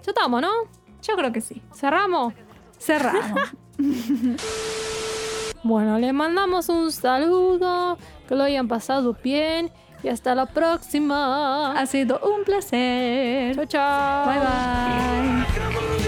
ya 0.02 0.10
estamos, 0.10 0.40
¿no? 0.42 0.50
Yo 1.02 1.16
creo 1.16 1.32
que 1.32 1.40
sí. 1.40 1.62
Cerramos. 1.74 2.34
Cerramos. 2.78 3.50
Bueno, 5.62 5.98
les 5.98 6.14
mandamos 6.14 6.70
un 6.70 6.90
saludo, 6.90 7.98
que 8.26 8.34
lo 8.34 8.44
hayan 8.44 8.66
pasado 8.66 9.14
bien 9.22 9.70
y 10.02 10.08
hasta 10.08 10.34
la 10.34 10.46
próxima. 10.46 11.78
ha 11.78 11.86
sido 11.86 12.18
un 12.20 12.44
placer. 12.44 13.54
Chao, 13.56 13.66
chao. 13.66 14.26
Bye 14.26 14.38
bye. 14.38 15.99